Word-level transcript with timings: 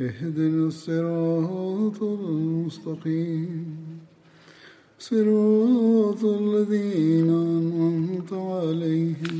اهدنا 0.00 0.66
الصراط 0.66 1.98
المستقيم 2.02 3.52
صراط 5.00 6.22
الذين 6.36 7.28
أنعمت 7.50 8.30
عليهم 8.32 9.38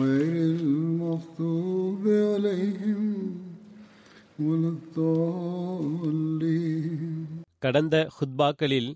غير 0.00 0.34
المغضوب 0.52 2.02
عليهم 2.26 3.02
ولا 4.40 4.68
الضالين 5.90 7.02
கடந்த 7.64 7.96
ஹுத்பாக்களில் 8.16 8.90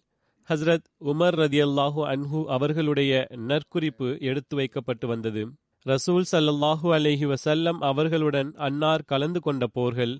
ஹஸ்ரத் 0.48 0.86
உமர் 1.10 1.36
ரதியல்லாஹு 1.42 2.00
அன்ஹு 2.12 2.38
அவர்களுடைய 2.54 3.12
நற்குறிப்பு 3.50 4.08
எடுத்து 4.28 4.54
வைக்கப்பட்டு 4.60 5.06
வந்தது 5.12 5.42
ரசூல் 5.85 6.25
சல்லல்லாஹு 6.31 6.87
அலைஹி 6.95 7.25
வசல்லம் 7.25 7.77
அவர்களுடன் 7.89 8.49
அன்னார் 8.67 9.05
கலந்து 9.05 9.39
கொண்ட 9.39 9.65
போர்கள் 9.67 10.15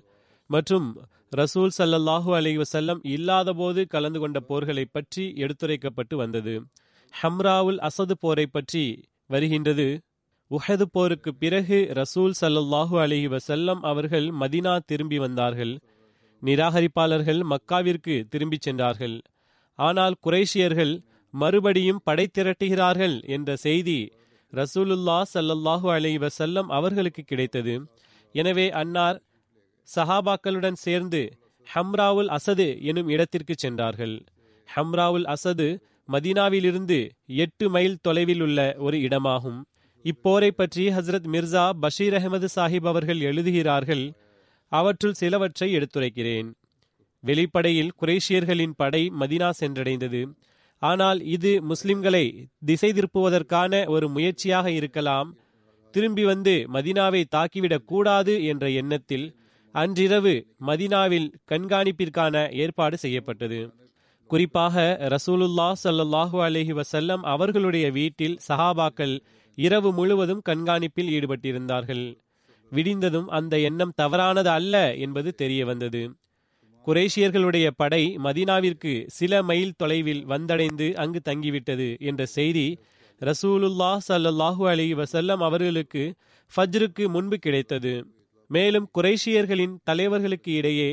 மற்றும் 0.50 0.86
ரசூல் 1.32 1.72
சல்லல்லாஹு 1.78 2.30
அலைஹி 2.38 2.58
வசல்லம் 2.62 3.00
இல்லாதபோது 3.14 3.80
கலந்து 3.86 4.18
கொண்ட 4.20 4.38
போர்களை 4.40 4.84
பற்றி 4.92 5.24
எடுத்துரைக்கப்பட்டு 5.44 6.14
வந்தது. 6.14 6.54
ஹம்ராவுல் 7.14 7.78
அசது 7.88 8.14
போரை 8.20 8.46
பற்றி 8.46 8.84
வருகின்றது. 9.26 9.88
உஹது 10.50 10.86
போருக்கு 10.92 11.30
பிறகு 11.34 11.78
ரசூல் 12.00 12.34
சல்லல்லாஹு 12.40 12.96
அலஹி 13.04 13.28
வசல்லம் 13.36 13.82
அவர்கள் 13.90 14.26
மதினா 14.40 14.74
திரும்பி 14.90 15.18
வந்தார்கள். 15.18 15.74
நிராகரிப்பாளர்கள் 16.42 17.40
மக்காவிற்கு 17.52 18.16
திரும்பிச் 18.32 18.66
சென்றார்கள். 18.66 19.16
ஆனால் 19.78 20.16
குறைஷியர்கள் 20.26 20.94
மறுபடியும் 21.34 22.02
படை 22.04 22.26
திரட்டுகிறார்கள் 22.38 23.16
என்ற 23.36 23.56
செய்தி 23.66 23.98
ரசூலுல்லா 24.52 25.22
சல்லல்லாஹு 25.34 25.88
அலை 25.90 26.18
வசல்லம் 26.18 26.68
அவர்களுக்கு 26.68 27.22
கிடைத்தது. 27.22 27.74
எனவே 28.34 28.70
அன்னார் 28.70 29.22
சஹாபாக்களுடன் 29.96 30.78
சேர்ந்து 30.86 31.38
ஹம்ராவுல் 31.74 32.26
அசது 32.26 32.82
எனும் 32.82 33.08
இடத்திற்கு 33.08 33.54
சென்றார்கள். 33.56 34.24
ஹம்ராவுல் 34.68 35.24
அசது 35.24 35.68
மதீனாவிலிருந்து 36.08 37.10
எட்டு 37.26 37.70
மைல் 37.70 37.98
தொலைவில் 38.00 38.40
உள்ள 38.40 38.74
ஒரு 38.78 38.96
இடமாகும். 38.98 39.60
இப்போரை 40.04 40.50
பற்றி 40.50 40.88
ஹசரத் 40.88 41.28
மிர்சா 41.32 41.70
பஷீர் 41.80 42.12
அகமது 42.12 42.48
சாஹிப் 42.56 42.86
அவர்கள் 42.86 43.20
எழுதுகிறார்கள். 43.20 44.04
அவற்றுள் 44.72 45.12
சிலவற்றை 45.12 45.76
எடுத்துரைக்கிறேன். 45.76 46.48
வெளிப்படையில் 47.20 47.92
குரேஷியர்களின் 48.00 48.72
படை 48.76 49.12
மதினா 49.20 49.50
சென்றடைந்தது. 49.60 50.20
ஆனால் 50.82 51.18
இது 51.24 51.62
முஸ்லிம்களை 51.68 52.24
திசை 52.64 52.92
திருப்புவதற்கான 52.92 53.88
ஒரு 53.88 54.08
முயற்சியாக 54.08 54.70
இருக்கலாம். 54.70 55.36
திரும்பி 55.94 56.24
வந்து 56.24 56.54
மதினாவை 56.72 57.24
தாக்கிவிடக் 57.36 57.84
கூடாது 57.84 58.44
என்ற 58.44 58.70
எண்ணத்தில் 58.70 59.26
அன்றிரவு 59.74 60.34
மதினாவில் 60.66 61.28
கண்காணிப்பிற்கான 61.52 62.52
ஏற்பாடு 62.52 62.96
செய்யப்பட்டது. 62.98 63.60
குறிப்பாக 64.30 64.76
ரசூலுல்லா 65.00 65.72
சல்லாஹூ 65.84 66.38
அலஹி 66.42 66.72
வசல்லம் 66.72 67.22
அவர்களுடைய 67.34 67.90
வீட்டில் 67.90 68.36
சஹாபாக்கள் 68.48 69.14
இரவு 69.58 69.92
முழுவதும் 69.92 70.42
கண்காணிப்பில் 70.48 71.12
ஈடுபட்டிருந்தார்கள். 71.16 72.04
விடிந்ததும் 72.72 73.28
அந்த 73.28 73.54
எண்ணம் 73.58 73.96
தவறானது 73.96 74.50
அல்ல 74.50 74.74
என்பது 74.94 75.30
தெரிய 75.34 75.64
வந்தது 75.64 76.02
குரேஷியர்களுடைய 76.86 77.66
படை 77.76 78.02
மதீனாவிற்கு 78.24 78.92
சில 79.08 79.42
மைல் 79.42 79.76
தொலைவில் 79.76 80.22
வந்தடைந்து 80.26 80.86
அங்கு 80.94 81.20
தங்கிவிட்டது 81.24 81.88
என்ற 82.00 82.26
செய்தி 82.26 82.66
ரசூலுல்லா 83.20 83.90
சல்லாஹூ 84.08 84.62
அலி 84.68 84.86
வசல்லம் 84.94 85.42
அவர்களுக்கு 85.42 86.02
ஃபஜ்ருக்கு 86.52 87.04
முன்பு 87.08 87.36
கிடைத்தது. 87.38 87.92
மேலும் 88.50 88.86
குரேஷியர்களின் 88.98 89.74
தலைவர்களுக்கு 89.90 90.50
இடையே 90.50 90.90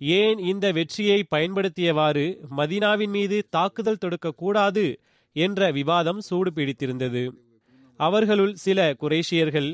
ஏன் 0.00 0.38
இந்த 0.38 0.66
வெற்றியை 0.72 1.20
பயன்படுத்தியவாறு 1.30 2.26
மதீனாவின் 2.56 3.10
மீது 3.10 3.38
தாக்குதல் 3.50 4.02
தொடுக்கக்கூடாது 4.04 4.84
என்ற 5.36 5.70
விவாதம் 5.70 6.20
சூடு 6.20 6.50
பிடித்திருந்தது 6.52 7.22
அவர்களுள் 8.00 8.54
சில 8.56 8.80
குரேஷியர்கள் 9.02 9.70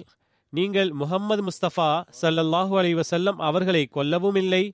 நீங்கள் 0.53 0.91
முகம்மது 0.93 1.43
முஸ்தபா 1.43 1.91
சல்லல்லாஹூ 2.23 2.75
அலி 2.79 2.93
வசல்லம் 2.95 3.39
அவர்களை 3.41 3.83
கொல்லவும் 3.97 4.37
இல்லை 4.37 4.65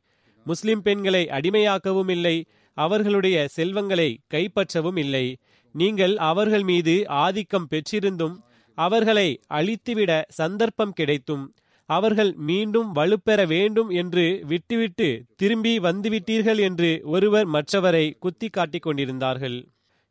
முஸ்லிம் 0.47 0.83
பெண்களை 0.83 1.23
அடிமையாக்கவும் 1.31 2.11
இல்லை 2.11 2.37
அவர்களுடைய 2.77 3.37
செல்வங்களை 3.49 4.11
கைப்பற்றவும் 4.34 4.99
இல்லை. 4.99 5.27
நீங்கள் 5.75 6.15
அவர்கள் 6.31 6.62
மீது 6.62 6.95
ஆதிக்கம் 7.25 7.69
பெற்றிருந்தும் 7.71 8.37
அவர்களை 8.78 9.28
அழித்துவிட 9.51 10.12
சந்தர்ப்பம் 10.31 10.93
கிடைத்தும் 10.93 11.45
அவர்கள் 11.89 12.33
மீண்டும் 12.49 12.91
வலுப்பெற 12.95 13.41
வேண்டும் 13.47 13.91
என்று 14.01 14.25
விட்டுவிட்டு 14.47 15.09
திரும்பி 15.37 15.73
வந்துவிட்டீர்கள் 15.78 16.61
என்று 16.61 16.91
ஒருவர் 17.05 17.49
மற்றவரை 17.49 18.05
குத்தி 18.19 18.49
காட்டிக் 18.49 18.83
கொண்டிருந்தார்கள். 18.83 19.59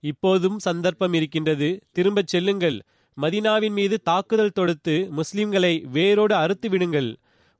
இப்போதும் 0.03 0.57
சந்தர்ப்பம் 0.59 1.13
இருக்கின்றது. 1.13 1.69
திரும்பச் 1.91 2.27
செல்லுங்கள். 2.27 2.77
மதினாவின் 3.17 3.75
மீது 3.79 3.95
தாக்குதல் 4.01 4.55
தொடுத்து 4.59 4.95
முஸ்லிம்களை 5.19 5.73
வேரோடு 5.91 6.35
அறுத்து 6.35 6.67
விடுங்கள் 6.69 7.09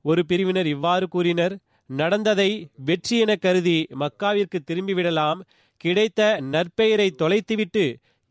ஒரு 0.04 0.22
பிரிவினர் 0.26 0.66
இவ்வாறு 0.66 1.08
கூறினர் 1.08 1.54
நடந்ததை 1.90 2.50
வெற்றி 2.78 3.18
என 3.18 3.36
கருதி 3.36 3.78
மக்காவிற்கு 4.00 4.58
திரும்பிவிடலாம் 4.70 5.40
கிடைத்த 5.76 6.20
நற்பெயரை 6.40 7.08
தொலைத்துவிட்டு 7.22 7.84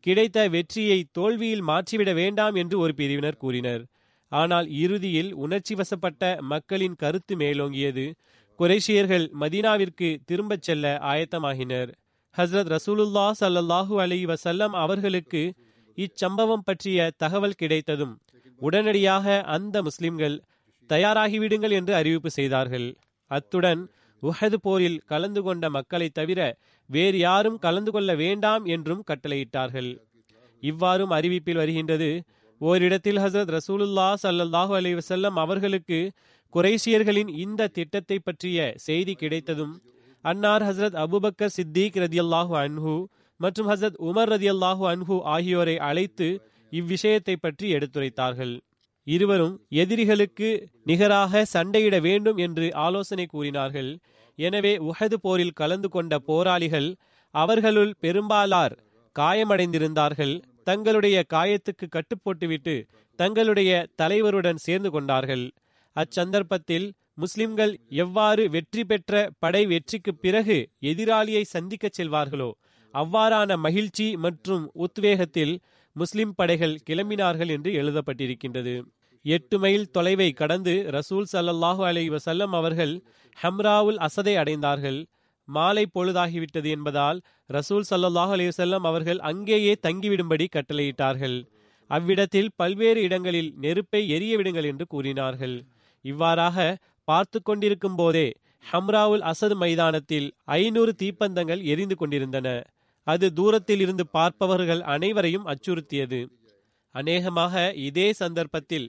கிடைத்த 0.06 0.48
வெற்றியை 0.48 0.98
தோல்வியில் 1.12 1.62
மாற்றிவிட 1.62 2.10
வேண்டாம் 2.14 2.54
என்று 2.54 2.76
ஒரு 2.78 2.92
பிரிவினர் 2.94 3.36
கூறினர். 3.36 3.82
ஆனால் 4.32 4.66
இறுதியில் 4.84 5.30
உணர்ச்சி 5.34 5.74
வசப்பட்ட 5.74 6.38
மக்களின் 6.42 6.94
கருத்து 6.94 7.36
மேலோங்கியது. 7.36 8.04
குரேஷியர்கள் 8.58 9.26
மதீனாவிற்கு 9.40 10.08
திரும்பச் 10.24 10.62
செல்ல 10.62 10.98
ஆயத்தமாகினர். 11.02 11.90
ஹசரத் 12.34 12.70
ரசூலுல்லா 12.76 13.26
சல்லாஹூ 13.40 13.94
அலி 14.00 14.20
வசல்லம் 14.24 14.74
அவர்களுக்கு 14.84 15.42
இச்சம்பவம் 15.98 16.64
பற்றிய 16.64 17.10
தகவல் 17.16 17.58
கிடைத்ததும் 17.58 18.14
உடனடியாக 18.60 19.42
அந்த 19.48 19.76
முஸ்லிம்கள் 19.82 20.36
தயாராகிவிடுங்கள் 20.90 21.70
என்று 21.70 21.94
அறிவிப்பு 21.94 22.30
செய்தார்கள். 22.30 22.88
அத்துடன் 23.36 23.82
உஹது 24.22 24.58
போரில் 24.64 24.98
கலந்து 25.10 25.40
கொண்ட 25.46 25.64
மக்களை 25.76 26.08
தவிர 26.18 26.40
வேறு 26.90 27.18
யாரும் 27.26 27.58
கலந்து 27.64 27.90
கொள்ள 27.94 28.10
வேண்டாம் 28.22 28.64
என்றும் 28.74 29.06
கட்டளையிட்டார்கள். 29.10 29.90
இவ்வாறும் 30.62 31.12
அறிவிப்பில் 31.18 31.60
வருகின்றது 31.62 32.10
ஓரிடத்தில் 32.60 33.20
ஹசரத் 33.24 33.52
ரசூலுல்லா 33.56 34.08
சல்லாஹூ 34.22 34.72
அலி 34.78 34.90
வசல்லம் 34.98 35.36
அவர்களுக்கு 35.44 35.98
குரேஷியர்களின் 36.54 37.30
இந்த 37.44 37.68
திட்டத்தை 37.78 38.18
பற்றிய 38.26 38.58
செய்தி 38.86 39.14
கிடைத்ததும் 39.22 39.74
அன்னார் 40.24 40.64
ஹசரத் 40.68 40.98
அபுபக்கர் 41.04 41.54
சித்திக் 41.56 41.98
ரதியல்லாஹு 42.04 42.54
அன்ஹு 42.64 42.94
மற்றும் 43.40 43.68
ஹசரத் 43.72 44.00
உமர் 44.08 44.30
ரதியல்லாஹு 44.34 44.84
அன்ஹு 44.92 45.16
ஆகியோரை 45.34 45.76
அழைத்து 45.88 46.28
இவ்விஷயத்தை 46.72 47.36
பற்றி 47.44 47.66
எடுத்துரைத்தார்கள். 47.76 48.54
இருவரும் 49.06 49.54
எதிரிகளுக்கு 49.82 50.48
நிகராக 50.84 51.42
சண்டையிட 51.54 51.96
வேண்டும் 52.00 52.36
என்று 52.36 52.66
ஆலோசனை 52.86 53.26
கூறினார்கள். 53.26 53.90
எனவே 54.38 54.72
உஹது 54.90 55.16
போரில் 55.22 55.58
கலந்து 55.60 55.88
கொண்ட 55.88 56.12
போராளிகள் 56.28 56.88
அவர்களுள் 57.34 57.92
பெரும்பாலார் 58.00 58.74
காயமடைந்திருந்தார்கள். 59.16 60.34
தங்களுடைய 60.64 61.16
காயத்துக்கு 61.34 61.86
கட்டுப்போட்டுவிட்டு 61.88 62.74
தங்களுடைய 63.18 63.70
தலைவருடன் 64.02 64.60
சேர்ந்து 64.66 64.90
கொண்டார்கள். 64.90 65.44
அச்சந்தர்ப்பத்தில் 65.96 66.86
முஸ்லிம்கள் 67.14 67.72
எவ்வாறு 68.02 68.42
வெற்றி 68.50 68.82
பெற்ற 68.84 69.14
படை 69.38 69.62
வெற்றிக்கு 69.66 70.12
பிறகு 70.14 70.56
எதிராளியை 70.82 71.42
சந்திக்கச் 71.54 71.96
செல்வார்களோ 71.98 72.50
அவ்வாறான 72.94 73.56
மகிழ்ச்சி 73.56 74.06
மற்றும் 74.16 74.64
உத்வேகத்தில் 74.86 75.54
முஸ்லிம் 76.00 76.34
படைகள் 76.38 76.74
கிளம்பினார்கள் 76.88 77.50
என்று 77.56 77.70
எழுதப்பட்டிருக்கின்றது. 77.80 78.74
எட்டு 79.24 79.56
மைல் 79.62 79.86
தொலைவை 79.96 80.28
கடந்து 80.34 80.74
ரசூல் 80.96 81.26
சல்லல்லாஹு 81.32 81.82
அலை 81.88 82.04
வசல்லம் 82.14 82.54
அவர்கள் 82.58 82.94
ஹம்ராவுல் 83.38 83.98
அசதை 84.06 84.34
அடைந்தார்கள். 84.42 84.98
மாலை 85.48 85.84
பொழுதாகிவிட்டது 85.94 86.68
என்பதால் 86.76 87.18
ரசூல் 87.50 87.86
சல்லல்லாஹு 87.90 88.32
அலி 88.36 88.44
வசல்லம் 88.50 88.86
அவர்கள் 88.90 89.20
அங்கேயே 89.30 89.72
தங்கிவிடும்படி 89.86 90.46
கட்டளையிட்டார்கள். 90.56 91.38
அவ்விடத்தில் 91.90 92.50
பல்வேறு 92.56 93.00
இடங்களில் 93.02 93.50
நெருப்பை 93.64 94.02
எரியவிடுங்கள் 94.16 94.68
என்று 94.72 94.84
கூறினார்கள். 94.86 95.56
இவ்வாறாக 96.04 96.58
பார்த்து 97.08 97.38
கொண்டிருக்கும் 97.42 97.98
போதே 98.00 98.28
ஹம்ராவுல் 98.64 99.24
அசது 99.30 99.54
மைதானத்தில் 99.56 100.28
ஐநூறு 100.56 100.92
தீப்பந்தங்கள் 101.02 101.62
எரிந்து 101.72 101.96
கொண்டிருந்தன. 101.96 102.48
அது 103.10 103.26
தூரத்தில் 103.32 103.80
இருந்து 103.80 104.04
பார்ப்பவர்கள் 104.06 104.82
அனைவரையும் 104.94 105.46
அச்சுறுத்தியது. 105.46 106.20
அநேகமாக 106.94 107.54
இதே 107.88 108.08
சந்தர்ப்பத்தில் 108.12 108.88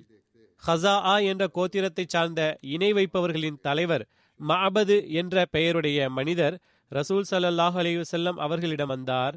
ஹசா 0.63 0.95
என்ற 1.31 1.43
கோத்திரத்தைச் 1.55 2.13
சார்ந்த 2.13 2.41
இணை 2.75 2.89
வைப்பவர்களின் 2.93 3.61
தலைவர் 3.61 4.03
மாபது 4.39 4.95
என்ற 5.11 5.45
பெயருடைய 5.45 6.09
மனிதர் 6.09 6.55
ரசூல் 6.91 7.27
சல்லாஹ் 7.31 7.77
அலி 7.81 7.93
அவர்களிடம் 8.37 8.91
வந்தார். 8.93 9.35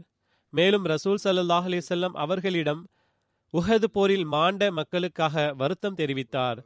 மேலும் 0.52 0.84
ரசூல் 0.84 1.22
சல்லாஹ் 1.25 1.69
அலி 1.70 1.80
அவர்களிடம் 2.25 2.82
உஹது 3.54 3.88
போரில் 3.96 4.25
மாண்ட 4.25 4.70
மக்களுக்காக 4.72 5.52
வருத்தம் 5.56 5.98
தெரிவித்தார். 5.98 6.58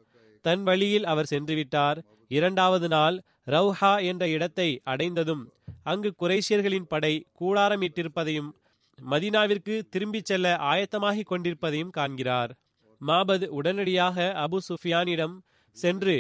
தன் 0.43 0.63
வழியில் 0.63 1.05
அவர் 1.05 1.31
சென்றுவிட்டார். 1.31 1.99
இரண்டாவது 2.31 2.89
நாள் 2.89 3.17
ரவுஹா 3.47 3.93
என்ற 4.05 4.25
இடத்தை 4.29 4.69
அடைந்ததும் 4.85 5.45
அங்கு 5.83 6.11
குரேஷியர்களின் 6.23 6.89
படை 6.89 7.15
கூடாரமிட்டிருப்பதையும் 7.41 8.51
மதினாவிற்கு 8.99 9.75
திரும்பிச் 9.91 10.25
செல்ல 10.25 10.57
ஆயத்தமாகிக் 10.71 11.31
கொண்டிருப்பதையும் 11.33 11.91
காண்கிறார். 11.91 12.53
மாபது 13.01 13.47
உடனடியாக 13.53 14.33
அபு 14.45 14.59
சுஃபியானிடம் 14.69 15.37
சென்று 15.77 16.17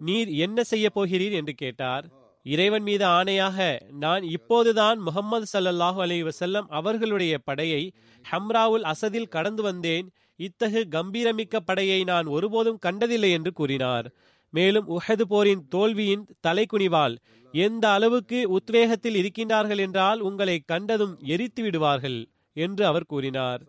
நீர் 0.00 0.30
என்ன 0.46 0.58
செய்ய 0.62 0.86
போகிறீர்? 0.94 1.32
என்று 1.32 1.54
கேட்டார். 1.54 2.04
இறைவன் 2.46 2.82
மீது 2.82 3.04
ஆணையாக 3.06 3.58
நான் 3.98 4.22
இப்போதுதான் 4.36 4.98
முகமது 4.98 5.46
சல்லல்லாஹு 5.52 6.00
அலி 6.00 6.18
வசல்லம் 6.22 6.68
அவர்களுடைய 6.68 7.34
படையை 7.38 7.82
ஹம்ராவுல் 8.24 8.86
அசதில் 8.92 9.28
கடந்து 9.28 9.62
வந்தேன். 9.62 10.06
இத்தகு 10.38 10.80
கம்பீரமிக்க 10.94 11.56
படையை 11.60 12.00
நான் 12.04 12.26
ஒருபோதும் 12.26 12.82
கண்டதில்லை 12.86 13.30
என்று 13.30 13.52
கூறினார். 13.52 14.06
மேலும் 14.54 14.86
உஹது 14.88 15.24
போரின் 15.28 15.62
தோல்வியின் 15.68 16.24
தலைக்குனிவால் 16.46 17.14
எந்த 17.54 17.84
அளவுக்கு 17.90 18.38
உத்வேகத்தில் 18.58 19.16
இருக்கின்றார்கள் 19.20 19.78
என்றால் 19.78 20.20
உங்களை 20.20 20.56
கண்டதும் 20.64 21.14
எரித்து 21.24 21.62
விடுவார்கள் 21.62 22.18
என்று 22.56 22.82
அவர் 22.86 23.06
கூறினார். 23.06 23.62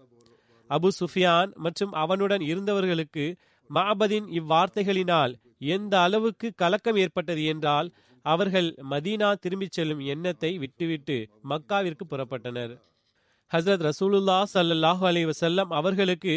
அபு 0.69 0.89
சுஃபியான் 0.99 1.51
மற்றும் 1.55 1.93
அவனுடன் 1.93 2.41
இருந்தவர்களுக்கு 2.41 3.25
மாபதின் 3.69 4.27
இவ்வார்த்தைகளினால் 4.39 5.33
எந்த 5.75 5.93
அளவுக்கு 5.99 6.47
கலக்கம் 6.55 6.95
ஏற்பட்டது 6.95 7.43
என்றால் 7.45 7.87
அவர்கள் 8.25 8.69
மதீனா 8.89 9.29
திரும்பிச் 9.33 9.75
செல்லும் 9.77 10.01
எண்ணத்தை 10.13 10.51
விட்டுவிட்டு 10.57 11.17
மக்காவிற்கு 11.49 12.05
புறப்பட்டனர். 12.09 12.73
ஹசரத் 13.51 13.85
ரசூலுல்லா 13.89 14.37
சல்லாஹு 14.53 15.03
அலி 15.09 15.21
வசல்லம் 15.25 15.69
அவர்களுக்கு 15.69 16.33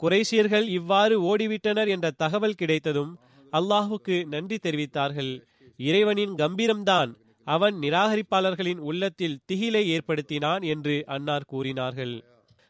குறைஷியர்கள் 0.00 0.66
இவ்வாறு 0.68 1.14
ஓடிவிட்டனர் 1.30 1.88
என்ற 1.88 2.10
தகவல் 2.10 2.54
கிடைத்ததும் 2.54 3.12
அல்லாஹுக்கு 3.52 4.16
நன்றி 4.24 4.58
தெரிவித்தார்கள். 4.62 5.32
இறைவனின் 5.76 6.34
கம்பீரம்தான் 6.34 7.10
அவன் 7.46 7.74
நிராகரிப்பாளர்களின் 7.74 8.78
உள்ளத்தில் 8.78 9.40
திகிலை 9.52 9.82
ஏற்படுத்தினான் 9.96 10.62
என்று 10.64 11.04
அன்னார் 11.06 11.46
கூறினார்கள். 11.46 12.14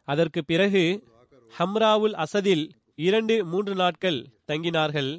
அதற்கு 0.08 0.44
பிறகு 0.44 0.84
ஹம்ராவுல் 1.52 2.16
அசதில் 2.25 2.64
இரண்டு 2.94 3.44
மூன்று 3.44 3.75
நாட்கள் 3.75 4.20
தங்கினார்கள். 4.52 5.10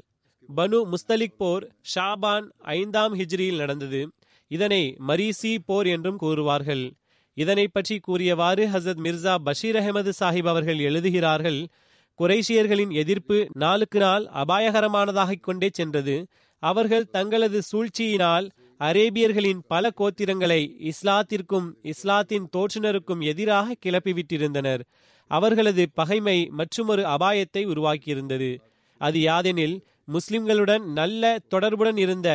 பனு 0.49 0.79
முஸ்தலிக் 0.85 1.37
போர் 1.37 1.65
ஷாபான் 1.95 2.47
ஐந்தாம் 2.77 3.13
ஹிஜ்ரியில் 3.19 3.55
நடந்தது. 3.55 4.01
இதனை 4.51 4.83
மரீசி 5.07 5.57
போர் 5.65 5.87
என்றும் 5.87 6.17
கூறுவார்கள். 6.17 6.85
இதனை 7.37 7.67
பற்றி 7.67 7.99
கூறியவாறு 7.99 8.63
ஹசரத் 8.67 9.03
மிர்சா 9.03 9.33
பஷீர் 9.43 9.75
அஹமது 9.75 10.11
சாஹிப் 10.19 10.47
அவர்கள் 10.47 10.79
எழுதுகிறார்கள் 10.79 11.59
குறைஷியர்களின் 12.19 12.91
எதிர்ப்பு 12.93 13.37
நாளுக்கு 13.53 13.99
நாள் 13.99 14.25
அபாயகரமானதாகிக் 14.33 15.39
கொண்டே 15.39 15.69
சென்றது. 15.73 16.15
அவர்கள் 16.63 17.09
தங்களது 17.09 17.59
சூழ்ச்சியினால் 17.71 18.47
அரேபியர்களின் 18.79 19.61
பல 19.67 19.91
கோத்திரங்களை 19.97 20.61
இஸ்லாத்திற்கும் 20.91 21.67
இஸ்லாத்தின் 21.83 22.47
தோற்றுனருக்கும் 22.55 23.21
எதிராக 23.23 23.75
கிளப்பிவிட்டிருந்தனர். 23.85 24.81
அவர்களது 25.31 25.83
பகைமை 25.93 26.37
மற்றுமொரு 26.49 27.03
அபாயத்தை 27.05 27.63
உருவாக்கியிருந்தது. 27.73 28.51
அது 29.01 29.19
யாதெனில் 29.19 29.77
முஸ்லிம்களுடன் 30.07 30.85
நல்ல 30.99 31.39
தொடர்புடன் 31.47 31.97
இருந்த 31.97 32.29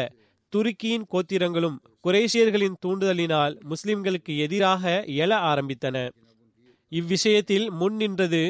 துருக்கியின் 0.54 1.04
கோத்திரங்களும் 1.10 1.76
குரேஷியர்களின் 2.04 2.76
தூண்டுதலினால் 2.86 3.60
முஸ்லிம்களுக்கு 3.70 4.38
எதிராக 4.38 5.04
எழ 5.06 5.30
ஆரம்பித்தன. 5.50 6.10
இவ்விஷயத்தில் 6.90 7.70
முன் 7.70 7.94
நின்றது 7.94 8.42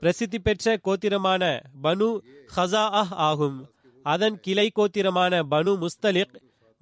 பிரசித்தி 0.00 0.38
பெற்ற 0.38 0.78
கோத்திரமான 0.84 1.42
பனு 1.82 2.08
ஹசா 2.56 2.84
அஹ் 2.92 3.10
ஆகும். 3.10 3.72
அதன் 4.02 4.40
கிளை 4.40 4.70
கோத்திரமான 4.76 5.42
பனு 5.50 5.78
முஸ்தலிக் 5.78 6.34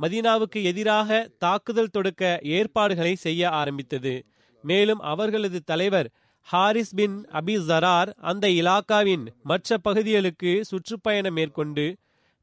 மதீனாவுக்கு 0.03 0.63
எதிராக 0.63 1.31
தாக்குதல் 1.39 1.91
தொடுக்க 1.91 2.39
ஏற்பாடுகளை 2.43 3.15
செய்ய 3.15 3.51
ஆரம்பித்தது. 3.51 4.25
மேலும் 4.63 4.99
அவர்களது 4.99 5.65
தலைவர் 5.65 6.11
ஹாரிஸ் 6.41 6.95
பின் 6.95 7.27
அபி 7.33 7.55
ஜரார் 7.69 8.13
அந்த 8.17 8.49
இலாக்காவின் 8.49 9.27
மற்ற 9.43 9.79
பகுதிகளுக்கு 9.79 10.65
சுற்றுப்பயணம் 10.65 11.35
மேற்கொண்டு 11.35 11.97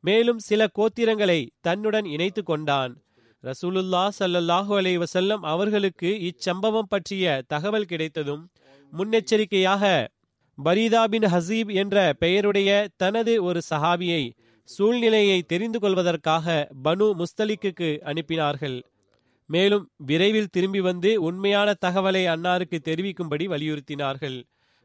மேலும் 0.04 0.40
சில 0.40 0.62
கோத்திரங்களை 0.78 1.40
தன்னுடன் 1.62 2.06
இணைத்து 2.06 2.42
கொண்டான். 2.44 2.94
ரசூலுல்லா 3.44 4.04
சல்லல்லாஹு 4.20 4.74
அலை 4.78 4.94
வசல்லம் 4.98 5.44
அவர்களுக்கு 5.44 6.10
இச்சம்பவம் 6.30 6.90
பற்றிய 6.90 7.42
தகவல் 7.48 7.90
கிடைத்ததும் 7.92 8.44
முன்னெச்சரிக்கையாக 8.94 9.84
பரீதா 10.58 11.04
பின் 11.04 11.28
ஹசீப் 11.34 11.72
என்ற 11.74 11.98
பெயருடைய 12.20 12.70
தனது 12.96 13.34
ஒரு 13.44 13.62
சஹாபியை 13.70 14.24
சூழ்நிலையை 14.70 15.40
தெரிந்து 15.42 15.80
கொள்வதற்காக 15.80 16.46
பனு 16.84 17.08
முஸ்தலிக்கு 17.22 17.90
அனுப்பினார்கள். 18.12 18.78
மேலும் 19.50 19.86
விரைவில் 20.10 20.52
திரும்பி 20.52 20.82
வந்து 20.82 21.12
உண்மையான 21.22 21.70
தகவலை 21.86 22.24
அன்னாருக்கு 22.34 22.78
தெரிவிக்கும்படி 22.90 23.48
வலியுறுத்தினார்கள். 23.48 24.38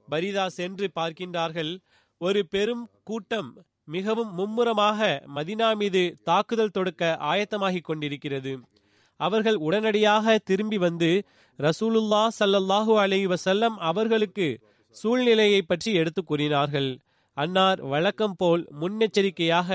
பரிதா 0.09 0.45
சென்று 0.59 0.87
பார்க்கின்றார்கள் 1.01 1.73
ஒரு 2.21 2.41
பெரும் 2.47 2.85
கூட்டம் 3.05 3.51
மிகவும் 3.95 4.33
மும்முரமாக 4.39 4.99
மதினா 5.37 5.69
மீது 5.81 6.03
தாக்குதல் 6.29 6.75
தொடுக்க 6.77 7.03
ஆயத்தமாகிக் 7.31 7.89
கொண்டிருக்கிறது. 7.89 8.53
அவர்கள் 9.21 9.59
உடனடியாக 9.67 10.37
திரும்பி 10.49 10.79
வந்து 10.79 11.11
ரசூலுல்லா 11.59 12.23
சல்லல்லாஹு 12.41 12.95
அலை 13.05 13.21
வசல்லம் 13.27 13.77
அவர்களுக்கு 13.91 14.49
சூழ்நிலையை 14.97 15.61
பற்றி 15.63 15.91
எடுத்து 15.93 16.23
கூறினார்கள். 16.25 16.91
அன்னார் 17.37 17.81
வழக்கம் 17.93 18.37
போல் 18.37 18.63
முன்னெச்சரிக்கையாக 18.81 19.71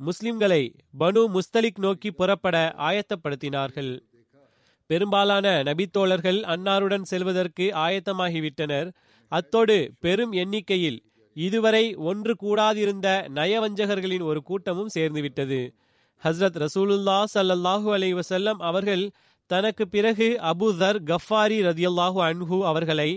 முஸ்லிம்களை 0.00 0.62
பனு 1.00 1.22
முஸ்தலிக் 1.34 1.80
நோக்கி 1.84 2.10
புறப்பட 2.10 2.56
ஆயத்தப்படுத்தினார்கள். 2.88 3.92
பெரும்பாலான 4.90 5.46
நபித்தோழர்கள் 5.68 6.40
அன்னாருடன் 6.54 7.04
செல்வதற்கு 7.12 7.66
ஆயத்தமாகிவிட்டனர். 7.84 8.88
அத்தோடு 9.32 9.76
பெரும் 10.04 10.32
எண்ணிக்கையில் 10.42 10.98
இதுவரை 11.36 11.84
ஒன்று 12.10 12.34
கூடாதிருந்த 12.42 13.08
நயவஞ்சகர்களின் 13.38 14.24
ஒரு 14.30 14.42
கூட்டமும் 14.42 14.94
சேர்ந்துவிட்டது. 14.94 15.60
ஹஸ்ரத் 16.22 16.58
ரசூலுல்லா 16.64 17.18
சல்லல்லாஹு 17.34 17.88
அலை 17.92 18.10
வசல்லம் 18.14 18.60
அவர்கள் 18.70 19.04
தனக்கு 19.46 19.84
பிறகு 19.88 20.26
அபு 20.50 20.68
தர் 20.78 20.98
கஃபாரி 21.10 21.58
ரதியல்லாஹு 21.68 22.18
அன்ஹு 22.28 22.58
அவர்களை 22.64 23.10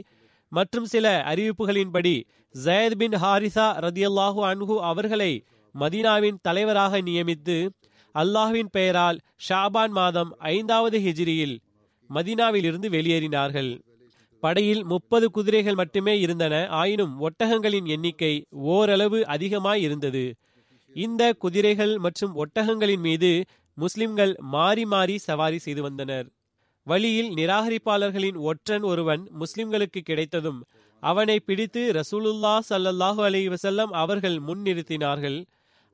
மற்றும் 0.52 0.86
சில 0.86 1.06
அறிவிப்புகளின்படி 1.32 2.16
ஜயத் 2.56 2.98
பின் 2.98 3.16
ஹாரிசா 3.24 3.68
ரதியல்லாஹு 3.86 4.42
அன்ஹு 4.52 4.76
அவர்களை 4.92 5.32
மதீனாவின் 5.76 6.38
தலைவராக 6.42 7.02
நியமித்து 7.02 7.58
அல்லாஹ்வின் 8.16 8.70
பெயரால் 8.72 9.18
ஷாபான் 9.48 9.94
மாதம் 10.00 10.32
ஐந்தாவது 10.40 10.98
ஹிஜ்ரியில் 11.00 11.56
மதீனாவிலிருந்து 12.10 12.90
வெளியேறினார்கள். 12.96 13.72
படையில் 14.44 14.84
முப்பது 14.84 15.32
குதிரைகள் 15.32 15.76
மட்டுமே 15.76 16.14
இருந்தன. 16.20 16.56
ஆயினும் 16.70 17.14
ஒட்டகங்களின் 17.28 17.86
எண்ணிக்கை 17.86 18.34
ஓரளவு 18.74 19.20
அதிகமாய் 19.26 19.82
இருந்தது. 19.82 20.26
இந்த 20.96 21.24
குதிரைகள் 21.34 21.94
மற்றும் 21.98 22.34
ஒட்டகங்களின் 22.36 23.00
மீது 23.00 23.32
முஸ்லிம்கள் 23.78 24.34
மாறி 24.40 24.86
மாறி 24.86 25.16
சவாரி 25.18 25.58
செய்து 25.58 25.82
வந்தனர். 25.82 26.28
வழியில் 26.88 27.30
நிராகரிப்பாளர்களின் 27.34 28.38
ஒற்றன் 28.50 28.84
ஒருவன் 28.84 29.24
முஸ்லிம்களுக்கு 29.40 30.02
கிடைத்ததும் 30.04 30.60
அவனை 31.04 31.38
பிடித்து 31.40 31.82
ரசூலுல்லா 31.92 32.54
சல்லல்லாஹு 32.70 33.22
அலி 33.24 33.42
வசல்லம் 33.50 33.92
அவர்கள் 34.04 34.38
முன்னிறுத்தினார்கள். 34.48 35.40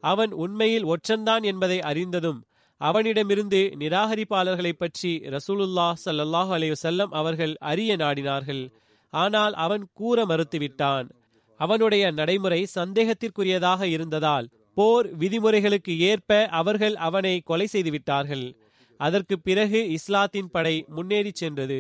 அவன் 0.04 0.32
உண்மையில் 0.34 0.86
ஒற்றன்தான் 0.86 1.44
என்பதை 1.44 1.82
அறிந்ததும் 1.82 2.40
அவனிடமிருந்து 2.82 3.72
நிராகரிப்பாளர்களைப் 3.80 4.78
பற்றி 4.78 5.12
ரசூலுல்லா 5.18 5.88
சல்லாஹூ 6.06 6.52
அலைஹி 6.58 6.76
செல்லம் 6.84 7.12
அவர்கள் 7.12 7.56
அறிய 7.60 7.96
நாடினார்கள். 7.96 8.64
ஆனால் 9.14 9.54
அவன் 9.54 9.84
கூற 9.94 10.26
மறுத்துவிட்டான். 10.26 11.08
அவனுடைய 11.60 12.12
நடைமுறை 12.12 12.68
சந்தேகத்திற்குரியதாக 12.76 13.82
இருந்ததால் 13.82 14.48
போர் 14.74 15.18
விதிமுறைகளுக்கு 15.18 16.00
ஏற்ப 16.00 16.48
அவர்கள் 16.52 16.96
அவனை 16.96 17.42
கொலை 17.46 17.68
செய்துவிட்டார்கள். 17.72 18.46
அதற்கு 19.00 19.36
பிறகு 19.40 19.90
இஸ்லாத்தின் 19.90 20.50
படை 20.52 20.86
முன்னேறி 20.88 21.32
சென்றது. 21.34 21.80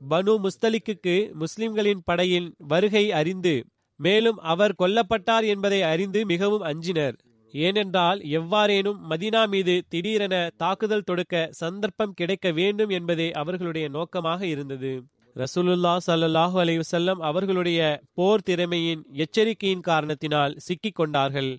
பனு 0.00 0.32
முஸ்தலிக்கு 0.38 1.32
முஸ்லிம்களின் 1.32 2.02
படையின் 2.04 2.48
வருகை 2.58 3.12
அறிந்து 3.12 3.54
மேலும் 4.00 4.38
அவர் 4.52 4.74
கொல்லப்பட்டார் 4.78 5.46
என்பதை 5.46 5.82
அறிந்து 5.82 6.26
மிகவும் 6.26 6.60
அஞ்சினர். 6.60 7.16
ஏனென்றால் 7.54 8.20
எவ்வாறேனும் 8.20 8.98
மதினா 9.10 9.48
மீது 9.48 9.74
திடீரென 9.88 10.36
தாக்குதல் 10.56 11.04
தொடுக்க 11.04 11.48
சந்தர்ப்பம் 11.50 12.14
கிடைக்க 12.14 12.50
வேண்டும் 12.50 12.88
என்பதே 12.88 13.30
அவர்களுடைய 13.32 13.88
நோக்கமாக 13.88 14.46
இருந்தது. 14.46 14.92
ரசூலுல்லா 15.36 15.96
சல்லாஹூ 16.06 16.56
அலைஹி 16.62 16.80
வஸல்லம் 16.82 17.20
அவர்களுடைய 17.20 17.80
போர் 18.14 18.42
திறமையின் 18.42 19.02
எச்சரிக்கையின் 19.14 19.80
காரணத்தினால் 19.80 20.56
சிக்கிக் 20.56 20.94
கொண்டார்கள். 20.94 21.50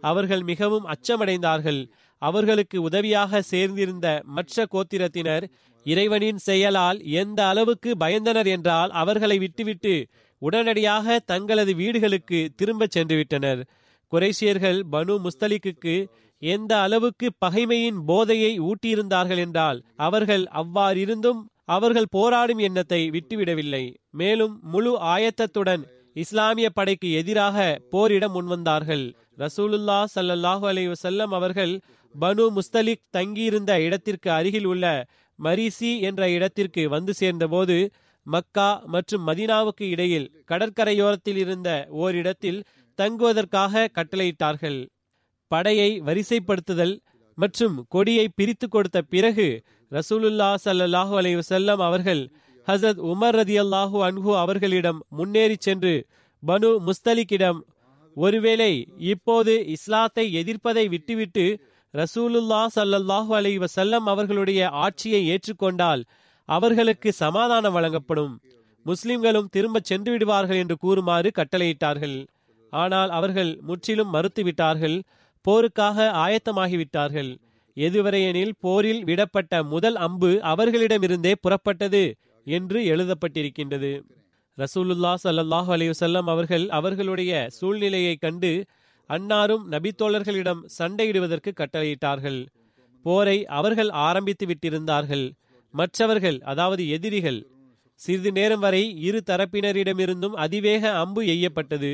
அவர்கள் 0.00 0.42
மிகவும் 0.42 0.86
அச்சமடைந்தார்கள். 0.86 1.80
அவர்களுக்கு 2.18 2.82
உதவியாக 2.82 3.42
சேர்ந்திருந்த 3.50 4.22
மற்ற 4.24 4.66
கோத்திரத்தினர் 4.72 5.44
இறைவனின் 5.86 6.38
செயலால் 6.38 6.98
எந்த 7.02 7.46
அளவுக்கு 7.46 7.90
பயந்தனர் 8.00 8.46
என்றால் 8.46 8.90
அவர்களை 8.90 9.38
விட்டுவிட்டு 9.38 9.94
உடனடியாக 10.38 11.18
தங்களது 11.18 11.74
வீடுகளுக்கு 11.74 12.38
திரும்பச் 12.56 12.98
சென்றுவிட்டனர். 12.98 13.60
விட்டனர் 14.12 14.12
குறைசியர்கள் 14.12 14.80
பனு 14.92 15.14
முஸ்தலிக்கு 15.24 15.96
எந்த 16.42 16.72
அளவுக்கு 16.80 17.26
பகைமையின் 17.44 17.98
போதையை 18.06 18.52
ஊட்டியிருந்தார்கள் 18.60 19.38
என்றால் 19.38 19.78
அவர்கள் 19.96 20.44
அவ்வாறிருந்தும் 20.52 21.40
அவர்கள் 21.64 22.08
போராடும் 22.10 22.58
எண்ணத்தை 22.58 23.10
விட்டுவிடவில்லை. 23.10 23.84
மேலும் 24.10 24.60
முழு 24.62 24.98
ஆயத்தத்துடன் 25.14 25.82
இஸ்லாமிய 26.16 26.70
படைக்கு 26.70 27.08
எதிராக 27.12 27.56
போரிட 27.90 28.24
முன்வந்தார்கள். 28.28 29.04
ரசூலுல்லா 29.38 30.04
சல்லல்லாஹு 30.14 30.64
அலி 30.66 30.84
வசல்லம் 30.88 31.32
அவர்கள் 31.32 31.72
பனு 32.14 32.44
முஸ்தலிக் 32.50 33.06
தங்கியிருந்த 33.10 33.72
இடத்திற்கு 33.80 34.30
அருகில் 34.30 34.64
உள்ள 34.64 34.84
மரிசி 35.38 36.00
என்ற 36.00 36.22
இடத்திற்கு 36.30 36.88
வந்து 36.88 37.12
சேர்ந்தபோது 37.14 37.76
மக்கா 38.26 38.82
மற்றும் 38.86 39.26
மதீனாவுக்கு 39.28 39.84
இடையில் 39.88 40.30
கடற்கரையோரத்தில் 40.50 41.36
இருந்த 41.36 41.70
ஓரிடத்தில் 41.90 42.60
தங்குவதற்காக 43.00 43.88
கட்டளையிட்டார்கள். 43.96 44.78
படையை 45.50 45.90
வரிசைப்படுத்துதல் 46.08 46.94
மற்றும் 47.38 47.76
கொடியை 47.88 48.26
பிரித்து 48.38 48.66
கொடுத்த 48.68 48.98
பிறகு 49.14 49.46
ரசூலுல்லா 49.92 50.48
சல்லாஹூ 50.64 51.14
அலைஹி 51.20 51.42
செல்லம் 51.48 51.80
அவர்கள் 51.88 52.22
ஹசத் 52.68 53.00
உமர் 53.12 53.36
ரதியல்லாஹு 53.40 53.98
அன்ஹு 54.08 54.32
அவர்களிடம் 54.42 55.00
முன்னேறி 55.08 55.56
சென்று 55.66 55.94
பனு 56.42 56.70
முஸ்தலிக்கிடம் 56.86 57.58
ஒருவேளை 58.16 58.72
இப்போது 59.12 59.52
இஸ்லாத்தை 59.66 60.24
எதிர்ப்பதை 60.40 60.84
விட்டுவிட்டு 60.88 61.44
ரசூலுல்லா 61.94 62.60
சல்லல்லாஹு 62.76 63.32
அலி 63.38 63.52
வசல்லம் 63.58 64.06
அவர்களுடைய 64.12 64.60
ஆட்சியை 64.84 65.20
ஏற்றுக்கொண்டால் 65.32 66.02
அவர்களுக்கு 66.48 67.10
சமாதானம் 67.12 67.72
வழங்கப்படும். 67.72 68.32
முஸ்லிம்களும் 68.86 69.50
திரும்ப 69.50 69.80
சென்று 69.82 70.10
விடுவார்கள் 70.12 70.60
என்று 70.62 70.76
கூறுமாறு 70.76 71.28
கட்டளையிட்டார்கள். 71.36 72.16
ஆனால் 72.74 73.10
அவர்கள் 73.10 73.50
முற்றிலும் 73.68 74.12
மறுத்துவிட்டார்கள் 74.14 74.96
போருக்காக 75.44 76.06
ஆயத்தமாகிவிட்டார்கள். 76.24 77.30
எதுவரையெனில் 77.76 78.54
போரில் 78.64 79.02
விடப்பட்ட 79.04 79.62
முதல் 79.72 79.96
அம்பு 80.06 80.30
அவர்களிடமிருந்தே 80.52 81.32
புறப்பட்டது 81.44 82.04
என்று 82.46 82.78
எழுதப்பட்டிருக்கின்றது. 82.92 83.92
ரசூலுல்லா 84.58 85.12
சல்லாஹ் 85.24 85.70
அலையுசல்லம் 85.76 86.28
அவர்கள் 86.32 86.66
அவர்களுடைய 86.78 87.32
சூழ்நிலையை 87.58 88.14
கண்டு 88.16 88.52
அன்னாரும் 89.10 89.64
நபித்தோழர்களிடம் 89.72 90.62
சண்டையிடுவதற்கு 90.78 91.50
கட்டளையிட்டார்கள். 91.60 92.40
போரை 93.04 93.38
அவர்கள் 93.58 93.90
ஆரம்பித்து 94.06 94.44
விட்டிருந்தார்கள். 94.46 95.26
மற்றவர்கள் 95.74 96.38
அதாவது 96.52 96.82
எதிரிகள் 96.96 97.40
சிறிது 98.00 98.30
நேரம் 98.32 98.62
வரை 98.64 98.82
இரு 99.08 99.20
தரப்பினரிடமிருந்தும் 99.30 100.36
அதிவேக 100.44 100.92
அம்பு 101.02 101.22
எய்யப்பட்டது. 101.34 101.92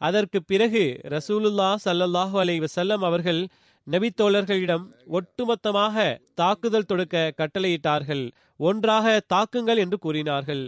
அதற்கு 0.00 0.38
பிறகு 0.42 0.82
ரசூலுல்லா 1.14 1.70
சல்லல்லாஹு 1.84 2.36
அலை 2.42 2.56
வசல்லம் 2.60 3.04
அவர்கள் 3.08 3.40
நபித்தோழர்களிடம் 3.86 4.84
ஒட்டுமொத்தமாக 5.18 5.96
தாக்குதல் 6.34 6.88
தொடுக்க 6.90 7.16
கட்டளையிட்டார்கள். 7.40 8.24
ஒன்றாக 8.60 9.06
தாக்குங்கள் 9.34 9.80
என்று 9.84 9.96
கூறினார்கள். 9.98 10.64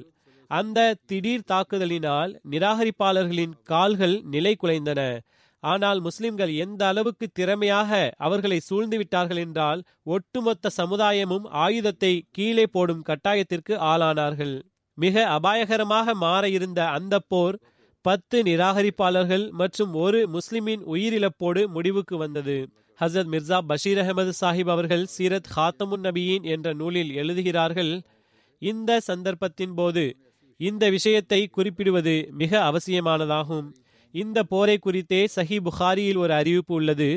அந்த 0.51 0.79
திடீர் 1.11 1.49
தாக்குதலினால் 1.53 2.33
நிராகரிப்பாளர்களின் 2.53 3.55
கால்கள் 3.63 4.17
நிலை 4.35 4.55
குலைந்தன. 4.63 5.01
ஆனால் 5.63 6.01
முஸ்லிம்கள் 6.01 6.53
எந்த 6.65 6.83
அளவுக்கு 6.87 7.27
திறமையாக 7.33 7.91
அவர்களை 8.27 8.59
சூழ்ந்து 8.61 8.97
விட்டார்கள் 9.01 9.41
என்றால் 9.45 9.81
ஒட்டுமொத்த 10.15 10.73
சமுதாயமும் 10.79 11.47
ஆயுதத்தை 11.65 12.13
கீழே 12.31 12.65
போடும் 12.75 13.05
கட்டாயத்திற்கு 13.09 13.75
ஆளானார்கள். 13.93 14.55
மிக 14.99 15.15
அபாயகரமாக 15.37 16.15
மாற 16.25 16.43
இருந்த 16.57 16.81
அந்த 16.97 17.15
போர் 17.33 17.57
பத்து 18.05 18.37
நிராகரிப்பாளர்கள் 18.43 19.45
மற்றும் 19.51 19.93
ஒரு 19.95 20.21
முஸ்லிமின் 20.33 20.83
உயிரிழப்போடு 20.95 21.63
முடிவுக்கு 21.67 22.17
வந்தது. 22.17 22.57
ஹசரத் 23.01 23.31
மிர்சா 23.35 23.59
பஷீர் 23.71 23.99
அகமது 23.99 24.33
சாஹிப் 24.41 24.71
அவர்கள் 24.71 25.05
சீரத் 25.15 25.51
ஹாத்தமுன் 25.57 26.05
நபியின் 26.07 26.45
என்ற 26.55 26.73
நூலில் 26.73 27.13
எழுதுகிறார்கள் 27.15 27.93
இந்த 28.63 29.01
சந்தர்ப்பத்தின் 29.07 29.75
போது 29.75 30.05
இந்த 30.61 30.85
விஷயத்தை 30.91 31.41
குறிப்பிடுவது 31.47 32.15
மிக 32.33 32.53
அவசியமானதாகும். 32.71 33.69
இந்த 34.15 34.39
போரை 34.43 34.77
குறித்தே 34.79 35.23
சஹி 35.37 35.57
புகாரியில் 35.61 36.17
ஒரு 36.17 36.33
அறிவிப்பு 36.33 36.75
உள்ளது. 36.75 37.09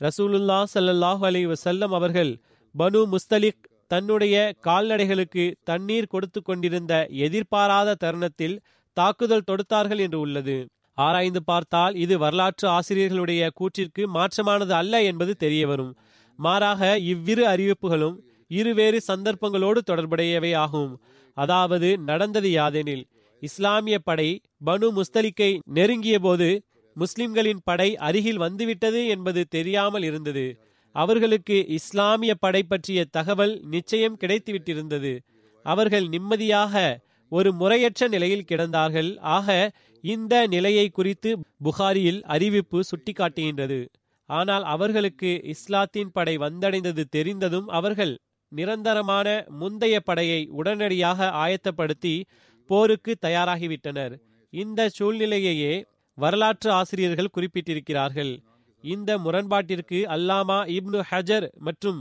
ரசூலுல்லா 0.00 0.58
சல்லாஹூ 0.74 1.24
அலி 1.30 1.42
வசல்லம் 1.46 1.94
அவர்கள் 1.98 2.32
பனு 2.74 3.00
முஸ்தலிக் 3.06 3.62
தன்னுடைய 3.86 4.34
கால்நடைகளுக்கு 4.60 5.44
தண்ணீர் 5.64 6.12
கொடுத்து 6.14 6.40
கொண்டிருந்த 6.42 6.94
எதிர்பாராத 7.26 7.96
தருணத்தில் 8.04 8.56
தாக்குதல் 8.96 9.48
தொடுத்தார்கள் 9.50 10.00
என்று 10.06 10.18
உள்ளது. 10.20 10.56
ஆராய்ந்து 10.98 11.40
பார்த்தால் 11.42 11.94
இது 11.96 12.14
வரலாற்று 12.18 12.66
ஆசிரியர்களுடைய 12.68 13.42
கூற்றிற்கு 13.58 14.02
மாற்றமானது 14.16 14.72
அல்ல 14.72 14.94
என்பது 15.02 15.32
தெரியவரும் 15.36 15.92
மாறாக 16.38 16.82
இவ்விரு 17.12 17.44
அறிவிப்புகளும் 17.46 18.16
இருவேறு 18.50 18.98
சந்தர்ப்பங்களோடு 19.08 19.80
தொடர்புடையவை 19.82 20.52
ஆகும். 20.56 20.92
அதாவது 21.36 21.88
நடந்தது 22.00 22.48
யாதெனில் 22.50 23.04
இஸ்லாமிய 23.42 23.96
படை 23.98 24.28
பனு 24.64 24.88
முஸ்தலிக்கை 24.96 25.50
நெருங்கிய 25.76 26.16
போது 26.18 26.48
முஸ்லிம்களின் 26.96 27.62
படை 27.64 27.88
அருகில் 27.98 28.40
வந்துவிட்டது 28.44 29.00
என்பது 29.06 29.40
தெரியாமல் 29.48 30.02
இருந்தது. 30.02 30.46
அவர்களுக்கு 30.94 31.56
இஸ்லாமிய 31.70 32.32
படை 32.34 32.62
பற்றிய 32.62 33.00
தகவல் 33.10 33.54
நிச்சயம் 33.66 34.18
கிடைத்துவிட்டிருந்தது. 34.20 35.12
அவர்கள் 35.64 36.06
நிம்மதியாக 36.08 36.74
ஒரு 37.32 37.50
முறையற்ற 37.52 38.08
நிலையில் 38.08 38.48
கிடந்தார்கள். 38.50 39.10
ஆக 39.36 39.48
இந்த 40.04 40.34
நிலையை 40.46 40.86
குறித்து 40.88 41.30
புகாரியில் 41.62 42.20
அறிவிப்பு 42.34 42.78
சுட்டிக்காட்டுகின்றது. 42.90 43.80
ஆனால் 44.28 44.64
அவர்களுக்கு 44.64 45.30
இஸ்லாத்தின் 45.54 46.12
படை 46.12 46.34
வந்தடைந்தது 46.38 47.02
தெரிந்ததும் 47.16 47.68
அவர்கள் 47.78 48.14
நிரந்தரமான 48.52 49.28
முந்தைய 49.60 49.96
படையை 50.00 50.40
உடனடியாக 50.60 51.28
ஆயத்தப்படுத்தி 51.44 52.14
போருக்கு 52.70 53.12
தயாராகிவிட்டனர். 53.26 54.14
இந்த 54.52 54.88
சூழ்நிலையையே 54.98 55.74
வரலாற்று 56.18 56.70
ஆசிரியர்கள் 56.70 57.34
குறிப்பிட்டிருக்கிறார்கள். 57.36 58.32
இந்த 58.84 59.10
முரண்பாட்டிற்கு 59.18 59.98
அல்லாமா 60.16 60.58
இப்னு 60.76 61.00
ஹஜர் 61.10 61.46
மற்றும் 61.66 62.00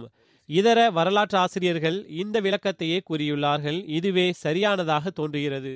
இதர 0.49 0.79
வரலாற்று 0.89 1.37
ஆசிரியர்கள் 1.37 1.97
இந்த 2.07 2.41
விளக்கத்தையே 2.41 2.99
கூறியுள்ளார்கள். 3.09 3.77
இதுவே 3.87 4.31
சரியானதாக 4.31 5.09
தோன்றுகிறது. 5.09 5.73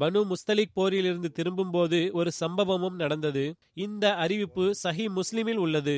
பனு 0.00 0.20
முஸ்தலிக் 0.24 0.74
போரிலிருந்து 0.76 1.28
திரும்பும்போது 1.38 2.10
ஒரு 2.12 2.30
சம்பவமும் 2.40 2.94
நடந்தது. 2.94 3.44
இந்த 3.74 4.14
அறிவிப்பு 4.14 4.64
சஹி 4.82 5.06
முஸ்லிமில் 5.16 5.60
உள்ளது. 5.64 5.96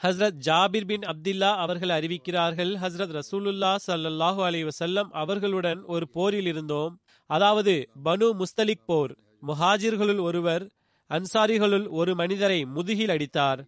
ஹஸ்ரத் 0.00 0.36
ஜாபிர் 0.46 0.86
பின் 0.86 1.00
அப்துல்லா 1.00 1.50
அவர்கள் 1.54 1.88
அறிவிக்கிறார்கள் 1.88 2.72
ஹஸ்ரத் 2.82 3.14
ரசூலுல்லா 3.18 3.72
சல்லாஹூ 3.86 4.42
அலி 4.42 4.60
வசல்லம் 4.64 5.08
அவர்களுடன் 5.22 5.82
ஒரு 5.86 6.08
போரில் 6.08 6.46
இருந்தோம். 6.46 6.94
அதாவது 7.30 7.74
பனு 8.04 8.28
முஸ்தலிக் 8.32 8.86
போர். 8.86 9.14
முஹாஜிர்களுள் 9.46 10.20
ஒருவர் 10.20 10.64
அன்சாரிகளுள் 11.10 11.88
ஒரு 11.88 12.14
மனிதரை 12.14 12.64
முதுகில் 12.64 13.08
அடித்தார். 13.08 13.62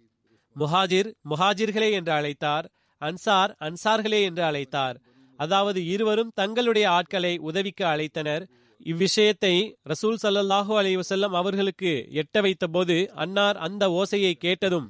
முஹாஜிர் 0.57 1.11
முஹாஜிர்களே 1.31 1.91
என்று 1.91 2.12
அழைத்தார். 2.12 2.69
அன்சார் 3.02 3.52
அன்சார்களே 3.66 4.21
என்று 4.28 4.42
அழைத்தார். 4.49 4.97
அதாவது 5.38 5.80
இருவரும் 5.85 6.35
தங்களுடைய 6.35 6.87
ஆட்களை 6.90 7.32
உதவிக்கு 7.49 7.85
அழைத்தனர். 7.85 8.44
இவ்விஷயத்தை 8.87 9.54
ரசூல் 9.90 10.21
சல்லல்லாஹூ 10.23 10.73
அலி 10.80 10.92
வசல்லம் 10.97 11.35
அவர்களுக்கு 11.40 11.92
எட்ட 12.23 12.37
வைத்த 12.40 12.66
போது 12.66 12.97
அன்னார் 13.25 13.59
அந்த 13.66 13.85
ஓசையை 14.00 14.32
கேட்டதும் 14.44 14.88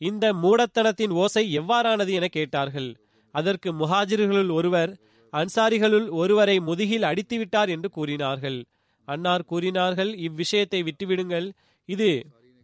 இந்த 0.00 0.24
மூடத்தனத்தின் 0.42 1.12
ஓசை 1.22 1.44
எவ்வாறானது 1.60 2.12
என 2.18 2.26
கேட்டார்கள். 2.36 2.90
அதற்கு 3.34 3.68
முஹாஜிர்களுள் 3.72 4.50
ஒருவர் 4.50 4.92
அன்சாரிகளுள் 5.32 6.08
ஒருவரை 6.12 6.56
முதுகில் 6.58 7.06
அடித்துவிட்டார் 7.10 7.70
என்று 7.74 7.88
கூறினார்கள். 7.90 8.58
அன்னார் 9.08 9.44
கூறினார்கள் 9.44 10.10
இவ்விஷயத்தை 10.26 10.80
விட்டுவிடுங்கள் 10.88 11.48
இது 11.88 12.10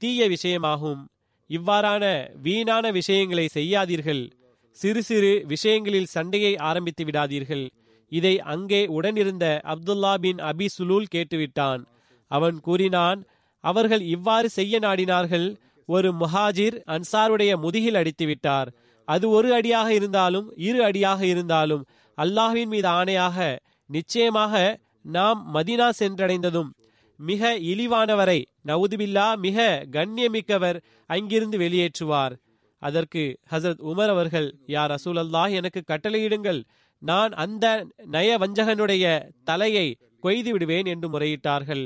தீய 0.03 0.29
விஷயமாகும். 0.35 1.01
இவ்வாறான 1.51 2.05
வீணான 2.43 2.85
விஷயங்களை 2.99 3.47
செய்யாதீர்கள். 3.55 4.23
சிறு 4.81 5.01
சிறு 5.09 5.33
விஷயங்களில் 5.53 6.13
சண்டையை 6.15 6.53
ஆரம்பித்து 6.69 7.03
விடாதீர்கள். 7.05 7.65
இதை 8.13 8.35
அங்கே 8.53 8.83
உடனிருந்த 8.99 9.47
அப்துல்லா 9.73 10.13
பின் 10.25 10.41
அபி 10.51 10.67
சுலூல் 10.77 11.11
கேட்டுவிட்டான். 11.15 11.83
அவன் 12.31 12.57
கூறினான் 12.67 13.21
அவர்கள் 13.65 14.03
இவ்வாறு 14.15 14.49
செய்ய 14.59 14.75
நாடினார்கள். 14.79 15.49
ஒரு 15.89 16.09
முஹாஜிர் 16.13 16.77
அன்சாருடைய 16.95 17.53
முதுகில் 17.65 17.99
அடித்து 18.01 18.27
விட்டார். 18.27 18.69
அது 19.09 19.27
ஒரு 19.37 19.49
அடியாக 19.59 19.89
இருந்தாலும் 19.99 20.49
இரு 20.69 20.81
அடியாக 20.89 21.21
இருந்தாலும் 21.33 21.83
அல்லாஹ்வின் 22.19 22.71
மீது 22.75 22.89
ஆணையாக 22.99 23.39
நிச்சயமாக 23.91 24.55
நாம் 25.17 25.41
மதினா 25.55 25.89
சென்றடைந்ததும் 26.01 26.71
மிக 27.19 27.51
இழிவானவரை 27.71 28.41
நவுதுபில்லா 28.69 29.27
மிக 29.47 29.59
கண்ணியமிக்கவர் 29.97 30.79
அங்கிருந்து 31.11 31.59
வெளியேற்றுவார். 31.59 32.35
அதற்கு 32.83 33.23
ஹசரத் 33.51 33.83
உமர் 33.91 34.13
அவர்கள் 34.15 34.49
யார் 34.67 34.91
அசூல் 34.91 35.21
அல்லாஹ் 35.25 35.51
எனக்கு 35.51 35.81
கட்டளையிடுங்கள். 35.91 36.61
நான் 37.03 37.33
அந்த 37.45 37.67
நய 38.07 38.39
வஞ்சகனுடைய 38.39 39.05
தலையை 39.45 39.87
கொய்து 40.21 40.51
விடுவேன் 40.53 40.87
என்று 40.87 41.09
முறையிட்டார்கள். 41.09 41.85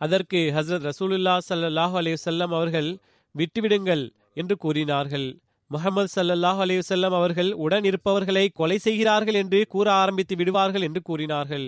அதற்கு 0.00 0.40
ஹசரத் 0.56 0.86
ரசூலுல்லா 0.90 1.34
சல்லாஹூ 1.48 1.94
அலையுசல்லம் 2.02 2.54
அவர்கள் 2.58 2.90
விட்டுவிடுங்கள் 3.34 4.04
என்று 4.34 4.56
கூறினார்கள். 4.56 5.26
முகமது 5.70 6.08
சல்லல்லாஹு 6.16 6.60
அலையுசல்லம் 6.64 7.14
அவர்கள் 7.20 7.50
உடன் 7.64 7.84
இருப்பவர்களை 7.84 8.44
கொலை 8.48 8.78
செய்கிறார்கள் 8.78 9.34
என்று 9.34 9.60
கூற 9.66 9.86
ஆரம்பித்து 9.92 10.36
விடுவார்கள் 10.36 10.82
என்று 10.82 11.02
கூறினார்கள். 11.02 11.66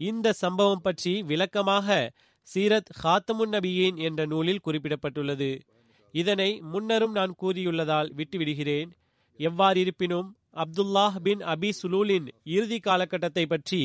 இந்த 0.00 0.32
சம்பவம் 0.32 0.82
பற்றி 0.82 1.22
விளக்கமாக 1.22 2.10
சீரத் 2.48 2.90
ஹாத்தமுன் 3.02 3.52
நபியின் 3.56 3.96
என்ற 3.96 4.26
நூலில் 4.26 4.64
குறிப்பிடப்பட்டுள்ளது. 4.66 5.50
இதனை 6.14 6.50
முன்னரும் 6.72 7.14
நான் 7.18 7.32
கூறியுள்ளதால் 7.42 8.10
விட்டுவிடுகிறேன். 8.18 8.90
எவ்வாறு 9.40 9.78
இருப்பினும் 9.84 10.28
அப்துல்லாஹ் 10.64 11.16
பின் 11.26 11.42
அபி 11.52 11.70
சுலூலின் 11.80 12.26
இறுதி 12.56 12.78
காலகட்டத்தை 12.80 13.44
பற்றி 13.46 13.82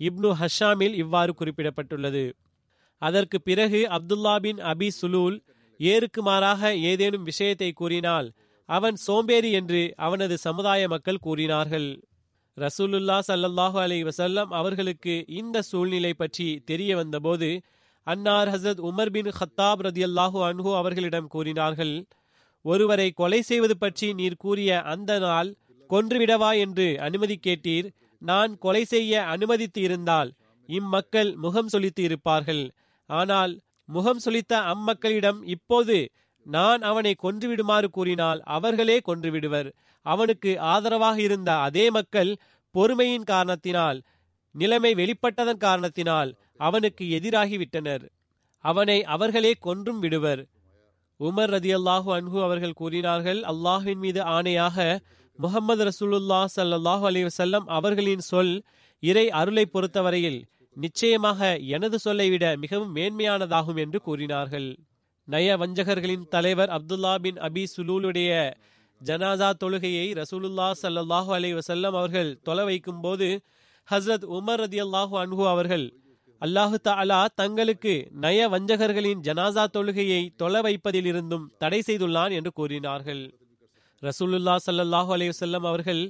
இப்னு 0.00 0.30
ஹஷாமில் 0.40 0.94
இவ்வாறு 0.94 1.32
குறிப்பிடப்பட்டுள்ளது. 1.40 2.24
அதற்கு 3.02 3.38
பிறகு 3.40 3.80
அப்துல்லா 3.96 4.34
பின் 4.44 4.60
அபி 4.72 4.88
சுலூல் 5.00 5.36
ஏருக்கு 5.80 6.20
மாறாக 6.22 6.72
ஏதேனும் 6.90 7.26
விஷயத்தை 7.30 7.70
கூறினால் 7.72 8.28
அவன் 8.68 8.96
சோம்பேறி 9.06 9.50
என்று 9.60 9.80
அவனது 10.06 10.34
சமுதாய 10.38 10.82
மக்கள் 10.94 11.24
கூறினார்கள். 11.26 11.88
ரசூலுல்லா 12.56 13.16
சல்லல்லாஹு 13.28 13.78
அலி 13.84 13.98
வசல்லம் 14.08 14.50
அவர்களுக்கு 14.58 15.14
இந்த 15.40 15.58
சூழ்நிலை 15.70 16.12
பற்றி 16.14 16.48
தெரிய 16.70 16.90
வந்தபோது 17.00 17.48
அன்னார் 18.10 18.50
ஹசரத் 18.52 18.82
உமர் 18.88 19.12
பின் 19.14 19.30
ஹத்தாப் 19.38 19.80
ரதியல்லாஹு 19.86 20.38
அன்ஹு 20.48 20.70
அவர்களிடம் 20.80 21.28
கூறினார்கள் 21.34 21.94
ஒருவரை 22.64 23.08
கொலை 23.20 23.40
செய்வது 23.42 23.74
பற்றி 23.76 24.08
நீர் 24.20 24.40
கூறிய 24.44 24.70
அந்த 24.92 25.12
நாள் 25.18 25.50
கொன்றுவிடவா 25.90 26.50
என்று 26.64 26.86
அனுமதி 27.06 27.36
கேட்டீர். 27.46 27.86
நான் 28.22 28.52
கொலை 28.58 28.82
செய்ய 28.84 29.22
அனுமதித்து 29.34 29.80
இருந்தால் 29.80 30.30
இம்மக்கள் 30.68 31.30
முகம் 31.44 31.70
சொலித்து 31.72 32.02
இருப்பார்கள். 32.08 32.64
ஆனால் 33.10 33.52
முகம் 33.88 34.20
சொலித்த 34.24 34.52
அம்மக்களிடம் 34.72 35.40
இப்போது 35.54 35.96
நான் 36.46 36.82
அவனை 36.90 37.12
கொன்றுவிடுமாறு 37.22 37.88
கூறினால் 37.90 38.40
அவர்களே 38.56 38.98
கொன்றுவிடுவர். 39.08 39.68
அவனுக்கு 40.06 40.52
ஆதரவாக 40.74 41.18
இருந்த 41.20 41.50
அதே 41.66 41.86
மக்கள் 41.90 42.30
பொறுமையின் 42.74 43.28
காரணத்தினால் 43.32 43.98
நிலைமை 44.54 44.92
வெளிப்பட்டதன் 45.00 45.64
காரணத்தினால் 45.64 46.30
அவனுக்கு 46.66 47.04
எதிராகிவிட்டனர். 47.18 48.04
அவனை 48.64 48.98
அவர்களே 49.14 49.52
கொன்றும் 49.66 50.00
விடுவர். 50.04 50.42
உமர் 51.20 51.52
ரதி 51.54 51.70
அல்லாஹூ 51.78 52.10
அன்ஹு 52.18 52.38
அவர்கள் 52.46 52.78
கூறினார்கள் 52.80 53.40
அல்லாஹுவின் 53.52 54.02
மீது 54.04 54.20
ஆணையாக 54.36 54.76
முகமது 55.38 55.82
ரசூலுல்லா 55.88 56.38
சல்லாஹூ 56.56 57.04
அலி 57.10 57.20
வசல்லம் 57.28 57.66
அவர்களின் 57.78 58.24
சொல் 58.30 58.54
இறை 59.02 59.26
அருளை 59.40 59.64
பொறுத்தவரையில் 59.74 60.40
நிச்சயமாக 60.76 61.50
எனது 61.76 61.96
சொல்லை 62.04 62.26
விட 62.32 62.44
மிகவும் 62.62 62.92
மேன்மையானதாகும் 62.96 63.78
என்று 63.84 63.98
கூறினார்கள். 64.06 64.68
நய 65.28 65.56
வஞ்சகர்களின் 65.62 66.26
தலைவர் 66.34 66.70
அப்துல்லா 66.76 67.12
பின் 67.24 67.38
அபி 67.48 67.64
சுலூலுடைய 67.74 68.30
ஜனாசா 69.00 69.48
தொழுகையை 69.62 70.06
ரசூலுல்லா 70.20 70.68
சல்லாஹூ 70.82 71.30
அலி 71.38 71.50
வசல்லம் 71.58 71.96
அவர்கள் 72.00 72.30
தொலை 72.46 72.64
வைக்கும் 72.70 73.02
போது 73.04 73.28
ஹசரத் 73.88 74.26
உமர் 74.38 74.60
ரதி 74.62 74.80
அல்லாஹூ 74.86 75.14
அன்ஹு 75.24 75.44
அவர்கள் 75.54 75.86
அல்லாஹு 76.42 76.76
தாலா 76.88 77.18
தங்களுக்கு 77.40 77.94
நய 78.24 78.48
வஞ்சகர்களின் 78.52 79.22
ஜனாசா 79.26 79.64
தொழுகையை 79.76 80.20
தொலை 80.40 80.60
வைப்பதிலிருந்தும் 80.66 81.46
தடை 81.62 81.80
செய்துள்ளான் 81.88 82.32
என்று 82.38 82.50
கூறினார்கள். 82.58 83.22
ரசூலுல்லா 84.02 84.54
சல்லாஹூ 84.66 85.10
அலையுசல்லம் 85.16 85.66
அவர்கள் 85.70 86.02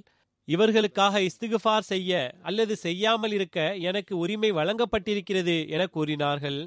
இவர்களுக்காக 0.48 1.22
இஸ்திகுஃபார் 1.28 1.88
செய்ய 1.92 2.10
அல்லது 2.48 2.74
செய்யாமல் 2.84 3.34
இருக்க 3.38 3.58
எனக்கு 3.90 4.12
உரிமை 4.16 4.50
வழங்கப்பட்டிருக்கிறது 4.58 5.56
என 5.74 5.82
கூறினார்கள். 5.96 6.60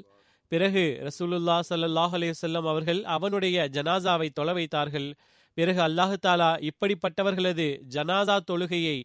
பிறகு 0.52 0.84
ரசூலுல்லா 1.06 1.56
சல்லாஹ் 1.70 2.14
அலையுசல்லம் 2.18 2.68
அவர்கள் 2.72 3.00
அவனுடைய 3.16 3.66
ஜனாசாவை 3.76 4.28
தொலை 4.38 4.54
வைத்தார்கள். 4.60 5.08
பிறகு 5.56 5.80
அல்லாஹு 5.88 6.16
தாலா 6.26 6.50
இப்படிப்பட்டவர்களது 6.68 7.68
ஜனாசா 7.96 8.36
தொழுகையை 8.50 8.96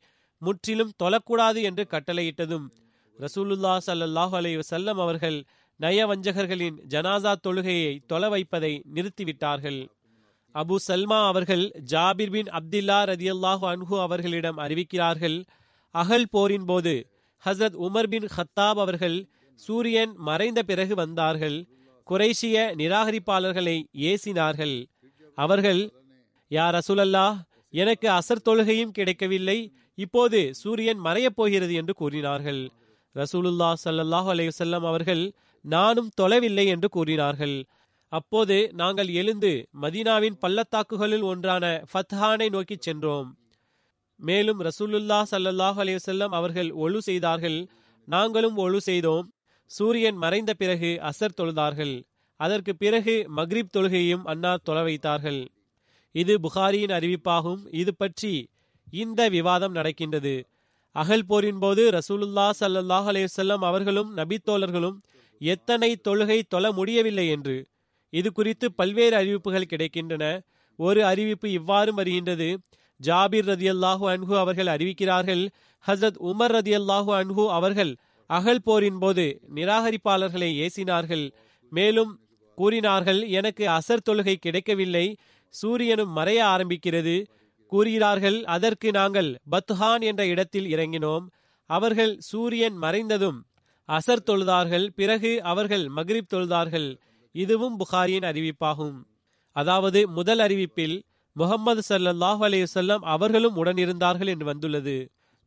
முற்றிலும் 0.41 0.93
தொழக்கூடாது 1.03 1.59
என்று 1.69 1.83
கட்டளையிட்டதும் 1.93 2.67
ரசூலுல்லா 3.19 3.71
சல்லாஹ் 3.87 4.35
அலை 4.39 4.51
வசல்லம் 4.57 4.99
அவர்கள் 5.05 5.37
நயவஞ்சகர்களின் 5.79 6.77
ஜனாசா 6.93 7.31
தொழுகையை 7.45 7.93
தொலை 8.07 8.29
வைப்பதை 8.29 8.71
நிறுத்திவிட்டார்கள். 8.95 9.79
அபு 10.55 10.75
சல்மா 10.87 11.19
அவர்கள் 11.27 11.65
ஜாபிர் 11.91 12.33
பின் 12.35 12.49
அப்துல்லா 12.59 12.99
ரதியல்லாஹு 13.11 13.65
அன்ஹு 13.73 13.95
அவர்களிடம் 13.99 14.57
அறிவிக்கிறார்கள் 14.57 15.37
அகல் 15.95 16.29
போரின் 16.31 16.65
போது 16.65 16.93
ஹசரத் 17.43 17.77
உமர் 17.87 18.09
பின் 18.13 18.27
ஹத்தாப் 18.35 18.79
அவர்கள் 18.85 19.17
சூரியன் 19.59 20.13
மறைந்த 20.27 20.59
பிறகு 20.63 20.95
வந்தார்கள். 20.95 21.57
குறைஷிய 22.07 22.57
நிராகரிப்பாளர்களை 22.81 23.77
ஏசினார்கள். 24.09 24.75
அவர்கள் 25.37 25.81
யார் 26.51 26.75
ரசூலல்லா 26.75 27.27
எனக்கு 27.73 28.07
அசர் 28.09 28.45
தொழுகையும் 28.45 28.95
கிடைக்கவில்லை. 28.97 29.59
இப்போது 29.97 30.39
சூரியன் 30.55 30.99
மறையப் 31.03 31.37
போகிறது 31.39 31.73
என்று 31.73 31.93
கூறினார்கள். 31.93 32.61
ரசூலுல்லா 33.19 33.73
சல்லாஹூ 33.85 34.29
அலையுசல்லம் 34.33 34.85
அவர்கள் 34.91 35.33
நானும் 35.61 36.09
தொலைவில்லை 36.21 36.65
என்று 36.65 36.89
கூறினார்கள். 36.89 37.65
அப்போது 38.09 38.71
நாங்கள் 38.73 39.07
எழுந்து 39.07 39.67
மதீனாவின் 39.81 40.37
பள்ளத்தாக்குகளில் 40.39 41.21
ஒன்றான 41.21 41.83
ஃபத்ஹானை 41.91 42.49
நோக்கி 42.49 42.75
சென்றோம். 42.79 43.37
மேலும் 44.15 44.59
ரசூலுல்லா 44.59 45.19
சல்லல்லாஹு 45.31 45.79
அலையுசல்லம் 45.83 46.33
அவர்கள் 46.39 46.69
ஒழு 46.69 46.97
செய்தார்கள். 46.97 47.69
நாங்களும் 48.07 48.57
ஒழு 48.57 48.77
செய்தோம். 48.77 49.27
சூரியன் 49.65 50.15
மறைந்த 50.15 50.53
பிறகு 50.53 50.99
அசர் 51.01 51.37
தொழுதார்கள். 51.37 52.03
அதற்கு 52.39 52.75
பிறகு 52.75 53.25
மக்ரிப் 53.35 53.73
தொழுகையும் 53.77 54.23
அன்னார் 54.23 54.61
தொலை 54.63 54.83
வைத்தார்கள். 54.83 55.41
இது 56.11 56.39
புகாரியின் 56.39 56.95
அறிவிப்பாகும். 56.99 57.61
இது 57.71 57.95
பற்றி 57.95 58.49
இந்த 58.91 59.29
விவாதம் 59.29 59.71
நடக்கின்றது. 59.71 60.35
அகல் 61.01 61.27
போரின் 61.29 61.59
போது 61.63 61.83
ரசூலுல்லா 61.97 62.45
சல்லாஹ் 62.59 63.07
அலேசல்லம் 63.11 63.63
அவர்களும் 63.69 64.09
நபித்தோழர்களும் 64.17 64.97
எத்தனை 65.41 65.89
தொழுகை 66.07 66.39
தொழ 66.47 66.65
முடியவில்லை 66.77 67.25
என்று. 67.35 67.57
இது 68.13 68.29
குறித்து 68.31 68.67
பல்வேறு 68.79 69.15
அறிவிப்புகள் 69.15 69.71
கிடைக்கின்றன. 69.73 70.23
ஒரு 70.79 71.01
அறிவிப்பு 71.05 71.47
இவ்வாறு 71.51 71.91
வருகின்றது. 71.93 72.49
ஜாபிர் 72.99 73.47
ரதி 73.51 73.67
அல்லாஹு 73.73 74.05
அன்ஹு 74.13 74.33
அவர்கள் 74.43 74.69
அறிவிக்கிறார்கள் 74.75 75.43
ஹசரத் 75.85 76.19
உமர் 76.29 76.53
ரதி 76.57 76.73
அல்லாஹு 76.79 77.11
அன்ஹு 77.19 77.43
அவர்கள் 77.57 77.91
அகல் 78.29 78.63
போரின் 78.63 78.99
போது 78.99 79.25
நிராகரிப்பாளர்களை 79.55 80.49
ஏசினார்கள். 80.65 81.25
மேலும் 81.71 82.11
கூறினார்கள் 82.57 83.21
எனக்கு 83.39 83.63
அசர் 83.77 84.07
தொழுகை 84.09 84.35
கிடைக்கவில்லை 84.45 85.05
சூரியனும் 85.53 86.15
மறைய 86.17 86.39
ஆரம்பிக்கிறது. 86.53 87.15
கூறுகிறார்கள் 87.71 88.37
அதற்கு 88.55 88.89
நாங்கள் 88.91 89.29
பத்ஹான் 89.51 90.03
என்ற 90.09 90.21
இடத்தில் 90.25 90.67
இறங்கினோம். 90.75 91.25
அவர்கள் 91.69 92.13
சூரியன் 92.29 92.77
மறைந்ததும் 92.81 93.39
அசர் 93.89 94.27
தொழுதார்கள். 94.29 94.85
பிறகு 94.95 95.31
அவர்கள் 95.43 95.85
மக்ரிப் 95.97 96.31
தொழுதார்கள். 96.33 96.89
இதுவும் 97.35 97.77
புகாரியின் 97.77 98.27
அறிவிப்பாகும். 98.31 98.97
அதாவது 99.55 99.99
முதல் 100.09 100.39
அறிவிப்பில் 100.39 100.97
முகமது 101.35 101.81
சல்லாஹூ 101.89 102.41
அலையுசல்லம் 102.47 103.03
அவர்களும் 103.13 103.57
உடனிருந்தார்கள் 103.61 104.31
என்று 104.33 104.45
வந்துள்ளது. 104.45 104.97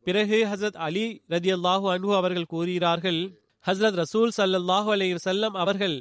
பிறகு 0.07 0.37
ஹசரத் 0.51 0.79
அலி 0.87 1.05
ரதி 1.29 1.51
அல்லாஹூ 1.57 1.85
அன்ஹு 1.93 2.13
அவர்கள் 2.15 2.51
கூறுகிறார்கள் 2.53 3.21
ஹசரத் 3.65 3.99
ரசூல் 4.01 4.31
சல்லாஹூ 4.37 4.89
அலையுசல்லம் 4.95 5.55
அவர்கள் 5.63 5.97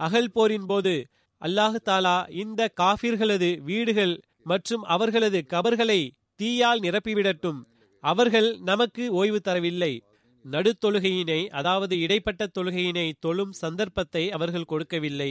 அகல் 0.00 0.32
போரின் 0.32 0.66
போது 0.66 0.94
அல்லாஹு 1.42 1.78
தாலா 1.84 2.16
இந்த 2.42 2.60
காஃபிர்களது 2.80 3.50
வீடுகள் 3.60 4.14
மற்றும் 4.46 4.82
அவர்களது 4.94 5.38
கபர்களை 5.46 6.00
தீயால் 6.40 6.80
நிரப்பிவிடட்டும். 6.80 7.60
அவர்கள் 8.04 8.48
நமக்கு 8.60 9.04
ஓய்வு 9.12 9.38
தரவில்லை. 9.44 9.92
நடுத்தொழுகையினை 10.44 11.40
அதாவது 11.58 11.94
இடைப்பட்ட 11.98 12.42
தொழுகையினை 12.46 13.06
தொழும் 13.18 13.52
சந்தர்ப்பத்தை 13.52 14.24
அவர்கள் 14.30 14.70
கொடுக்கவில்லை. 14.72 15.30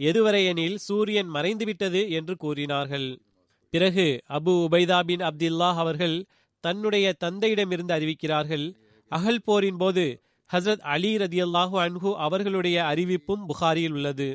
எதுவரையெனில் 0.00 0.78
சூரியன் 0.86 1.30
மறைந்துவிட்டது 1.34 2.02
என்று 2.10 2.34
கூறினார்கள். 2.36 3.08
பிறகு 3.74 4.06
அபு 4.28 4.52
உபைதா 4.66 4.98
பின் 5.02 5.22
அப்துல்லாஹ் 5.28 5.80
அவர்கள் 5.84 6.16
தன்னுடைய 6.64 7.06
தந்தையிடமிருந்து 7.24 7.94
அறிவிக்கிறார்கள். 7.98 8.66
அகல் 9.10 9.44
போரின் 9.44 9.76
போது 9.76 10.04
ஹசரத் 10.50 10.84
அலி 10.94 11.12
ரதியல்லாஹு 11.16 11.76
அன்ஹு 11.84 12.10
அவர்களுடைய 12.26 12.76
அறிவிப்பும் 12.84 13.46
புகாரியில் 13.46 13.92
உள்ளது. 13.92 14.28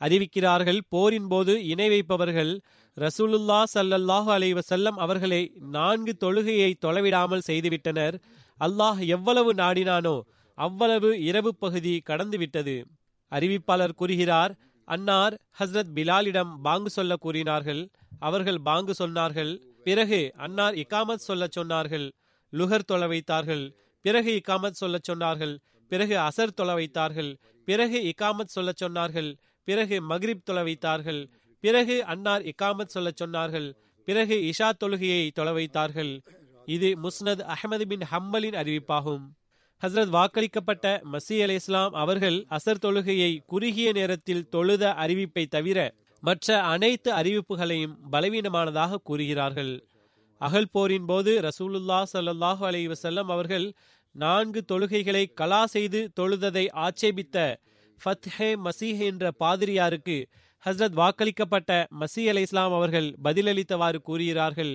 அறிவிக்கிறார்கள் 0.00 0.80
போரின் 0.88 1.28
போது 1.28 1.54
இணை 1.66 1.88
வைப்பவர்கள் 1.88 2.52
ரசூலுல்லா 2.98 3.64
சல்லல்லாஹு 3.74 4.30
அலை 4.30 4.54
வசல்லம் 4.54 4.96
அவர்களை 4.96 5.52
நான்கு 5.60 6.16
தொழுகையை 6.20 6.74
தொலைவிடாமல் 6.80 7.42
செய்துவிட்டனர். 7.46 8.20
அல்லாஹ் 8.60 9.06
எவ்வளவு 9.06 9.54
நாடினானோ 9.54 10.20
அவ்வளவு 10.54 11.20
இரவு 11.20 11.54
பகுதி 11.54 12.02
கடந்துவிட்டது. 12.06 12.84
அறிவிப்பாளர் 13.30 13.92
கூறுகிறார் 13.92 14.58
அன்னார் 14.84 15.38
ஹஸ்ரத் 15.58 15.92
பிலாலிடம் 15.94 16.60
பாங்கு 16.62 16.90
சொல்ல 16.90 17.16
கூறினார்கள். 17.16 17.88
அவர்கள் 18.18 18.60
பாங்கு 18.60 18.94
சொன்னார்கள். 18.98 19.60
பிறகு 19.84 20.32
அன்னார் 20.36 20.74
இக்காமத் 20.74 21.26
சொல்ல 21.28 21.46
சொன்னார்கள். 21.58 22.12
லுகர் 22.52 22.86
தொலை 22.86 23.08
வைத்தார்கள். 23.08 23.76
பிறகு 24.00 24.40
இக்காமத் 24.40 24.78
சொல்ல 24.80 24.98
சொன்னார்கள். 25.10 25.58
பிறகு 25.88 26.16
அசர் 26.18 26.54
தொலை 26.54 26.74
வைத்தார்கள். 26.74 27.38
பிறகு 27.64 28.14
இக்காமத் 28.14 28.54
சொல்ல 28.56 28.72
சொன்னார்கள். 28.84 29.36
பிறகு 29.64 30.02
மக்ரிப் 30.08 30.44
தொலை 30.44 30.62
வைத்தார்கள். 30.62 31.37
பிறகு 31.60 32.04
அன்னார் 32.04 32.42
இக்காமத் 32.42 32.94
சொல்லச் 32.94 33.22
சொன்னார்கள். 33.22 33.68
பிறகு 34.04 34.36
இஷா 34.50 34.68
தொழுகையை 34.84 35.30
தொலை 35.30 35.52
வைத்தார்கள். 35.52 36.22
இது 36.66 36.98
முஸ்னத் 37.02 37.42
அஹமது 37.54 37.84
பின் 37.84 38.04
ஹம்பலின் 38.12 38.58
அறிவிப்பாகும். 38.62 39.24
ஹசரத் 39.82 40.12
வாக்களிக்கப்பட்ட 40.12 40.86
மசி 41.12 41.42
அலி 41.42 41.54
இஸ்லாம் 41.54 41.92
அவர்கள் 41.92 42.46
அசர் 42.50 42.82
தொழுகையை 42.82 43.38
குறுகிய 43.46 43.92
நேரத்தில் 43.92 44.48
தொழுத 44.48 44.94
அறிவிப்பை 44.98 45.46
தவிர 45.46 45.94
மற்ற 46.20 46.62
அனைத்து 46.62 47.12
அறிவிப்புகளையும் 47.12 47.94
பலவீனமானதாக 48.12 48.96
கூறுகிறார்கள். 49.02 49.88
அகல் 50.40 50.70
போரின் 50.70 51.04
போது 51.04 51.40
ரசூலுல்லா 51.40 52.02
சல்லாஹூ 52.12 52.64
அலி 52.64 52.88
வசல்லம் 52.88 53.28
அவர்கள் 53.28 53.72
நான்கு 54.14 54.64
தொழுகைகளை 54.72 55.32
கலா 55.32 55.66
செய்து 55.66 56.10
தொழுததை 56.20 56.64
ஆட்சேபித்த 56.70 57.58
ஃபத்ஹே 58.00 58.50
மசீஹ் 58.64 58.98
என்ற 58.98 59.30
பாதிரியாருக்கு 59.40 60.26
ஹஸ்ரத் 60.68 60.96
வாக்களிக்கப்பட்ட 60.96 61.72
மசி 62.00 62.22
அலை 62.28 62.42
இஸ்லாம் 62.42 62.72
அவர்கள் 62.72 63.08
பதிலளித்தவாறு 63.24 63.98
கூறுகிறார்கள் 63.98 64.72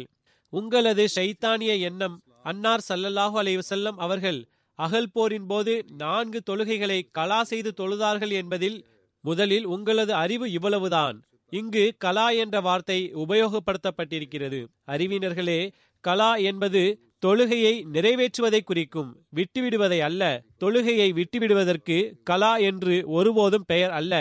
உங்களது 0.54 1.04
ஷைத்தானிய 1.16 1.74
எண்ணம் 1.80 2.16
அன்னார் 2.44 2.84
சல்லல்லாஹு 2.90 3.36
அலைவசல்லம் 3.42 3.98
அவர்கள் 3.98 4.40
அகல் 4.80 5.12
போரின் 5.12 5.46
போது 5.46 5.86
நான்கு 5.98 6.40
தொழுகைகளை 6.50 7.00
கலா 7.12 7.44
செய்து 7.44 7.74
தொழுதார்கள் 7.78 8.32
என்பதில் 8.32 8.78
முதலில் 9.24 9.66
உங்களது 9.66 10.14
அறிவு 10.14 10.52
இவ்வளவுதான். 10.52 11.18
இங்கு 11.50 11.84
கலா 11.98 12.30
என்ற 12.44 12.62
வார்த்தை 12.62 13.00
உபயோகப்படுத்தப்பட்டிருக்கிறது. 13.16 14.60
அறிவினர்களே 14.88 15.60
கலா 16.04 16.36
என்பது 16.50 16.82
தொழுகையை 17.26 17.74
நிறைவேற்றுவதை 17.94 18.62
குறிக்கும் 18.64 19.12
விட்டுவிடுவதை 19.36 20.00
அல்ல. 20.00 20.24
தொழுகையை 20.64 21.10
விட்டுவிடுவதற்கு 21.20 21.98
கலா 22.24 22.54
என்று 22.70 22.96
ஒருபோதும் 23.08 23.68
பெயர் 23.68 23.92
அல்ல. 23.92 24.14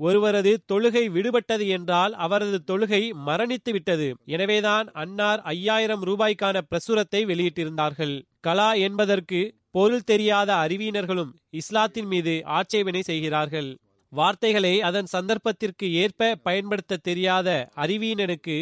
ஒருவரது 0.00 0.52
தொழுகை 0.72 1.04
விடுபட்டது 1.10 1.64
என்றால் 1.68 2.12
அவரது 2.16 2.58
தொழுகை 2.66 3.00
மரணித்து 3.26 3.70
விட்டது. 3.70 4.08
எனவேதான் 4.26 4.86
அன்னார் 4.94 5.40
ஐயாயிரம் 5.44 6.04
ரூபாய்க்கான 6.04 6.60
பிரசுரத்தை 6.70 7.20
வெளியிட்டிருந்தார்கள். 7.26 8.14
கலா 8.40 8.70
என்பதற்கு 8.86 9.40
பொருள் 9.70 10.04
தெரியாத 10.04 10.50
அறிவியினர்களும் 10.54 11.32
இஸ்லாத்தின் 11.50 12.06
மீது 12.06 12.34
ஆட்சேபனை 12.50 13.02
செய்கிறார்கள். 13.02 13.70
வார்த்தைகளை 14.12 14.74
அதன் 14.80 15.08
சந்தர்ப்பத்திற்கு 15.12 15.86
ஏற்ப 15.94 16.30
பயன்படுத்த 16.42 17.02
தெரியாத 17.02 17.48
அறிவியினனுக்கு 17.76 18.56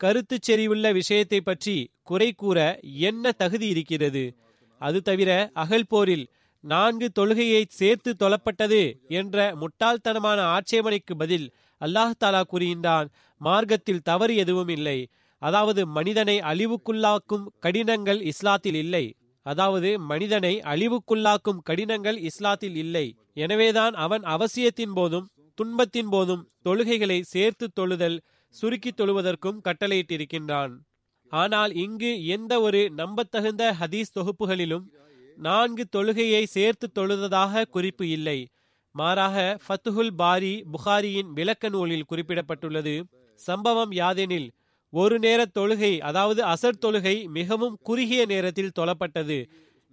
கருத்து 0.00 0.36
செறிவுள்ள 0.38 0.86
விஷயத்தை 0.92 1.40
பற்றி 1.40 1.76
குறை 2.02 2.28
கூற 2.32 2.58
என்ன 3.00 3.32
தகுதி 3.32 3.66
இருக்கிறது? 3.68 4.24
அது 4.80 5.00
தவிர 5.02 5.30
அகல் 5.54 5.88
போரில் 5.88 6.24
நான்கு 6.64 7.06
தொழுகையை 7.18 7.62
சேர்த்து 7.68 8.10
தொலப்பட்டது 8.18 8.82
என்ற 9.20 9.36
முட்டாள்தனமான 9.60 10.38
ஆட்சேபனைக்கு 10.56 11.14
பதில் 11.16 11.46
அல்லாஹ் 11.80 12.18
தாலா 12.20 12.42
கூறுகின்றான். 12.52 13.08
மார்க்கத்தில் 13.40 14.04
தவறு 14.10 14.34
எதுவும் 14.36 14.68
இல்லை. 14.68 14.98
அதாவது 15.42 15.82
மனிதனை 15.86 16.36
அழிவுக்குள்ளாக்கும் 16.50 17.46
கடினங்கள் 17.58 18.20
இஸ்லாத்தில் 18.32 18.78
இல்லை. 18.84 19.04
அதாவது 19.46 19.90
மனிதனை 20.10 20.54
அழிவுக்குள்ளாக்கும் 20.72 21.62
கடினங்கள் 21.62 22.18
இஸ்லாத்தில் 22.20 22.76
இல்லை. 22.84 23.06
எனவேதான் 23.34 23.94
அவன் 24.04 24.24
அவசியத்தின் 24.34 24.94
போதும் 24.94 25.26
துன்பத்தின் 25.58 26.08
போதும் 26.08 26.46
தொழுகைகளை 26.64 27.18
சேர்த்து 27.32 27.66
தொழுதல் 27.80 28.16
சுருக்கி 28.54 28.90
தொழுவதற்கும் 28.90 29.60
கட்டளையிட்டிருக்கின்றான். 29.66 30.72
ஆனால் 31.32 31.72
இங்கு 31.74 32.10
எந்த 32.26 32.52
ஒரு 32.60 32.80
நம்பத்தகுந்த 33.00 33.64
ஹதீஸ் 33.80 34.16
தொகுப்புகளிலும் 34.18 34.84
நான்கு 35.44 35.84
தொழுகையை 35.96 36.42
சேர்த்து 36.54 36.86
தொழுததாக 36.98 37.62
குறிப்பு 37.74 38.04
இல்லை. 38.08 38.38
மாறாக 38.94 39.36
ஃபத்துஹுல் 39.64 40.12
பாரி 40.20 40.54
புகாரியின் 40.72 41.30
விளக்க 41.38 41.68
நூலில் 41.74 42.08
குறிப்பிடப்பட்டுள்ளது 42.10 42.94
சம்பவம் 43.40 43.92
யாதெனில் 44.00 44.48
ஒரு 44.92 45.16
நேர 45.18 45.40
தொழுகை 45.58 45.92
அதாவது 46.08 46.40
அசர் 46.44 46.82
தொழுகை 46.84 47.14
மிகவும் 47.36 47.78
குறுகிய 47.82 48.22
நேரத்தில் 48.32 48.74
தொழப்பட்டது. 48.78 49.38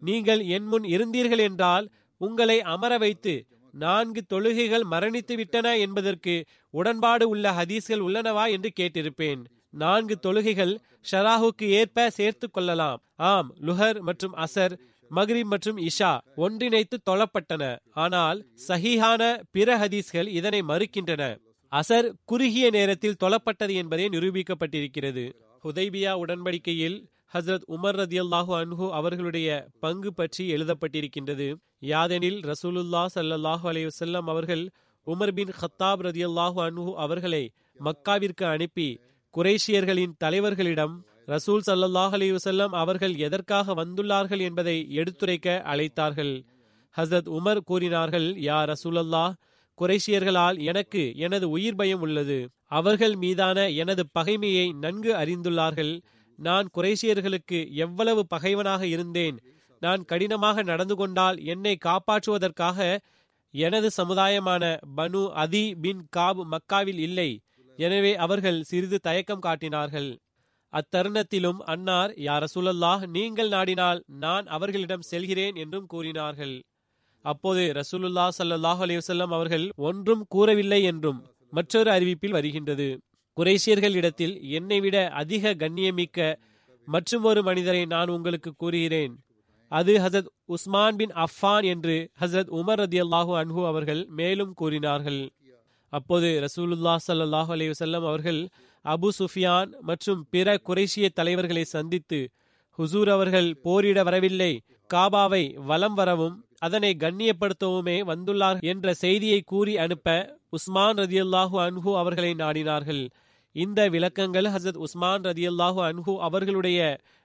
நீங்கள் 0.01 0.41
என் 0.55 0.67
முன் 0.71 0.85
இருந்தீர்கள் 0.95 1.43
என்றால் 1.47 1.85
உங்களை 2.21 2.57
அமர 2.73 2.93
வைத்து 2.97 3.33
நான்கு 3.73 4.21
தொழுகைகள் 4.33 4.85
மரணித்து 4.93 5.33
விட்டன 5.35 5.67
என்பதற்கு 5.85 6.35
உடன்பாடு 6.73 7.25
உள்ள 7.33 7.45
ஹதீஸ்கள் 7.59 8.03
உள்ளனவா 8.07 8.45
என்று 8.55 8.69
கேட்டிருப்பேன். 8.79 9.41
நான்கு 9.83 10.15
தொழுகைகள் 10.25 10.73
ஷராஹுக்கு 11.09 11.65
ஏற்ப 11.79 12.07
சேர்த்து 12.19 12.47
கொள்ளலாம். 12.51 12.99
ஆம் 13.31 13.49
லுஹர் 13.67 13.99
மற்றும் 14.07 14.37
அசர் 14.45 14.75
மக்ரிப் 15.11 15.45
மற்றும் 15.45 15.77
இஷா 15.77 16.19
ஒன்றிணைத்து 16.35 16.97
தொழப்பட்டன 17.09 17.77
ஆனால் 17.91 18.39
சஹிஹான 18.67 19.41
பிற 19.51 19.77
ஹதீஸ்கள் 19.77 20.27
இதனை 20.27 20.61
மறுக்கின்றன. 20.61 21.37
அசர் 21.71 22.11
குறுகிய 22.25 22.69
நேரத்தில் 22.69 23.19
தொழப்பட்டது 23.23 23.73
என்பதே 23.73 24.07
நிரூபிக்கப்பட்டிருக்கிறது. 24.07 25.23
ஹுதைபியா 25.63 26.11
உடன்படிக்கையில் 26.23 27.09
ஹசரத் 27.33 27.65
உமர் 27.67 27.97
ரதி 27.99 28.17
அல்லாஹு 28.19 28.51
அன்ஹு 28.59 28.91
அவர்களுடைய 28.91 29.67
பங்கு 29.79 30.13
பற்றி 30.13 30.53
எழுதப்பட்டிருக்கின்றது. 30.53 31.47
யாதெனில் 31.81 32.39
ரசூலுல்லா 32.41 33.05
சல்லாஹூ 33.15 33.69
அலையுசல்லம் 33.69 34.27
அவர்கள் 34.27 34.63
உமர் 35.07 35.33
பின் 35.33 35.53
ஹத்தாப் 35.59 36.01
ரதி 36.01 36.23
அல்லாஹு 36.25 36.59
அன்ஹு 36.61 36.91
அவர்களை 36.95 37.43
மக்காவிற்கு 37.79 38.45
அனுப்பி 38.45 38.99
குரேஷியர்களின் 39.33 40.13
தலைவர்களிடம் 40.23 40.95
ரசூல் 41.29 41.63
சல்லாஹ் 41.65 42.13
அலி 42.17 42.27
வசல்லம் 42.31 42.73
அவர்கள் 42.81 43.15
எதற்காக 43.15 43.73
வந்துள்ளார்கள் 43.75 44.39
என்பதை 44.39 44.87
எடுத்துரைக்க 44.91 45.47
அழைத்தார்கள். 45.65 46.33
ஹசரத் 46.95 47.29
உமர் 47.37 47.61
கூறினார்கள் 47.65 48.27
யா 48.33 48.59
ரசூலல்லாஹ் 48.71 49.33
குறைஷியர்களால் 49.77 50.57
எனக்கு 50.59 51.13
எனது 51.15 51.49
உயிர் 51.49 51.75
பயம் 51.75 52.01
உள்ளது. 52.01 52.37
அவர்கள் 52.65 53.15
மீதான 53.15 53.69
எனது 53.81 54.03
பகைமையை 54.19 54.65
நன்கு 54.73 55.11
அறிந்துள்ளார்கள். 55.13 55.93
நான் 56.39 56.67
குறைஷியர்களுக்கு 56.77 57.59
எவ்வளவு 57.71 58.27
பகைவனாக 58.27 58.85
இருந்தேன். 58.85 59.37
நான் 59.79 60.05
கடினமாக 60.05 60.63
நடந்து 60.63 60.95
கொண்டால் 60.95 61.37
என்னை 61.43 61.77
காப்பாற்றுவதற்காக 61.85 62.97
எனது 63.53 63.89
சமுதாயமான 63.97 64.63
பனு 64.97 65.21
அதி 65.43 65.75
பின் 65.75 66.01
காப் 66.09 66.41
மக்காவில் 66.53 67.01
இல்லை. 67.07 67.29
எனவே 67.79 68.15
அவர்கள் 68.15 68.59
சிறிது 68.63 68.99
தயக்கம் 68.99 69.39
காட்டினார்கள். 69.39 70.09
அத்தருணத்திலும் 70.73 71.59
அன்னார் 71.73 72.11
யார் 72.27 72.43
ரசூலல்லாஹ் 72.45 73.03
நீங்கள் 73.15 73.51
நாடினால் 73.55 73.99
நான் 74.23 74.45
அவர்களிடம் 74.55 75.07
செல்கிறேன் 75.11 75.55
என்றும் 75.55 75.87
கூறினார்கள். 75.93 76.55
அப்போது 77.25 77.63
ரசூலுல்லா 77.79 78.25
சல்லாஹ் 78.37 78.81
அலிவசல்லம் 78.85 79.33
அவர்கள் 79.37 79.65
ஒன்றும் 79.89 80.23
கூறவில்லை 80.27 80.81
என்றும் 80.91 81.19
மற்றொரு 81.53 81.89
அறிவிப்பில் 81.91 82.35
வருகின்றது. 82.37 82.87
குரேஷியர்கள் 83.37 83.97
இடத்தில் 83.99 84.35
என்னை 84.59 84.79
விட 84.85 84.97
அதிக 85.21 85.53
கண்ணியமிக்க 85.63 86.19
மற்றும் 86.87 87.25
ஒரு 87.29 87.41
மனிதரை 87.43 87.81
நான் 87.85 88.13
உங்களுக்கு 88.15 88.51
கூறுகிறேன். 88.61 89.13
அது 89.71 89.93
ஹசரத் 90.03 90.29
உஸ்மான் 90.55 90.97
பின் 90.99 91.13
அஃபான் 91.25 91.65
என்று 91.73 91.95
ஹசரத் 92.21 92.53
உமர் 92.59 92.79
ரதி 92.81 92.99
அல்லாஹூ 93.05 93.33
அன்ஹு 93.41 93.61
அவர்கள் 93.71 94.01
மேலும் 94.19 94.53
கூறினார்கள். 94.61 95.21
அப்போது 95.93 96.29
ரசூலுல்லா 96.45 96.95
சல்லாஹூ 97.07 97.51
அலி 97.55 97.67
வசல்லம் 97.73 98.05
அவர்கள் 98.09 98.41
அபு 98.85 99.09
சுஃபியான் 99.19 99.71
மற்றும் 99.81 100.27
பிற 100.29 100.57
குரேஷிய 100.67 101.07
தலைவர்களை 101.13 101.63
சந்தித்து 101.63 102.19
ஹுசூர் 102.79 103.09
அவர்கள் 103.09 103.49
போரிட 103.61 104.03
வரவில்லை. 104.03 104.61
காபாவை 104.93 105.43
வலம் 105.69 105.93
வரவும் 105.93 106.45
அதனை 106.57 106.97
கண்ணியப்படுத்தவுமே 106.99 107.97
வந்துள்ளார் 108.11 108.59
என்ற 108.59 108.93
செய்தியை 108.93 109.41
கூறி 109.41 109.77
அனுப்ப 109.77 110.37
உஸ்மான் 110.49 110.97
ரதியுல்லாஹு 110.97 111.57
அன்ஹு 111.65 111.91
அவர்களை 111.97 112.31
நாடினார்கள். 112.33 113.03
இந்த 113.51 113.89
விளக்கங்கள் 113.89 114.45
ஹசரத் 114.45 114.77
உஸ்மான் 114.77 115.21
ரதியல்லாஹு 115.21 115.79
அன்ஹு 115.89 116.13
அவர்களுடைய 116.17 116.79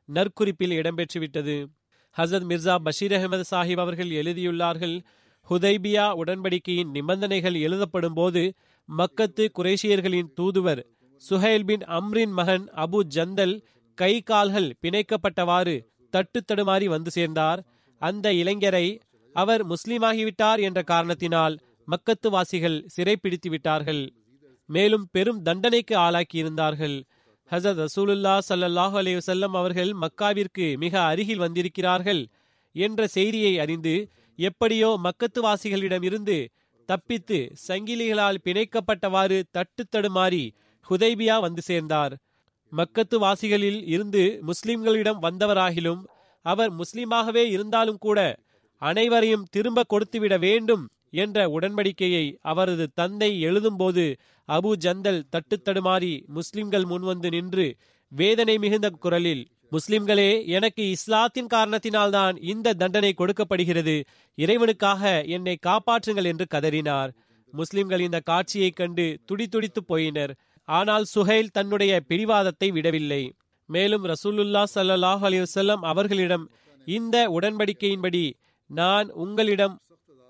நற்குறிப்பில் 0.04 0.70
இடம்பெற்றுவிட்டது. 0.70 1.56
ஹசரத் 2.16 2.48
மிர்சா 2.50 2.74
பஷீர் 2.86 3.12
அகமது 3.12 3.44
சாஹிப் 3.50 3.82
அவர்கள் 3.84 4.10
எழுதியுள்ளார்கள் 4.10 4.96
ஹுதைபியா 5.50 6.04
உடன்படிக்கையின் 6.20 6.90
நிபந்தனைகள் 6.90 7.56
எழுதப்படும் 7.60 8.14
போது 8.14 8.42
மக்கத்து 8.88 9.44
குரேஷியர்களின் 9.58 10.30
தூதுவர் 10.40 10.82
சுஹைல் 11.28 11.64
பின் 11.64 11.84
அம்ரின் 11.98 12.34
மகன் 12.38 12.64
அபு 12.76 12.98
ஜந்தல் 13.14 13.54
கை 13.94 14.22
கால்கள் 14.22 14.68
பிணைக்கப்பட்டவாறு 14.82 15.74
தட்டு 16.10 16.44
தடுமாறி 16.44 16.84
வந்து 16.84 17.10
சேர்ந்தார். 17.10 17.60
அந்த 17.98 18.32
இளைஞரை 18.32 18.86
அவர் 19.34 19.62
முஸ்லீமாகிவிட்டார் 19.66 20.60
என்ற 20.60 20.82
காரணத்தினால் 20.82 21.54
மக்கத்து 21.88 22.28
வாசிகள் 22.28 22.84
சிறைப்பிடித்து 22.86 23.50
விட்டார்கள். 23.50 24.02
மேலும் 24.68 25.08
பெரும் 25.10 25.42
தண்டனைக்கு 25.42 25.94
ஆளாக்கியிருந்தார்கள். 25.98 26.96
ஹசரத் 27.50 27.80
ரசூலுல்லா 27.84 28.34
சல்லல்லாஹு 28.48 28.96
அலி 28.96 29.12
வஸல்லம் 29.16 29.54
அவர்கள் 29.60 29.90
மக்காவிற்கு 30.00 30.66
மிக 30.76 31.00
அருகில் 31.00 31.38
வந்திருக்கிறார்கள் 31.38 32.22
என்ற 32.72 33.06
செய்தியை 33.06 33.58
அறிந்து 33.58 33.94
எப்படியோ 34.38 35.00
மக்கத்து 35.02 36.48
தப்பித்து 36.88 37.38
சங்கிலிகளால் 37.68 38.38
பிணைக்கப்பட்டவாறு 38.44 39.42
தட்டு 39.50 39.84
தடுமாறி 39.86 40.44
ஹுதைபியா 40.90 41.40
வந்து 41.40 41.62
சேர்ந்தார். 41.62 42.16
மக்கத்து 42.72 43.16
வாசிகளில் 43.16 43.86
இருந்து 43.86 44.42
முஸ்லிம்களிடம் 44.46 45.22
வந்தவராகிலும் 45.22 46.02
அவர் 46.42 46.72
முஸ்லிமாகவே 46.72 47.42
இருந்தாலும் 47.48 47.98
கூட 47.98 48.38
அனைவரையும் 48.78 49.46
திரும்ப 49.50 49.82
கொடுத்துவிட 49.86 50.38
வேண்டும் 50.38 50.88
என்ற 51.10 51.46
உடன்படிக்கையை 51.48 52.36
அவரது 52.40 52.90
தந்தை 52.94 53.44
எழுதும்போது 53.44 54.16
அபு 54.48 54.72
ஜந்தல் 54.84 55.22
தட்டு 55.30 55.62
தடுமாறி 55.64 56.26
முஸ்லிம்கள் 56.26 56.82
முன்வந்து 56.82 57.30
நின்று 57.30 57.76
வேதனை 58.08 58.58
மிகுந்த 58.58 58.90
குரலில் 58.90 59.48
முஸ்லிம்களே 59.70 60.46
எனக்கு 60.46 60.90
இஸ்லாத்தின் 60.90 61.46
காரணத்தினால்தான் 61.46 62.42
இந்த 62.42 62.72
தண்டனை 62.72 63.12
கொடுக்கப்படுகிறது. 63.12 64.04
இறைவனுக்காக 64.36 65.28
என்னை 65.28 65.58
காப்பாற்றுங்கள் 65.66 66.24
என்று 66.24 66.46
கதறினார். 66.54 67.10
முஸ்லிம்கள் 67.52 68.00
இந்த 68.00 68.20
காட்சியைக் 68.20 68.76
கண்டு 68.76 69.18
துடிதுடித்து 69.26 69.82
போயினர். 69.88 70.32
ஆனால் 70.68 71.04
சுஹைல் 71.14 71.54
தன்னுடைய 71.56 71.92
பிடிவாதத்தை 72.00 72.68
விடவில்லை. 72.70 73.22
மேலும் 73.68 74.04
ரசூலுல்லா 74.04 74.62
சல்லாஹ் 74.74 75.24
அலிவசல்லம் 75.28 75.82
அவர்களிடம் 75.82 76.44
இந்த 76.86 77.16
உடன்படிக்கையின்படி 77.30 78.24
நான் 78.70 79.08
உங்களிடம் 79.10 79.74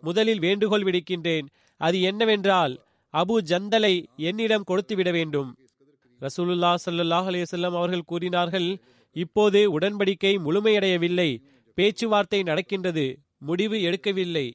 முதலில் 0.03 0.39
வேண்டுகோள் 0.39 0.85
விடுக்கின்றேன். 0.85 1.47
அது 1.81 2.01
என்னவென்றால் 2.01 2.75
அபு 3.15 3.37
ஜந்தலை 3.41 3.95
என்னிடம் 4.17 4.65
கொடுத்து 4.65 4.95
விட 4.97 5.11
வேண்டும். 5.11 5.51
ரசூலுல்லா 6.21 6.73
சல்லாஹ் 6.85 7.29
அலிவசல்லம் 7.31 7.77
அவர்கள் 7.81 8.09
கூறினார்கள் 8.11 8.69
இப்போது 9.17 9.61
உடன்படிக்கை 9.79 10.33
முழுமையடையவில்லை. 10.47 11.31
பேச்சுவார்த்தை 11.79 12.41
நடக்கின்றது. 12.43 13.07
முடிவு 13.39 13.77
எடுக்கவில்லை. 13.79 14.47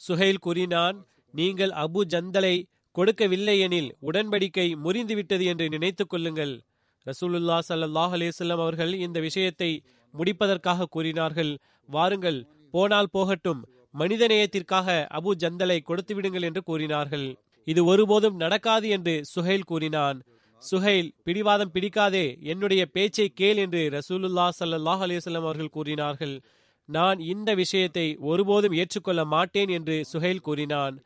சுஹைல் 0.00 0.40
கூறினான் 0.40 0.96
நீங்கள் 1.34 1.72
அபு 1.84 2.00
ஜந்தலை 2.04 2.54
கொடுக்கவில்லை 2.96 3.56
எனில் 3.66 3.90
உடன்படிக்கை 4.08 4.66
முறிந்துவிட்டது 4.84 5.44
என்று 5.52 5.66
நினைத்துக் 5.74 6.10
கொள்ளுங்கள். 6.12 6.54
ரசூலுல்லா 7.06 7.56
சல்லாஹ் 7.68 8.12
அலேசல்லம் 8.16 8.60
அவர்கள் 8.64 8.92
இந்த 9.06 9.18
விஷயத்தை 9.20 9.70
முடிப்பதற்காக 10.14 10.88
கூறினார்கள். 10.96 11.52
வாருங்கள் 11.88 12.38
போனால் 12.74 13.12
போகட்டும். 13.16 13.62
மனிதநேயத்திற்காக 13.94 14.88
அபு 15.18 15.32
ஜந்தலை 15.42 15.78
கொடுத்து 15.88 16.12
விடுங்கள் 16.14 16.46
என்று 16.48 16.60
கூறினார்கள். 16.70 17.26
இது 17.66 17.80
ஒருபோதும் 17.84 18.38
நடக்காது 18.42 18.86
என்று 18.96 19.14
சுஹைல் 19.34 19.68
கூறினான். 19.70 20.18
சுஹைல் 20.62 21.10
பிடிவாதம் 21.26 21.72
பிடிக்காதே 21.74 22.26
என்னுடைய 22.52 22.82
பேச்சை 22.94 23.26
கேள் 23.40 23.60
என்று 23.64 23.82
ரசூலுல்லா 23.96 24.46
சல்லாஹ் 24.60 25.02
அலிவல்லம் 25.06 25.46
அவர்கள் 25.46 25.74
கூறினார்கள். 25.76 26.34
நான் 26.88 27.18
இந்த 27.32 27.50
விஷயத்தை 27.62 28.06
ஒருபோதும் 28.30 28.76
ஏற்றுக்கொள்ள 28.80 29.22
மாட்டேன் 29.34 29.70
என்று 29.78 29.96
சுஹைல் 30.12 30.44
கூறினான். 30.48 30.96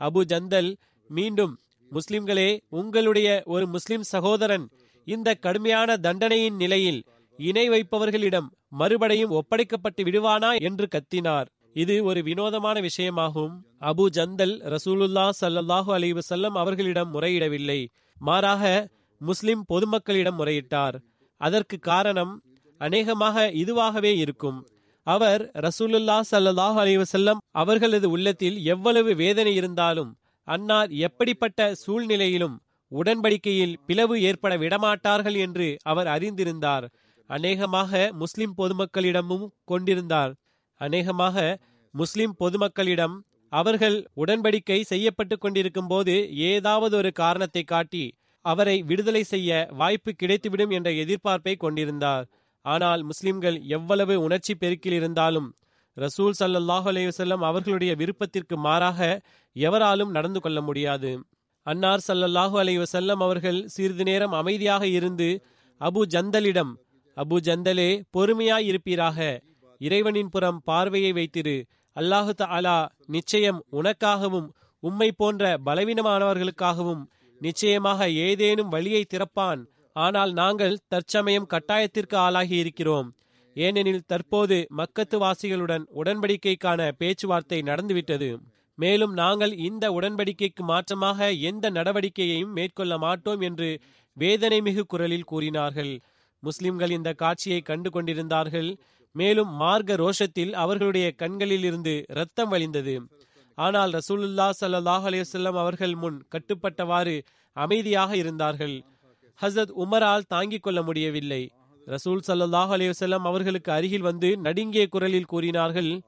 அபு 0.00 0.20
ஜந்தல் 0.32 0.70
மீண்டும் 1.16 1.54
முஸ்லிம்களே 1.90 2.50
உங்களுடைய 2.80 3.28
ஒரு 3.44 3.64
முஸ்லிம் 3.66 4.02
சகோதரன் 4.02 4.64
இந்த 5.06 5.28
கடுமையான 5.34 5.96
தண்டனையின் 5.96 6.56
நிலையில் 6.56 7.00
இணை 7.38 7.64
வைப்பவர்களிடம் 7.68 8.48
மறுபடியும் 8.80 9.34
ஒப்படைக்கப்பட்டு 9.38 10.02
விடுவானா 10.02 10.50
என்று 10.68 10.86
கத்தினார். 10.94 11.48
இது 11.72 11.94
ஒரு 12.04 12.20
வினோதமான 12.22 12.76
விஷயமாகும். 12.80 13.54
அபு 13.80 14.04
ஜந்தல் 14.16 14.54
ரசூலுல்லா 14.74 15.26
சல்லாஹு 15.40 15.90
அலி 15.92 16.10
வசல்லம் 16.12 16.56
அவர்களிடம் 16.62 17.12
முறையிடவில்லை. 17.14 17.80
மாறாக 18.20 18.62
முஸ்லிம் 19.20 19.62
பொதுமக்களிடம் 19.72 20.38
முறையிட்டார். 20.40 20.96
அதற்கு 21.40 21.78
காரணம் 21.90 22.32
அநேகமாக 22.80 23.46
இதுவாகவே 23.62 24.12
இருக்கும். 24.16 24.58
அவர் 25.06 25.42
ரசூலுல்லா 25.66 26.18
சல்லாஹு 26.32 26.78
அலி 26.84 26.96
வசல்லம் 26.96 27.40
அவர்களது 27.62 28.08
உள்ளத்தில் 28.10 28.58
எவ்வளவு 28.64 29.10
வேதனை 29.14 29.54
இருந்தாலும் 29.54 30.10
அன்னார் 30.48 30.90
எப்படிப்பட்ட 31.06 31.60
சூழ்நிலையிலும் 31.74 32.56
உடன்படிக்கையில் 32.92 33.74
பிளவு 33.86 34.14
ஏற்பட 34.20 34.54
விடமாட்டார்கள் 34.56 35.36
என்று 35.36 35.66
அவர் 35.82 36.06
அறிந்திருந்தார். 36.06 36.86
அநேகமாக 37.30 38.10
முஸ்லிம் 38.12 38.54
பொதுமக்களிடமும் 38.58 39.46
கொண்டிருந்தார். 39.64 40.32
அநேகமாக 40.80 41.36
முஸ்லிம் 41.94 42.34
பொதுமக்களிடம் 42.40 43.16
அவர்கள் 43.52 43.96
உடன்படிக்கை 44.16 44.78
செய்யப்பட்டு 44.82 45.36
கொண்டிருக்கும் 45.38 45.86
போது 45.86 46.14
ஏதாவது 46.50 46.94
ஒரு 46.96 47.10
காரணத்தை 47.12 47.62
காட்டி 47.64 48.04
அவரை 48.44 48.76
விடுதலை 48.82 49.22
செய்ய 49.24 49.50
வாய்ப்பு 49.70 50.10
கிடைத்துவிடும் 50.22 50.72
என்ற 50.76 50.90
எதிர்பார்ப்பை 51.02 51.54
கொண்டிருந்தார். 51.56 52.24
ஆனால் 52.64 53.02
முஸ்லிம்கள் 53.02 53.58
எவ்வளவு 53.68 54.14
உணர்ச்சி 54.22 54.54
பெருக்கில் 54.54 54.92
இருந்தாலும் 54.92 55.48
ரசூல் 55.96 56.36
சல்லாஹூ 56.38 56.86
அலையுசல்லம் 56.92 57.42
அவர்களுடைய 57.48 57.94
விருப்பத்திற்கு 57.94 58.56
மாறாக 58.56 59.20
எவராலும் 59.52 60.10
நடந்து 60.10 60.40
கொள்ள 60.40 60.60
முடியாது. 60.60 61.10
அன்னார் 61.62 62.04
சல்லல்லாஹு 62.08 62.56
அலைவசல்லம் 62.62 63.20
அவர்கள் 63.20 63.66
சிறிது 63.66 64.04
நேரம் 64.04 64.32
அமைதியாக 64.32 64.86
இருந்து 64.86 65.28
அபு 65.80 66.02
ஜந்தலிடம் 66.14 66.72
அபு 67.16 67.36
ஜந்தலே 67.46 67.90
பொறுமையாய் 68.16 68.66
இருப்பீராக. 68.70 69.18
இறைவனின் 69.78 70.28
புறம் 70.28 70.60
பார்வையை 70.64 71.12
வைத்திரு. 71.12 71.56
அல்லாஹு 71.96 72.32
தாலா 72.42 72.88
நிச்சயம் 73.06 73.64
உனக்காகவும் 73.72 74.48
உம்மை 74.80 75.12
போன்ற 75.12 75.58
பலவீனமானவர்களுக்காகவும் 75.66 77.02
நிச்சயமாக 77.40 78.08
ஏதேனும் 78.08 78.68
வழியை 78.68 79.04
திறப்பான். 79.04 79.60
ஆனால் 79.92 80.32
நாங்கள் 80.32 80.80
தற்சமயம் 80.88 81.50
கட்டாயத்திற்கு 81.52 82.16
ஆளாகி 82.16 82.56
இருக்கிறோம். 82.56 83.08
ஏனெனில் 83.56 84.06
தற்போது 84.06 84.66
மக்கத்து 84.76 85.16
வாசிகளுடன் 85.24 85.84
உடன்படிக்கைக்கான 86.02 86.90
பேச்சுவார்த்தை 86.98 87.62
நடந்துவிட்டது. 87.62 88.38
மேலும் 88.74 89.12
நாங்கள் 89.12 89.52
இந்த 89.56 89.90
உடன்படிக்கைக்கு 89.92 90.62
மாற்றமாக 90.62 91.30
எந்த 91.40 91.70
நடவடிக்கையையும் 91.70 92.52
மேற்கொள்ள 92.52 92.98
மாட்டோம் 92.98 93.40
என்று 93.40 93.80
வேதனை 94.12 94.60
மிகு 94.60 94.86
குரலில் 94.86 95.24
கூறினார்கள். 95.24 96.00
முஸ்லிம்கள் 96.40 96.90
இந்த 96.90 97.12
காட்சியை 97.12 97.60
கண்டு 97.60 97.90
கொண்டிருந்தார்கள் 97.90 98.76
மேலும் 99.12 99.48
மார்க்க 99.48 99.94
ரோஷத்தில் 99.94 100.52
அவர்களுடைய 100.52 101.12
கண்களில் 101.12 101.64
இருந்து 101.64 102.04
வழிந்தது. 102.36 103.02
ஆனால் 103.54 103.92
ரசூலுல்லா 103.92 104.50
சல்லாஹ் 104.60 105.04
அலையுசல்லம் 105.08 105.58
அவர்கள் 105.62 105.94
முன் 105.94 106.22
கட்டுப்பட்டவாறு 106.34 107.22
அமைதியாக 107.52 108.16
இருந்தார்கள். 108.16 108.82
ஹசத் 109.42 109.72
உமரால் 109.76 110.28
தாங்கிக் 110.28 110.62
கொள்ள 110.62 110.82
முடியவில்லை. 110.82 111.42
ரசூல் 111.86 112.20
சல்லாஹ் 112.26 112.72
அலையுசல்லம் 112.72 113.24
அவர்களுக்கு 113.24 113.72
அருகில் 113.72 114.00
வந்து 114.00 114.36
நடுங்கிய 114.36 114.86
குரலில் 114.86 115.24
கூறினார்கள் 115.24 116.02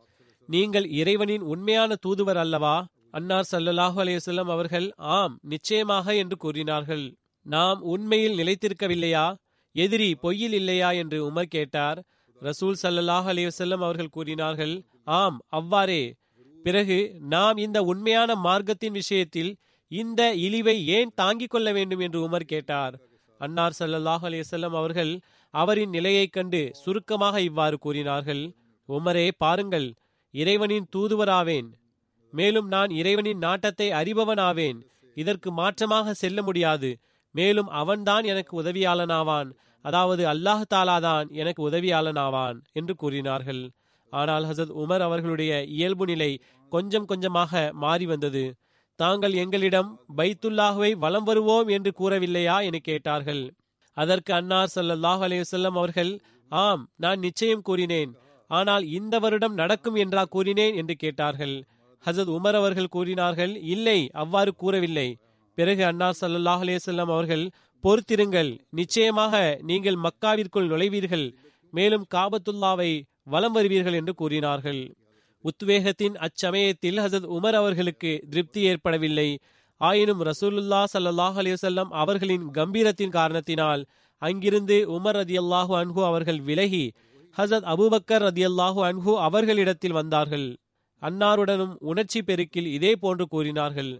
நீங்கள் 0.48 0.86
இறைவனின் 0.90 1.40
உண்மையான 1.40 1.96
தூதுவர் 2.06 2.36
அல்லவா? 2.36 2.86
அன்னார் 3.10 3.48
சல்லல்லாஹு 3.50 3.98
அலையுசல்லம் 4.04 4.50
அவர்கள் 4.50 4.92
ஆம் 4.96 5.38
நிச்சயமாக 5.42 6.14
என்று 6.14 6.36
கூறினார்கள். 6.36 7.04
நாம் 7.42 7.80
உண்மையில் 7.80 8.38
நிலைத்திருக்கவில்லையா? 8.38 9.34
எதிரி 9.72 10.16
பொய்யில் 10.22 10.52
இல்லையா? 10.52 10.90
என்று 10.90 11.30
உமர் 11.30 11.52
கேட்டார். 11.56 11.98
ரசூல் 12.42 12.78
சல்லல்லாஹ் 12.82 13.28
அலையுசல்லம் 13.32 13.84
அவர்கள் 13.86 14.08
கூறினார்கள் 14.08 14.74
ஆம் 15.04 15.38
அவ்வாறே. 15.48 16.14
பிறகு 16.64 16.98
நாம் 17.18 17.56
இந்த 17.56 17.82
உண்மையான 17.82 18.34
மார்க்கத்தின் 18.34 18.92
விஷயத்தில் 18.92 19.56
இந்த 19.88 20.34
இழிவை 20.34 20.86
ஏன் 20.86 21.10
தாங்கிக் 21.14 21.50
கொள்ள 21.50 21.72
வேண்டும்? 21.72 21.98
என்று 21.98 22.28
உமர் 22.28 22.50
கேட்டார். 22.52 22.94
அன்னார் 23.40 23.78
சல்லல்லாஹ் 23.78 24.22
அலையுசல்லம் 24.22 24.76
அவர்கள் 24.80 25.20
அவரின் 25.54 25.90
நிலையைக் 25.90 26.32
கண்டு 26.32 26.60
சுருக்கமாக 26.72 27.40
இவ்வாறு 27.40 27.78
கூறினார்கள். 27.78 28.42
உமரே 28.88 29.30
பாருங்கள் 29.36 29.94
இறைவனின் 30.34 30.88
தூதுவராவேன். 30.96 31.68
மேலும் 32.32 32.68
நான் 32.68 32.90
இறைவனின் 32.90 33.38
நாட்டத்தை 33.38 33.90
அறிபவனாவேன். 33.90 34.78
இதற்கு 35.14 35.48
மாற்றமாக 35.52 36.10
செல்ல 36.10 36.42
முடியாது. 36.42 36.90
மேலும் 37.34 37.68
அவன்தான் 37.68 38.24
எனக்கு 38.24 38.62
உதவியாளனாவான். 38.62 39.50
அதாவது 39.82 40.22
அல்லாஹ் 40.26 40.68
தாலாதான் 40.74 41.26
எனக்கு 41.30 41.70
உதவியாளனாவான் 41.70 42.58
என்று 42.72 42.94
கூறினார்கள். 42.94 43.62
ஆனால் 44.12 44.44
ஹசத் 44.44 44.74
உமர் 44.82 45.00
அவர்களுடைய 45.00 45.52
இயல்பு 45.78 46.04
நிலை 46.06 46.30
கொஞ்சம் 46.72 47.04
கொஞ்சமாக 47.04 47.70
மாறி 47.72 48.06
வந்தது. 48.06 48.44
தாங்கள் 49.00 49.34
எங்களிடம் 49.34 49.90
பைத்துல்லாஹுவை 50.16 50.90
வலம் 50.94 51.24
வருவோம் 51.24 51.68
என்று 51.68 51.90
கூறவில்லையா? 51.98 52.56
என 52.62 52.78
கேட்டார்கள். 52.82 53.42
அதற்கு 53.96 54.34
அன்னார் 54.34 54.72
சல்லாஹ் 54.74 55.22
அலையுசல்லம் 55.26 55.76
அவர்கள் 55.80 56.12
ஆம் 56.50 56.82
நான் 56.96 57.18
நிச்சயம் 57.18 57.62
கூறினேன். 57.62 58.12
ஆனால் 58.50 58.84
இந்த 58.88 59.18
வருடம் 59.18 59.54
நடக்கும் 59.54 59.94
என்றா 59.94 60.24
கூறினேன்? 60.24 60.74
என்று 60.74 60.94
கேட்டார்கள். 60.94 61.54
ஹசத் 62.04 62.32
உமர் 62.36 62.56
அவர்கள் 62.60 62.94
கூறினார்கள் 62.96 63.52
இல்லை 63.74 63.98
அவ்வாறு 64.12 64.54
கூறவில்லை. 64.54 65.08
பிறகு 65.58 65.84
அன்னார் 65.84 66.20
சல்லாஹ் 66.20 66.62
அலைஹி 66.64 66.98
அவர்கள் 66.98 67.50
பொறுத்திருங்கள். 67.84 68.50
நிச்சயமாக 68.70 69.58
நீங்கள் 69.62 69.98
மக்காவிற்குள் 69.98 70.70
நுழைவீர்கள். 70.72 71.26
மேலும் 71.72 72.06
காபத்துல்லாவை 72.14 72.90
வலம் 73.22 73.54
வருவீர்கள் 73.54 73.94
என்று 73.94 74.14
கூறினார்கள். 74.14 74.82
உத்வேகத்தின் 75.44 76.16
அச்சமயத்தில் 76.16 77.00
ஹசத் 77.04 77.28
உமர் 77.36 77.56
அவர்களுக்கு 77.60 78.10
திருப்தி 78.30 78.60
ஏற்படவில்லை. 78.62 79.28
ஆயினும் 79.80 80.20
ரசூலுல்லா 80.24 80.84
சல்லாஹ் 80.92 81.36
அலிவசல்லம் 81.42 81.90
அவர்களின் 81.92 82.44
கம்பீரத்தின் 82.50 83.08
காரணத்தினால் 83.08 83.82
அங்கிருந்து 84.18 84.76
உமர் 84.96 85.18
ரதியல்லாஹு 85.20 85.72
அன்ஹு 85.80 86.00
அவர்கள் 86.04 86.40
விலகி 86.40 86.84
ஹசத் 87.36 87.66
அபுபக்கர் 87.74 88.24
ரதி 88.26 88.42
அல்லாஹு 88.50 88.80
அன்ஹு 88.80 89.12
அவர்களிடத்தில் 89.18 89.92
வந்தார்கள். 89.92 90.56
அன்னாருடனும் 91.02 91.74
உணர்ச்சி 91.80 92.22
பெருக்கில் 92.22 92.66
இதே 92.66 92.92
போன்று 92.94 93.24
கூறினார்கள். 93.26 93.90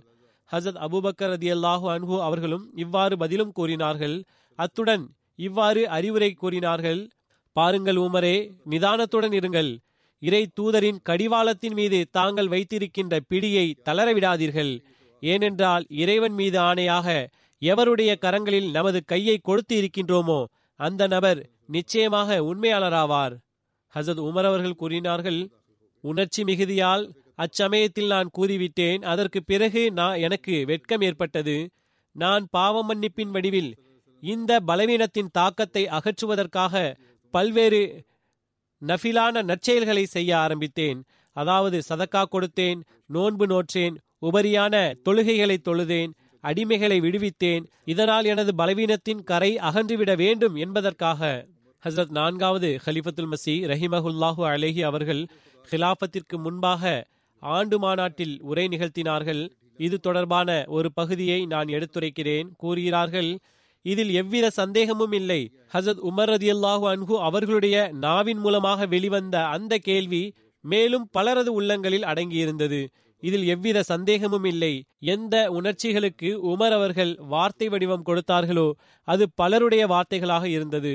ஹசத் 0.50 0.78
அபுபக்கர் 0.86 1.32
ரதி 1.34 1.48
அல்லாஹு 1.56 1.86
அன்ஹு 1.88 2.16
அவர்களும் 2.20 2.64
இவ்வாறு 2.76 3.16
பதிலும் 3.16 3.52
கூறினார்கள். 3.52 4.16
அத்துடன் 4.58 5.04
இவ்வாறு 5.38 5.88
அறிவுரை 5.88 6.30
கூறினார்கள். 6.32 7.00
பாருங்கள் 7.52 7.96
உமரே 7.96 8.36
நிதானத்துடன் 8.70 9.32
இருங்கள். 9.32 9.70
இறை 10.22 10.42
தூதரின் 10.60 10.98
கடிவாளத்தின் 11.08 11.74
மீது 11.74 11.98
தாங்கள் 12.10 12.48
வைத்திருக்கின்ற 12.48 13.14
பிடியை 13.30 13.66
தளர 13.82 14.08
விடாதீர்கள் 14.14 14.72
ஏனென்றால் 15.32 15.84
இறைவன் 16.02 16.36
மீது 16.40 16.58
ஆணையாக 16.60 17.08
எவருடைய 17.62 18.12
கரங்களில் 18.24 18.70
நமது 18.70 19.00
கையை 19.04 19.36
கொடுத்து 19.38 19.74
இருக்கின்றோமோ 19.80 20.40
அந்த 20.80 21.02
நபர் 21.06 21.40
நிச்சயமாக 21.66 22.38
உண்மையாளராவார். 22.50 23.34
ஹசத் 23.94 24.22
உமர் 24.28 24.46
அவர்கள் 24.50 24.80
கூறினார்கள் 24.80 25.40
உணர்ச்சி 26.04 26.42
மிகுதியால் 26.44 27.04
அச்சமயத்தில் 27.44 28.10
நான் 28.14 28.28
கூறிவிட்டேன். 28.38 29.02
அதற்கு 29.12 29.40
பிறகு 29.50 29.82
நான் 30.00 30.20
எனக்கு 30.26 30.54
வெட்கம் 30.66 31.00
ஏற்பட்டது. 31.00 31.56
நான் 32.16 32.44
பாவ 32.50 32.82
மன்னிப்பின் 32.88 33.32
வடிவில் 33.36 33.70
இந்த 34.22 34.52
பலவீனத்தின் 34.68 35.32
தாக்கத்தை 35.32 35.82
அகற்றுவதற்காக 35.96 36.74
பல்வேறு 37.34 37.82
நஃபிலான 38.82 39.42
நற்செயல்களை 39.50 40.04
செய்ய 40.14 40.30
ஆரம்பித்தேன். 40.38 41.00
அதாவது 41.36 41.78
சதக்கா 41.88 42.22
கொடுத்தேன் 42.26 42.80
நோன்பு 43.06 43.46
நோற்றேன் 43.46 43.96
உபரியான 44.28 44.74
தொழுகைகளை 45.08 45.56
தொழுதேன் 45.68 46.12
அடிமைகளை 46.44 46.96
விடுவித்தேன். 47.06 47.64
இதனால் 47.84 48.24
எனது 48.24 48.52
பலவீனத்தின் 48.58 49.22
கரை 49.30 49.52
அகன்றுவிட 49.68 50.12
வேண்டும் 50.16 50.54
என்பதற்காக 50.54 51.46
ஹசரத் 51.82 52.14
நான்காவது 52.18 52.68
ஹலிஃபத்துல் 52.84 53.30
மசி 53.32 53.54
ரஹிமஹுல்லாஹு 53.72 54.42
அலேஹி 54.52 54.82
அவர்கள் 54.82 55.22
ஹிலாஃபத்திற்கு 55.70 56.36
முன்பாக 56.36 56.82
ஆண்டு 57.38 57.78
மாநாட்டில் 57.78 58.34
உரை 58.42 58.66
நிகழ்த்தினார்கள். 58.66 59.42
இது 59.76 59.96
தொடர்பான 60.00 60.48
ஒரு 60.66 60.88
பகுதியை 60.92 61.38
நான் 61.46 61.66
எடுத்துரைக்கிறேன். 61.66 62.48
கூறுகிறார்கள் 62.56 63.30
இதில் 63.84 64.12
எவ்வித 64.14 64.50
சந்தேகமும் 64.50 65.12
இல்லை. 65.12 65.40
ஹசத் 65.72 66.02
உமர் 66.10 66.30
ரதியல்லாஹு 66.34 66.84
அன்ஹு 66.92 67.14
அவர்களுடைய 67.28 67.76
நாவின் 67.92 68.38
மூலமாக 68.38 68.86
வெளிவந்த 68.86 69.36
அந்த 69.46 69.78
கேள்வி 69.78 70.24
மேலும் 70.64 71.08
பலரது 71.10 71.52
உள்ளங்களில் 71.52 72.02
அடங்கியிருந்தது. 72.02 72.80
இதில் 73.24 73.46
எவ்வித 73.46 73.78
சந்தேகமும் 73.90 74.46
இல்லை. 74.52 74.72
எந்த 75.14 75.34
உணர்ச்சிகளுக்கு 75.50 76.30
உமர் 76.52 76.74
அவர்கள் 76.78 77.12
வார்த்தை 77.28 77.66
வடிவம் 77.68 78.06
கொடுத்தார்களோ 78.06 78.68
அது 79.08 79.24
பலருடைய 79.34 79.84
வார்த்தைகளாக 79.86 80.44
இருந்தது. 80.56 80.94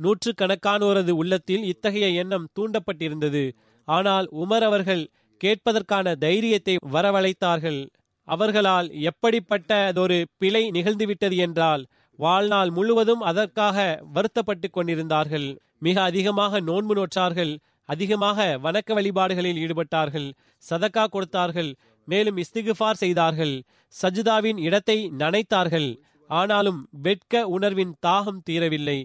நூற்றுக்கணக்கானோரது 0.00 1.12
உள்ளத்தில் 1.20 1.64
இத்தகைய 1.64 2.08
எண்ணம் 2.22 2.48
தூண்டப்பட்டிருந்தது. 2.58 3.44
ஆனால் 3.88 4.26
உமர் 4.42 4.66
அவர்கள் 4.68 5.04
கேட்பதற்கான 5.40 6.16
தைரியத்தை 6.16 6.74
வரவழைத்தார்கள். 6.92 7.80
அவர்களால் 8.28 8.88
எப்படிப்பட்டதொரு 9.10 10.18
பிழை 10.38 10.62
நிகழ்ந்துவிட்டது 10.70 11.36
என்றால் 11.46 11.82
வாழ்நாள் 12.18 12.70
முழுவதும் 12.70 13.22
அதற்காக 13.22 13.76
வருத்தப்பட்டு 14.14 14.68
கொண்டிருந்தார்கள். 14.70 15.48
மிக 15.78 15.96
அதிகமாக 16.02 16.60
நோன்பு 16.60 16.94
நோற்றார்கள். 16.94 17.52
அதிகமாக 17.88 18.48
வணக்க 18.64 18.92
வழிபாடுகளில் 18.98 19.60
ஈடுபட்டார்கள் 19.64 20.28
சதக்கா 20.64 21.04
கொடுத்தார்கள் 21.06 21.70
மேலும் 22.08 22.38
இஸ்திகுஃபார் 22.42 23.00
செய்தார்கள் 23.02 23.54
சஜிதாவின் 23.94 24.58
இடத்தை 24.58 24.98
நனைத்தார்கள். 25.18 25.88
ஆனாலும் 26.30 26.80
வெட்க 27.02 27.42
உணர்வின் 27.48 27.92
தாகம் 28.06 28.42
தீரவில்லை. 28.48 28.98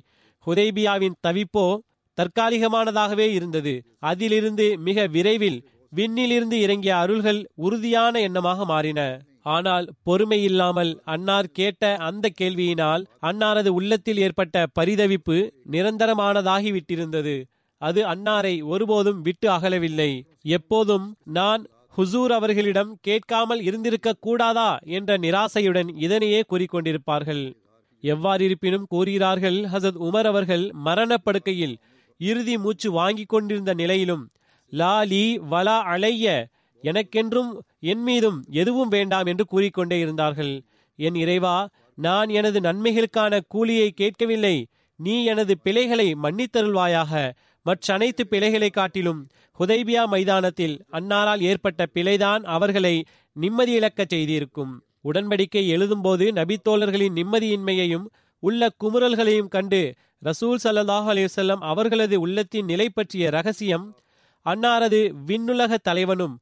ஹுதைபியாவின் 0.48 1.20
தவிப்போ 1.28 1.66
தற்காலிகமானதாகவே 2.18 3.28
இருந்தது. 3.32 3.74
அதிலிருந்து 4.10 4.66
மிக 4.88 5.06
விரைவில் 5.08 5.60
விண்ணிலிருந்து 5.92 6.58
இறங்கிய 6.60 6.94
அருள்கள் 6.96 7.40
உறுதியான 7.66 8.14
எண்ணமாக 8.28 8.66
மாறின. 8.66 9.02
ஆனால் 9.54 9.86
பொறுமை 10.04 10.40
இல்லாமல் 10.44 10.92
அன்னார் 11.14 11.50
கேட்ட 11.52 11.84
அந்த 12.08 12.26
கேள்வியினால் 12.42 13.04
அன்னாரது 13.22 13.72
உள்ளத்தில் 13.80 14.22
ஏற்பட்ட 14.26 14.66
பரிதவிப்பு 14.80 15.38
நிரந்தரமானதாகிவிட்டிருந்தது. 15.72 17.36
அது 17.88 18.02
அன்னாரை 18.14 18.56
ஒருபோதும் 18.74 19.22
விட்டு 19.22 19.48
அகலவில்லை. 19.52 20.12
எப்போதும் 20.58 21.06
நான் 21.40 21.62
ஹுசூர் 21.98 22.34
அவர்களிடம் 22.38 22.92
கேட்காமல் 23.02 23.62
இருந்திருக்க 23.62 24.20
கூடாதா 24.26 24.70
என்ற 24.98 25.18
நிராசையுடன் 25.26 25.90
இதனையே 26.06 26.40
கூறிக்கொண்டிருப்பார்கள். 26.52 27.44
எவ்வாறிருப்பினும் 28.04 28.88
கூறுகிறார்கள் 28.94 29.60
ஹசத் 29.74 30.00
உமர் 30.08 30.30
அவர்கள் 30.32 30.66
மரணப்படுக்கையில் 30.86 31.76
இறுதி 32.20 32.56
மூச்சு 32.64 32.90
வாங்கிக் 32.92 33.32
கொண்டிருந்த 33.34 33.72
நிலையிலும் 33.82 34.24
லா 34.74 34.96
லீ 35.12 35.24
வலா 35.52 35.78
அலைய 35.94 36.26
எனக்கென்றும் 36.84 37.52
என் 37.92 38.04
மீதும் 38.08 38.40
எதுவும் 38.62 38.92
வேண்டாம் 38.96 39.28
என்று 39.32 39.46
கூறிக்கொண்டே 39.46 39.98
இருந்தார்கள். 40.00 40.54
என் 41.00 41.18
இறைவா 41.24 41.58
நான் 42.06 42.30
எனது 42.40 42.60
நன்மைகளுக்கான 42.60 43.40
கூலியை 43.48 43.90
கேட்கவில்லை. 43.92 44.56
நீ 45.00 45.16
எனது 45.26 45.54
பிழைகளை 45.66 46.08
மன்னித்தருள்வாயாக. 46.24 47.12
மற்ற 47.64 47.94
அனைத்து 47.94 48.28
பிழைகளை 48.28 48.70
காட்டிலும் 48.70 49.28
ஹுதைபியா 49.60 50.06
மைதானத்தில் 50.06 50.84
அன்னாரால் 50.92 51.42
ஏற்பட்ட 51.42 51.86
பிழைதான் 51.94 52.44
அவர்களை 52.44 53.06
நிம்மதி 53.34 53.72
இழக்கச் 53.80 54.10
செய்திருக்கும். 54.10 54.74
உடன்படிக்கை 55.04 55.64
எழுதும்போது 55.76 56.26
நபித்தோழர்களின் 56.32 57.16
நிம்மதியின்மையையும் 57.20 58.06
உள்ள 58.40 58.70
குமுறல்களையும் 58.84 59.48
கண்டு 59.48 59.94
ரசூல் 60.26 60.60
சல்லாஹ் 60.64 61.10
அலிவசல்லம் 61.12 61.62
அவர்களது 61.62 62.20
உள்ளத்தின் 62.20 62.66
நிலை 62.66 62.90
பற்றிய 62.90 63.30
ரகசியம் 63.30 63.86
அன்னாரது 64.46 65.10
விண்ணுலக 65.26 65.78
தலைவனும் 65.78 66.40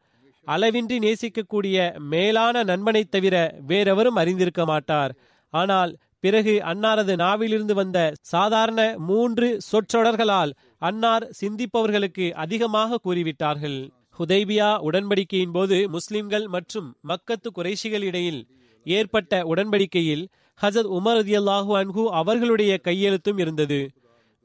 அளவின்றி 0.48 0.98
நேசிக்கக்கூடிய 1.00 2.00
மேலான 2.00 2.64
நண்பனைத் 2.64 3.12
தவிர 3.12 3.36
வேறெவரும் 3.68 4.16
அறிந்திருக்க 4.16 4.66
மாட்டார். 4.66 5.16
ஆனால் 5.54 5.98
பிறகு 6.20 6.62
அன்னாரது 6.64 7.16
நாவிலிருந்து 7.16 7.74
வந்த 7.74 8.14
சாதாரண 8.22 8.96
மூன்று 8.98 9.48
சொற்றொடர்களால் 9.72 10.52
அன்னார் 10.82 11.26
சிந்திப்பவர்களுக்கு 11.39 12.26
அதிகமாக 12.44 13.00
கூறிவிட்டார்கள். 13.06 13.80
ஹுதைபியா 14.20 14.70
உடன்படிக்கையின் 14.88 15.52
போது 15.52 15.78
முஸ்லிம்கள் 15.89 16.46
மற்றும் 16.48 16.88
மக்கத்து 17.10 17.50
குறைஷிகள் 17.58 18.06
இடையில் 18.10 18.41
ஏற்பட்ட 18.86 19.41
உடன்படிக்கையில் 19.44 20.24
ஹசத் 20.62 20.89
உமர் 20.98 21.17
ரதியல்லாஹு 21.20 21.72
அன்ஹு 21.82 22.04
அவர்களுடைய 22.22 22.72
கையெழுத்தும் 22.84 23.39
இருந்தது. 23.39 23.80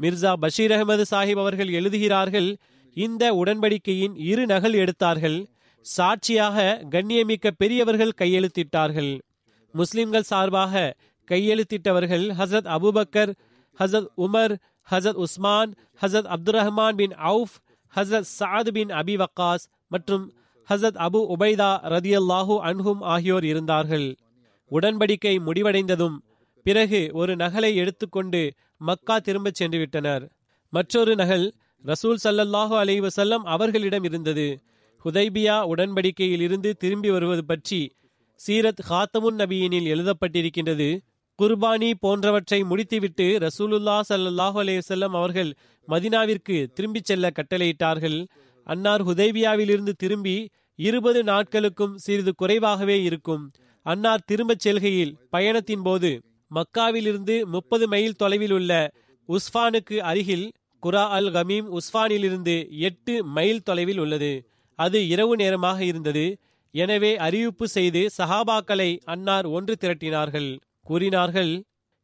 மிர்சா 0.01 0.33
பஷீர் 0.43 0.75
அகமது 0.77 1.05
சாஹிப் 1.11 1.41
அவர்கள் 1.45 1.71
எழுதுகிறார்கள் 1.71 2.51
இந்த 2.97 3.25
உடன்படிக்கையின் 3.35 4.15
இரு 4.31 4.47
நகல் 4.47 4.77
எடுத்தார்கள் 4.83 5.39
சாட்சியாக 5.87 6.67
கண்ணியமிக்க 6.91 7.51
பெரியவர்கள் 7.57 8.19
கையெழுத்திட்டார்கள். 8.21 9.13
முஸ்லிம்கள் 9.75 10.31
சார்பாக 10.33 10.95
கையெழுத்திட்டவர்கள் 11.29 12.27
ஹசரத் 12.39 12.71
அபுபக்கர் 12.77 13.33
ஹசரத் 13.79 14.11
உமர் 14.17 14.55
ஹசரத் 14.91 15.21
உஸ்மான் 15.25 15.71
ஹசரத் 16.03 16.31
அப்துல் 16.35 16.57
ரஹ்மான் 16.59 16.97
பின் 16.97 17.15
அவுஃப் 17.31 17.57
ஹசரத் 17.95 18.29
சாத் 18.39 18.71
பின் 18.71 18.89
அபி 18.89 19.15
வக்காஸ் 19.23 19.65
மற்றும் 19.89 20.25
ஹசரத் 20.69 21.01
அபு 21.07 21.21
உபைதா 21.35 21.71
ரதியல்லாஹு 21.95 22.55
அன்ஹும் 22.69 23.01
ஆகியோர் 23.01 23.45
இருந்தார்கள். 23.45 24.07
உடன்படிக்கை 24.71 25.35
முடிவடைந்ததும் 25.47 26.17
பிறகு 26.67 27.11
ஒரு 27.13 27.37
நகலை 27.37 27.75
எடுத்துக்கொண்டு 27.75 28.41
மக்கா 28.77 29.19
திரும்பச் 29.19 29.55
சென்று 29.55 29.79
விட்டனர் 29.79 30.25
மற்றொரு 30.73 31.15
நகல் 31.15 31.47
ரசூல் 31.85 32.23
சல்லல்லாஹு 32.25 32.75
அலை 32.77 33.01
வசல்லம் 33.01 33.45
அவர்களிடம் 33.55 34.05
இருந்தது. 34.05 34.47
ஹுதைபியா 35.05 35.57
உடன்படிக்கையில் 35.73 36.41
இருந்து 36.41 36.77
திரும்பி 36.77 37.11
வருவது 37.11 37.45
பற்றி 37.45 37.81
சீரத் 38.41 38.83
ஹாத்தமுன் 38.89 39.39
நபியினில் 39.43 39.91
எழுதப்பட்டிருக்கின்றது. 39.93 40.89
குர்பானி 41.39 41.93
போன்றவற்றை 42.01 42.63
முடித்துவிட்டு 42.63 43.25
ரசூலுல்லா 43.45 43.97
சல்லாஹூ 44.11 44.59
அலேசல்லம் 44.63 45.15
அவர்கள் 45.19 45.51
மதினாவிற்கு 45.89 46.57
திரும்பிச் 46.67 47.05
செல்ல 47.05 47.31
கட்டளையிட்டார்கள். 47.39 48.19
அன்னார் 48.67 49.05
ஹுதைபியாவிலிருந்து 49.05 49.93
திரும்பி 49.97 50.37
இருபது 50.79 51.21
நாட்களுக்கும் 51.23 51.95
சிறிது 51.95 52.35
குறைவாகவே 52.35 53.03
இருக்கும். 53.03 53.51
அன்னார் 53.87 54.27
திரும்பச் 54.27 54.65
செல்கையில் 54.65 55.17
பயணத்தின் 55.31 55.83
போது 55.83 56.11
மக்காவிலிருந்து 56.51 57.37
முப்பது 57.45 57.89
மைல் 57.89 58.19
தொலைவில் 58.23 58.51
உள்ள 58.51 58.73
உஸ்ஃபானுக்கு 59.29 59.97
அருகில் 60.11 60.47
குரா 60.83 61.05
அல் 61.09 61.31
கமீம் 61.37 61.69
உஸ்ஃபானிலிருந்து 61.79 62.57
எட்டு 62.89 63.15
மைல் 63.37 63.63
தொலைவில் 63.63 63.99
உள்ளது. 63.99 64.33
அது 64.79 64.99
இரவு 65.09 65.35
நேரமாக 65.37 65.79
இருந்தது. 65.85 66.27
எனவே 66.75 67.17
அறிவிப்பு 67.27 67.67
செய்து 67.69 68.01
சஹாபாக்களை 68.19 68.91
அன்னார் 69.05 69.47
ஒன்று 69.47 69.75
திரட்டினார்கள். 69.81 70.51
கூறினார்கள் 70.89 71.53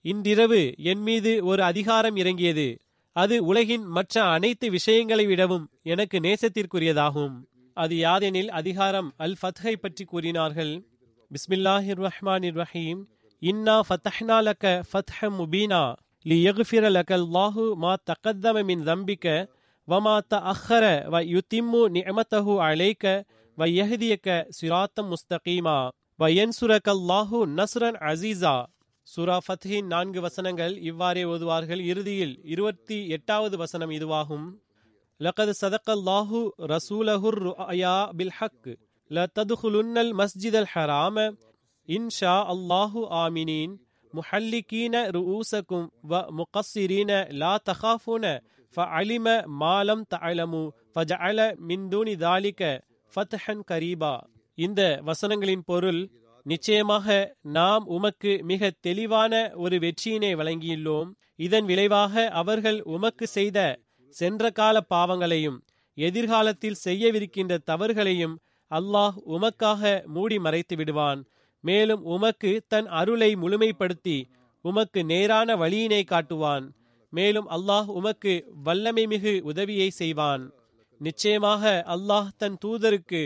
இன்றிரவு 0.05 0.61
என் 0.93 1.03
மீது 1.09 1.33
ஒரு 1.51 1.63
அதிகாரம் 1.71 2.17
இறங்கியது. 2.23 2.69
அது 3.17 3.37
உலகின் 3.51 3.85
மற்ற 3.97 4.15
அனைத்து 4.35 4.67
விஷயங்களை 4.77 5.25
விடவும் 5.31 5.67
எனக்கு 5.93 6.17
நேசத்திற்குரியதாகும். 6.27 7.35
அது 7.77 7.95
யாதெனில் 8.07 8.51
அதிகாரம் 8.61 9.09
அல் 9.25 9.37
ஃபத்ஹை 9.41 9.75
பற்றி 9.85 10.05
கூறினார்கள் 10.13 10.73
பிஸ்மில்லாஹிர் 11.31 12.03
ரஹ்மான் 12.09 12.49
ரஹீம் 12.63 13.01
இன்னா 13.43 13.77
ஃபத்தஹ்னா 13.89 14.39
லக 14.49 14.65
ஃபத்ஹ 14.91 15.31
முபீனா 15.39 15.83
லியக்ஃபிர 16.27 16.85
லக 16.97 17.11
அல்லாஹு 17.21 17.65
மா 17.85 17.93
தக்கத்தம 18.11 18.57
மின் 18.69 18.85
தம்பிக்க 18.91 19.27
வமா 19.89 20.17
தஅஹர 20.33 20.85
வ 21.13 21.23
யுத்திம்மு 21.35 21.81
நியமத்தஹு 21.97 22.53
அலைக்க 22.69 23.05
வ 23.59 23.67
யஹதியக்க 23.79 24.29
சிராத்தம் 24.59 25.11
முஸ்தகீமா. 25.13 25.79
வ 26.22 26.28
யன்சுரக 26.32 26.88
அல்லாஹு 26.96 27.40
நஸ்ரன் 27.58 27.98
அசீஸா 28.10 28.56
சூரா 29.08 29.36
ஃபத்ஹின் 29.46 29.90
நான்கு 29.94 30.20
வசனங்கள் 30.26 30.74
இவ்வாறே 30.90 31.24
ஓதுவார்கள் 31.34 31.82
இறுதியில் 31.92 32.34
இருபத்தி 32.54 32.98
எட்டாவது 33.18 33.56
வசனம் 33.64 33.92
இதுவாகும் 33.98 34.48
லகது 35.20 35.54
சதக்கல்லாஹு 35.62 36.40
ரசூலஹுர் 36.74 37.40
ருஅயா 37.48 37.96
பில் 38.20 38.34
ஹக் 38.40 38.70
ல 39.12 39.28
ததுகுலுன்னல் 39.38 40.12
மஸ்ஜிதல் 40.22 40.70
ஹராம 40.74 41.18
இன்ஷா 41.90 42.36
அல்லாஹு 42.54 43.04
ஆமினீன் 43.22 43.76
முஹல்லிகீன 44.14 44.96
ருஊசக்கும் 45.16 45.88
வ 46.12 46.24
முகஸ்ஸிரீன 46.40 47.12
லா 47.42 47.56
தகாஃபுன 47.70 48.26
فعلم 48.78 49.28
ما 49.62 49.84
لم 49.84 50.04
تعلموا 50.06 50.66
فجعل 50.90 51.40
من 51.60 51.90
دون 51.90 52.10
ذلك 52.26 52.62
فتحا 53.14 53.54
قريبا 53.64 54.16
இந்த 54.65 54.81
வசனங்களின் 55.09 55.65
பொருள் 55.71 56.01
நிச்சயமாக 56.47 57.17
நாம் 57.59 57.85
உமக்கு 57.97 58.33
மிக 58.51 58.71
தெளிவான 58.87 59.33
ஒரு 59.65 59.77
வெற்றியினை 59.85 60.33
வழங்கியுள்ளோம். 60.41 61.11
இதன் 61.47 61.67
விளைவாக 61.71 62.25
அவர்கள் 62.41 62.79
உமக்கு 62.95 63.27
செய்த 63.37 63.59
சென்ற 64.15 64.51
கால 64.61 64.77
பாவங்களையும் 64.95 65.59
எதிர்காலத்தில் 65.99 66.81
செய்யவிருக்கின்ற 66.87 67.53
தவறுகளையும் 67.71 68.35
அல்லாஹ் 68.71 69.17
உமக்காக 69.35 69.83
மூடி 70.15 70.37
மறைத்து 70.39 70.75
விடுவான். 70.77 71.21
மேலும் 71.65 72.03
உமக்கு 72.15 72.51
தன் 72.73 72.89
அருளை 73.01 73.31
முழுமைப்படுத்தி 73.43 74.19
உமக்கு 74.65 75.01
நேரான 75.13 75.57
வழியினை 75.63 76.03
காட்டுவான். 76.05 76.65
மேலும் 77.13 77.49
அல்லாஹ் 77.57 77.89
உமக்கு 77.99 78.33
வல்லமை 78.67 79.05
மிகு 79.13 79.35
உதவியை 79.51 79.89
செய்வான். 80.01 80.45
நிச்சயமாக 81.01 81.73
அல்லாஹ் 81.95 82.29
தன் 82.41 82.57
தூதருக்கு 82.65 83.23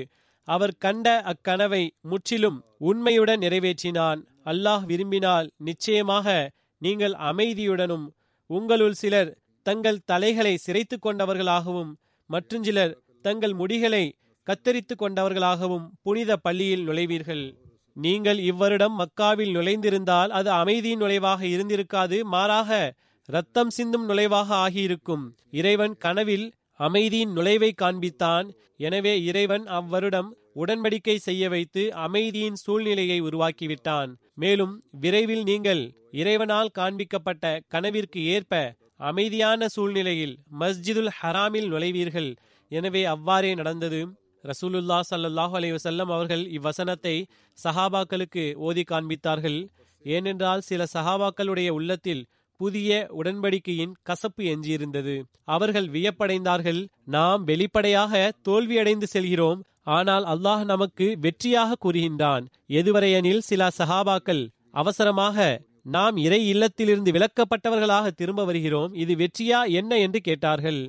அவர் 0.49 0.75
கண்ட 0.79 1.07
அக்கனவை 1.33 1.83
முற்றிலும் 2.11 2.59
உண்மையுடன் 2.89 3.43
நிறைவேற்றினான். 3.45 4.21
அல்லாஹ் 4.45 4.85
விரும்பினால் 4.91 5.49
நிச்சயமாக 5.69 6.37
நீங்கள் 6.83 7.15
அமைதியுடனும் 7.31 8.07
உங்களுள் 8.51 8.97
சிலர் 9.03 9.31
தங்கள் 9.67 10.05
தலைகளை 10.05 10.55
சிரைத்து 10.65 10.97
கொண்டவர்களாகவும் 10.99 11.93
மற்றும் 12.31 12.65
சிலர் 12.69 12.93
தங்கள் 13.23 13.55
முடிகளை 13.61 14.05
கத்தரித்து 14.47 14.95
கொண்டவர்களாகவும் 14.99 15.87
புனித 16.03 16.33
பள்ளியில் 16.37 16.85
நுழைவீர்கள். 16.89 17.45
நீங்கள் 17.97 18.41
இவ்வருடம் 18.51 18.95
மக்காவில் 19.01 19.53
நுழைந்திருந்தால் 19.57 20.31
அது 20.39 20.51
அமைதியின் 20.51 21.03
நுழைவாக 21.03 21.41
இருந்திருக்காது 21.55 22.19
மாறாக 22.35 22.71
ரத்தம் 23.29 23.73
சிந்தும் 23.77 24.07
நுழைவாக 24.09 24.49
ஆகியிருக்கும். 24.65 25.25
இறைவன் 25.51 25.95
கனவில் 26.05 26.47
அமைதியின் 26.81 27.33
நுழைவை 27.37 27.71
காண்பித்தான். 27.83 28.47
எனவே 28.87 29.15
இறைவன் 29.29 29.65
அவ்வருடம் 29.79 30.31
உடன்படிக்கை 30.63 31.17
செய்ய 31.27 31.45
வைத்து 31.55 31.83
அமைதியின் 32.07 32.59
சூழ்நிலையை 32.65 33.19
உருவாக்கிவிட்டான். 33.29 34.11
மேலும் 34.43 34.75
விரைவில் 35.03 35.45
நீங்கள் 35.51 35.83
இறைவனால் 36.21 36.75
காண்பிக்கப்பட்ட 36.79 37.45
கனவிற்கு 37.75 38.21
ஏற்ப 38.35 38.61
அமைதியான 39.11 39.67
சூழ்நிலையில் 39.75 40.37
மஸ்ஜிதுல் 40.61 41.11
ஹராமில் 41.19 41.69
நுழைவீர்கள். 41.73 42.31
எனவே 42.73 43.03
அவ்வாறே 43.15 43.51
நடந்தது. 43.61 44.01
ரசூலுல்லா 44.45 44.99
சல்லாஹூ 45.11 45.55
அலைவசல்லம் 45.61 46.11
அவர்கள் 46.17 46.45
இவ்வசனத்தை 46.57 47.17
சஹாபாக்களுக்கு 47.59 48.45
ஓதி 48.69 48.85
காண்பித்தார்கள். 48.93 49.59
ஏனென்றால் 50.05 50.63
சில 50.69 50.83
சஹாபாக்களுடைய 50.95 51.69
உள்ளத்தில் 51.79 52.23
புதிய 52.57 52.91
உடன்படிக்கையின் 53.11 53.95
கசப்பு 54.03 54.43
எஞ்சியிருந்தது. 54.45 55.15
அவர்கள் 55.45 55.89
வியப்படைந்தார்கள் 55.89 56.81
நாம் 57.05 57.45
வெளிப்படையாக 57.45 58.33
தோல்வியடைந்து 58.49 59.07
செல்கிறோம் 59.07 59.63
ஆனால் 59.83 60.25
அல்லாஹ் 60.25 60.65
நமக்கு 60.65 61.07
வெற்றியாக 61.21 61.79
கூறுகின்றான். 61.85 62.45
எதுவரையெனில் 62.69 63.47
சில 63.51 63.69
சஹாபாக்கள் 63.79 64.43
அவசரமாக 64.73 65.37
நாம் 65.83 66.17
இறை 66.17 66.41
இல்லத்திலிருந்து 66.55 67.11
விலக்கப்பட்டவர்களாக 67.11 68.07
திரும்ப 68.11 68.45
வருகிறோம் 68.45 68.95
இது 68.95 69.15
வெற்றியா 69.15 69.61
என்ன? 69.71 69.99
என்று 69.99 70.21
கேட்டார்கள். 70.21 70.81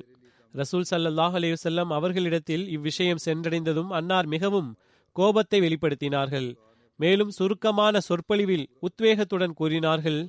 ரசூல் 0.54 0.88
சல்லாஹ் 0.90 1.34
அலையுசல்லம் 1.38 1.90
அவர்களிடத்தில் 1.90 2.64
இவ்விஷயம் 2.68 3.24
சென்றடைந்ததும் 3.24 3.90
அன்னார் 3.90 4.26
மிகவும் 4.26 4.70
கோபத்தை 5.16 5.60
வெளிப்படுத்தினார்கள். 5.60 6.48
மேலும் 7.00 7.30
சுருக்கமான 7.30 8.00
சொற்பொழிவில் 8.00 8.68
உத்வேகத்துடன் 8.82 9.54
கூறினார்கள் 9.54 10.20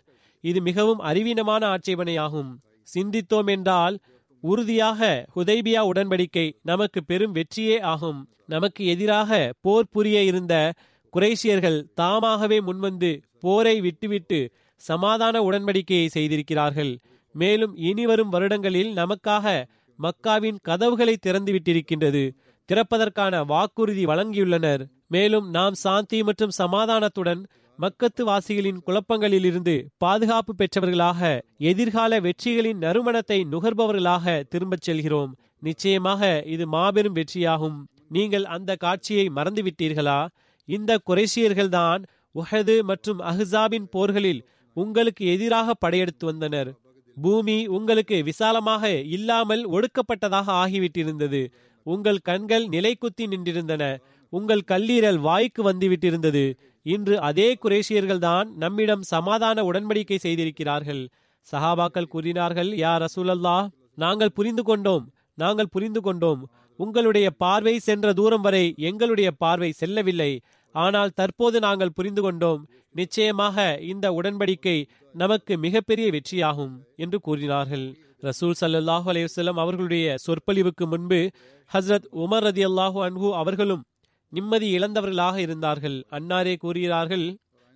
இது 0.44 0.62
மிகவும் 0.62 1.00
அறிவீனமான 1.00 1.62
ஆட்சேபனையாகும். 1.74 2.52
சிந்தித்தோம் 2.88 3.50
என்றால் 3.50 4.00
உறுதியாக 4.44 5.26
ஹுதைபியா 5.36 5.82
உடன்படிக்கை 5.92 6.46
நமக்கு 6.62 7.00
பெரும் 7.04 7.36
வெற்றியே 7.36 7.82
ஆகும். 7.82 8.20
நமக்கு 8.46 8.86
எதிராக 8.86 9.54
போர் 9.62 9.92
புரிய 9.92 10.24
இருந்த 10.24 10.74
குரேஷியர்கள் 11.14 11.80
தாமாகவே 11.94 12.60
முன்வந்து 12.60 13.12
போரை 13.40 13.82
விட்டுவிட்டு 13.82 14.40
சமாதான 14.76 15.42
உடன்படிக்கையை 15.42 16.08
செய்திருக்கிறார்கள். 16.08 16.94
மேலும் 17.36 17.76
இனிவரும் 17.76 18.30
வருடங்களில் 18.30 18.92
நமக்காக 18.94 19.66
மக்காவின் 20.00 20.60
கதவுகளை 20.62 21.18
திறந்து 21.18 21.52
விட்டிருக்கின்றது 21.54 22.24
திறப்பதற்கான 22.70 23.46
வாக்குறுதி 23.46 24.06
வழங்கியுள்ளனர். 24.06 24.82
மேலும் 25.08 25.50
நாம் 25.50 25.74
சாந்தி 25.74 26.24
மற்றும் 26.24 26.58
சமாதானத்துடன் 26.58 27.42
மக்கத்து 27.82 28.22
வாசிகளின் 28.22 28.80
குழப்பங்களிலிருந்து 28.86 29.74
பாதுகாப்பு 29.98 30.54
பெற்றவர்களாக 30.56 31.20
எதிர்கால 31.58 32.20
வெற்றிகளின் 32.20 32.82
நறுமணத்தை 32.86 33.38
நுகர்பவர்களாக 33.52 34.44
திரும்பச் 34.50 34.82
செல்கிறோம். 34.82 35.32
நிச்சயமாக 35.60 36.44
இது 36.46 36.68
மாபெரும் 36.68 37.16
வெற்றியாகும். 37.16 37.78
நீங்கள் 38.10 38.46
அந்த 38.46 38.76
காட்சியை 38.76 39.32
மறந்துவிட்டீர்களா? 39.36 40.28
இந்த 40.70 41.00
குறைசியர்கள்தான் 41.10 42.04
உஹது 42.36 42.82
மற்றும் 42.82 43.20
அஹ்சாபின் 43.20 43.88
போர்களில் 43.92 44.42
உங்களுக்கு 44.74 45.26
எதிராக 45.26 45.74
படையெடுத்து 45.74 46.26
வந்தனர். 46.26 46.70
பூமி 47.18 47.58
உங்களுக்கு 47.68 48.24
விசாலமாக 48.24 48.84
இல்லாமல் 49.18 49.64
ஒடுக்கப்பட்டதாக 49.70 50.48
ஆகிவிட்டிருந்தது. 50.64 51.42
உங்கள் 51.84 52.20
கண்கள் 52.20 52.66
நிலைக்குத்தி 52.68 53.24
நின்றிருந்தன. 53.24 53.84
உங்கள் 54.34 54.68
கல்லீரல் 54.72 55.20
வாய்க்கு 55.20 55.62
வந்துவிட்டிருந்தது. 55.72 56.44
இன்று 56.86 57.20
அதே 57.20 57.58
குரேஷியர்கள்தான் 57.64 58.48
நம்மிடம் 58.56 59.02
சமாதான 59.02 59.64
உடன்படிக்கை 59.64 60.18
செய்திருக்கிறார்கள். 60.18 61.10
சஹாபாக்கள் 61.48 62.12
கூறினார்கள் 62.14 62.70
யா 62.84 63.06
ரசூலல்லா 63.06 63.68
நாங்கள் 63.94 64.36
புரிந்து 64.36 64.64
கொண்டோம் 64.64 65.06
நாங்கள் 65.34 65.72
புரிந்து 65.72 66.02
கொண்டோம். 66.02 66.42
உங்களுடைய 66.76 67.30
பார்வை 67.30 67.80
சென்ற 67.80 68.14
தூரம் 68.14 68.42
வரை 68.42 68.66
எங்களுடைய 68.78 69.32
பார்வை 69.32 69.72
செல்லவில்லை. 69.72 70.32
ஆனால் 70.72 71.16
தற்போது 71.16 71.60
நாங்கள் 71.60 71.96
புரிந்து 71.96 72.22
கொண்டோம். 72.22 72.62
நிச்சயமாக 72.92 73.78
இந்த 73.82 74.06
உடன்படிக்கை 74.12 74.78
நமக்கு 75.16 75.58
மிகப்பெரிய 75.58 76.08
வெற்றியாகும் 76.12 76.76
என்று 76.96 77.20
கூறினார்கள். 77.20 77.86
ரசூல் 78.22 78.58
சல்லாஹூ 78.62 79.08
அலையுசல்லம் 79.12 79.60
அவர்களுடைய 79.64 80.16
சொற்பொழிவுக்கு 80.26 80.86
முன்பு 80.88 81.20
ஹசரத் 81.72 82.08
உமர் 82.24 82.46
ரதி 82.48 82.64
அல்லாஹூ 82.70 83.00
அன்பு 83.04 83.36
அவர்களும் 83.36 83.84
நிம்மதி 84.30 84.68
இழந்தவர்களாக 84.78 85.36
இருந்தார்கள். 85.38 85.98
அன்னாரே 86.12 86.56
கூறுகிறார்கள் 86.58 87.28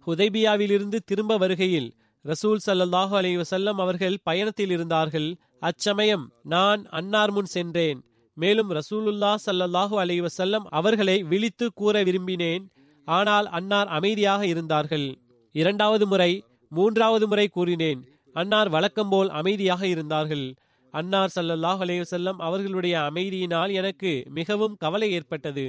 ஹுதைபியாவிலிருந்து 0.07 0.97
திரும்ப 1.05 1.37
வருகையில் 1.37 1.89
ரசூல் 2.25 2.61
சல்லாஹூ 2.65 3.15
அலி 3.15 3.31
வசல்லம் 3.37 3.79
அவர்கள் 3.83 4.17
பயணத்தில் 4.23 4.69
இருந்தார்கள். 4.69 5.29
அச்சமயம் 5.59 6.25
நான் 6.43 6.81
அன்னார் 6.89 7.31
முன் 7.31 7.49
சென்றேன். 7.55 7.99
மேலும் 8.37 8.69
ரசூலுல்லா 8.71 9.35
சல்லல்லாஹூ 9.45 9.95
அலி 10.03 10.15
வசல்லம் 10.21 10.65
அவர்களை 10.69 11.17
விழித்து 11.23 11.65
கூற 11.73 12.03
விரும்பினேன். 12.03 12.63
ஆனால் 13.07 13.47
அன்னார் 13.47 13.87
அமைதியாக 13.87 14.41
இருந்தார்கள். 14.45 15.07
இரண்டாவது 15.55 16.07
முறை 16.07 16.31
மூன்றாவது 16.71 17.27
முறை 17.27 17.47
கூறினேன். 17.47 18.01
அன்னார் 18.35 18.69
வழக்கம்போல் 18.69 19.29
அமைதியாக 19.29 19.81
இருந்தார்கள். 19.87 20.45
அன்னார் 20.93 21.33
சல்லல்லாஹ் 21.35 21.81
அலையுசல்லம் 21.85 22.39
அவர்களுடைய 22.47 22.95
அமைதியினால் 22.99 23.71
எனக்கு 23.71 24.11
மிகவும் 24.29 24.75
கவலை 24.75 25.11
ஏற்பட்டது. 25.11 25.65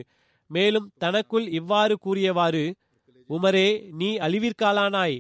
மேலும் 0.51 0.91
தனக்குள் 0.99 1.47
இவ்வாறு 1.51 1.95
கூறியவாறு 1.99 2.65
உமரே 3.31 3.69
நீ 4.01 4.11
அழிவிற்காலானாய். 4.17 5.17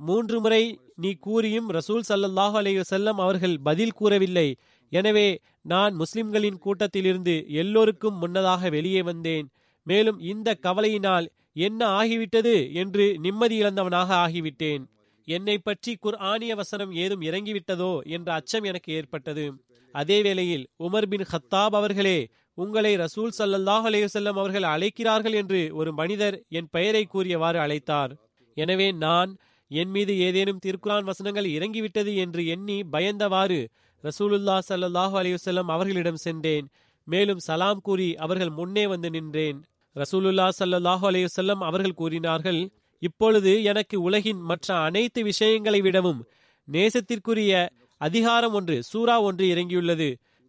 மூன்று 0.00 0.36
முறை 0.40 0.62
நீ 0.94 1.10
கூறியும் 1.26 1.68
ரசூல் 1.70 2.06
சல்லல்லாஹு 2.08 2.56
அலைய 2.56 2.82
செல்லம் 2.90 3.18
அவர்கள் 3.24 3.56
பதில் 3.58 3.96
கூறவில்லை. 3.98 4.48
எனவே 4.92 5.28
நான் 5.62 5.94
முஸ்லிம்களின் 5.94 6.58
கூட்டத்திலிருந்து 6.58 7.34
எல்லோருக்கும் 7.62 8.16
முன்னதாக 8.16 8.68
வெளியே 8.68 9.02
வந்தேன். 9.02 9.46
மேலும் 9.86 10.18
இந்த 10.32 10.48
கவலையினால் 10.66 11.26
என்ன 11.66 11.80
ஆகிவிட்டது 12.00 12.54
என்று 12.74 13.04
நிம்மதி 13.18 13.56
இழந்தவனாக 13.62 14.08
ஆகிவிட்டேன். 14.24 14.82
என்னை 15.28 15.58
பற்றி 15.58 15.92
குர்ஆனிய 16.04 16.54
வசனம் 16.54 16.92
ஏதும் 17.02 17.20
இறங்கிவிட்டதோ 17.20 17.92
என்ற 18.16 18.28
அச்சம் 18.32 18.66
எனக்கு 18.70 18.90
ஏற்பட்டது. 18.92 19.46
அதே 19.94 20.18
வேளையில் 20.22 20.64
உமர் 20.86 21.08
பின் 21.12 21.26
ஹத்தாப் 21.32 21.76
அவர்களே 21.80 22.18
உங்களை 22.58 22.92
ரசூல் 22.96 23.32
சல்லல்லாஹு 23.38 23.86
அலேவசல்லம் 23.90 24.38
அவர்கள் 24.42 24.66
அழைக்கிறார்கள் 24.74 25.34
என்று 25.40 25.60
ஒரு 25.74 25.90
மனிதர் 25.92 26.36
என் 26.48 26.70
பெயரை 26.70 27.02
கூறியவாறு 27.04 27.58
அழைத்தார். 27.64 28.12
எனவே 28.56 28.88
நான் 29.04 29.30
என் 29.70 29.90
மீது 29.90 30.12
ஏதேனும் 30.26 30.62
திருக்குரான் 30.64 31.08
வசனங்கள் 31.10 31.48
இறங்கிவிட்டது 31.56 32.12
என்று 32.24 32.42
எண்ணி 32.54 32.78
பயந்தவாறு 32.94 33.60
ரசூலுல்லா 34.04 34.56
சல்லல்லாஹு 34.68 35.14
அலைஹி 35.20 35.64
அவர்களிடம் 35.76 36.22
சென்றேன். 36.26 36.66
மேலும் 37.06 37.42
சலாம் 37.46 37.80
கூறி 37.86 38.08
அவர்கள் 38.24 38.52
முன்னே 38.58 38.84
வந்து 38.92 39.08
நின்றேன். 39.10 39.58
ரசூலுல்லா 39.96 40.46
சல்லல்லாஹு 40.60 41.04
அலைஹி 41.10 41.28
அவர்கள் 41.70 41.98
கூறினார்கள் 42.00 42.60
இப்பொழுது 43.02 43.52
எனக்கு 43.70 43.96
உலகின் 44.00 44.40
மற்ற 44.50 44.68
அனைத்து 44.86 45.20
விஷயங்களை 45.22 45.80
விடவும் 45.80 46.20
நேசத்திற்குரிய 46.68 47.52
அதிகாரம் 48.00 48.54
ஒன்று 48.58 48.76
சூறா 48.92 49.16
ஒன்று 49.28 49.44
இறங்கியுள்ளது. 49.54 50.08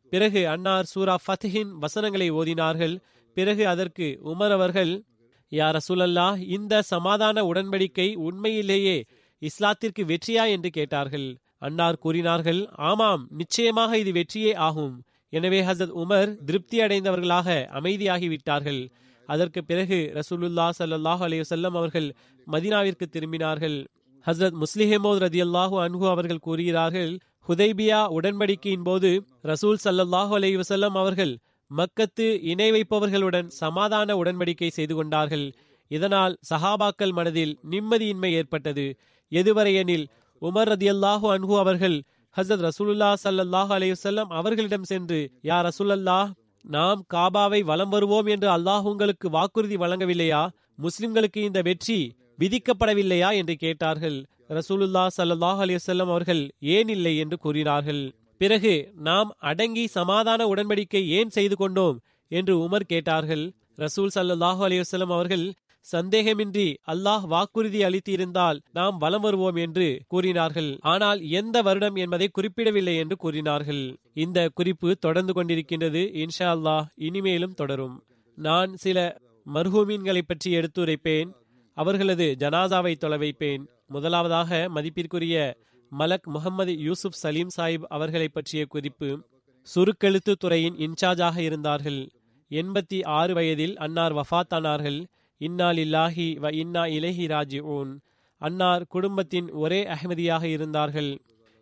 பிறகு 0.10 0.42
அன்னார் 0.48 0.86
சூரா 0.86 1.16
ஃபத்ஹின் 1.26 1.72
வசனங்களை 1.84 2.32
ஓதினார்கள். 2.32 2.96
பிறகு 3.38 3.68
அதற்கு 3.68 4.20
உமர் 4.26 4.50
அவர்கள் 4.50 4.94
யா 5.52 5.68
ரசூலல்லா 5.78 6.28
இந்த 6.48 6.82
சமாதான 6.82 7.44
உடன்படிக்கை 7.44 8.16
உண்மையிலேயே 8.16 8.98
இஸ்லாத்திற்கு 9.42 10.02
வெற்றியா? 10.04 10.44
என்று 10.50 10.70
கேட்டார்கள். 10.70 11.28
அன்னார் 11.58 11.98
கூறினார்கள் 11.98 12.70
ஆமாம் 12.90 13.28
நிச்சயமாக 13.30 13.98
இது 13.98 14.12
வெற்றியே 14.12 14.56
ஆகும். 14.56 14.96
எனவே 15.30 15.60
ஹசத் 15.62 15.94
உமர் 16.04 16.44
திருப்தி 16.46 16.80
அடைந்தவர்களாக 16.80 17.68
அமைதியாகிவிட்டார்கள். 17.74 18.82
அதற்கு 19.30 19.64
பிறகு 19.64 20.00
ரசூலுல்லா 20.14 20.68
சல்லாஹ் 20.80 21.24
அலையுசல்லம் 21.28 21.78
அவர்கள் 21.80 22.10
மதினாவிற்கு 22.48 23.06
திரும்பினார்கள். 23.12 23.78
ஹசரத் 24.26 24.58
முஸ்லிஹமோத் 24.64 25.22
ரதியல்லாஹு 25.26 25.76
அன்ஹு 25.86 26.06
அவர்கள் 26.10 26.40
கூறுகிறார்கள் 26.40 27.12
ஹுதைபியா 27.48 28.00
உடன்படிக்கையின் 28.08 28.84
போது 28.84 29.24
ரசூல் 29.44 29.78
சல்லல்லாஹு 29.84 30.34
அலைஹி 30.38 30.90
அவர்கள் 31.02 31.38
மக்கத்து 31.72 32.26
இணை 32.42 32.72
வைப்பவர்களுடன் 32.72 33.48
சமாதான 33.48 34.16
உடன்படிக்கை 34.16 34.68
செய்து 34.68 34.96
கொண்டார்கள். 34.96 35.54
இதனால் 35.88 36.38
சஹாபாக்கள் 36.50 37.12
மனதில் 37.12 37.60
நிம்மதியின்மை 37.70 38.32
ஏற்பட்டது. 38.32 38.86
எதுவரையெனில் 39.32 40.06
உமர் 40.42 40.70
ரதியல்லாஹு 40.74 41.28
அன்ஹு 41.36 41.58
அவர்கள் 41.58 41.98
ஹசரத் 42.36 42.66
ரசூலுல்லா 42.70 43.14
சல்லல்லாஹு 43.24 43.72
அலைஹி 43.74 43.96
அவர்களிடம் 44.30 44.84
சென்று 44.84 45.32
யா 45.44 45.58
ரசூலல்லா 45.68 46.32
நாம் 46.66 47.06
காபாவை 47.14 47.64
வலம் 47.64 47.90
வருவோம் 47.90 48.26
என்று 48.26 48.48
அல்லாஹ் 48.58 48.82
உங்களுக்கு 48.82 49.30
வாக்குறுதி 49.30 49.78
வழங்கவில்லையா? 49.78 50.50
முஸ்லிம்களுக்கு 50.82 51.38
இந்த 51.38 51.62
வெற்றி 51.62 52.00
விதிக்கப்படவில்லையா? 52.40 53.30
என்று 53.36 53.56
கேட்டார்கள். 53.56 54.26
ரசூலுல்லா 54.50 55.04
சல்லாஹ் 55.18 55.62
அலிவசல்லம் 55.66 56.12
அவர்கள் 56.14 56.44
ஏன் 56.78 56.90
இல்லை 56.96 57.14
என்று 57.18 57.38
கூறினார்கள். 57.38 58.02
பிறகு 58.42 58.74
நாம் 59.08 59.30
அடங்கி 59.50 59.86
சமாதான 59.88 60.42
உடன்படிக்கை 60.48 61.02
ஏன் 61.20 61.30
செய்து 61.30 61.56
கொண்டோம் 61.56 61.98
என்று 62.32 62.54
உமர் 62.66 62.92
கேட்டார்கள். 62.92 63.46
ரசூல் 63.78 64.14
சல்லாஹூ 64.18 64.62
அலிவசல்லம் 64.68 65.14
அவர்கள் 65.18 65.46
சந்தேகமின்றி 65.86 66.68
அல்லாஹ் 66.94 67.26
வாக்குறுதி 67.34 67.82
அளித்திருந்தால் 67.84 68.58
நாம் 68.72 68.96
வலம் 68.98 69.22
வருவோம் 69.22 69.56
என்று 69.56 69.88
கூறினார்கள். 70.08 70.72
ஆனால் 70.94 71.20
எந்த 71.40 71.62
வருடம் 71.62 71.96
என்பதை 71.96 72.28
குறிப்பிடவில்லை 72.28 72.96
என்று 72.96 73.16
கூறினார்கள். 73.16 73.84
இந்த 74.14 74.40
குறிப்பு 74.54 74.90
தொடர்ந்து 75.06 75.34
கொண்டிருக்கின்றது. 75.34 76.02
இன்ஷா 76.24 76.50
அல்லாஹ் 76.56 76.88
இனிமேலும் 77.08 77.54
தொடரும். 77.54 77.96
நான் 78.38 78.72
சில 78.76 78.98
மர்ஹூமீன்களை 79.46 80.22
பற்றி 80.22 80.50
எடுத்துரைப்பேன். 80.58 81.30
அவர்களது 81.78 82.36
ஜனாசாவை 82.40 82.94
தொலைவைப்பேன் 82.98 83.64
முதலாவதாக 83.88 84.70
மதிப்பிற்குரிய 84.70 85.38
மலக் 85.92 86.28
முகமது 86.28 86.74
யூசுப் 86.78 87.20
சலீம் 87.24 87.52
சாஹிப் 87.58 87.86
அவர்களை 87.88 88.28
பற்றிய 88.28 88.66
குறிப்பு 88.66 89.10
சுருக்கெழுத்து 89.68 90.34
துறையின் 90.40 90.76
இன்சார்ஜாக 90.76 91.38
இருந்தார்கள். 91.38 92.02
எண்பத்தி 92.52 92.98
ஆறு 93.20 93.34
வயதில் 93.34 93.78
அன்னார் 93.78 94.14
வஃத்தானார்கள். 94.14 95.00
இன்னா 95.38 95.70
லில்லாஹி 95.70 96.28
வ 96.44 96.52
இன்னா 96.54 96.84
இலஹி 96.98 97.26
ராஜி 97.34 97.60
ஓன் 97.76 97.92
அன்னார் 98.42 98.86
குடும்பத்தின் 98.88 99.50
ஒரே 99.52 99.82
அகமதியாக 99.84 100.44
இருந்தார்கள். 100.44 101.12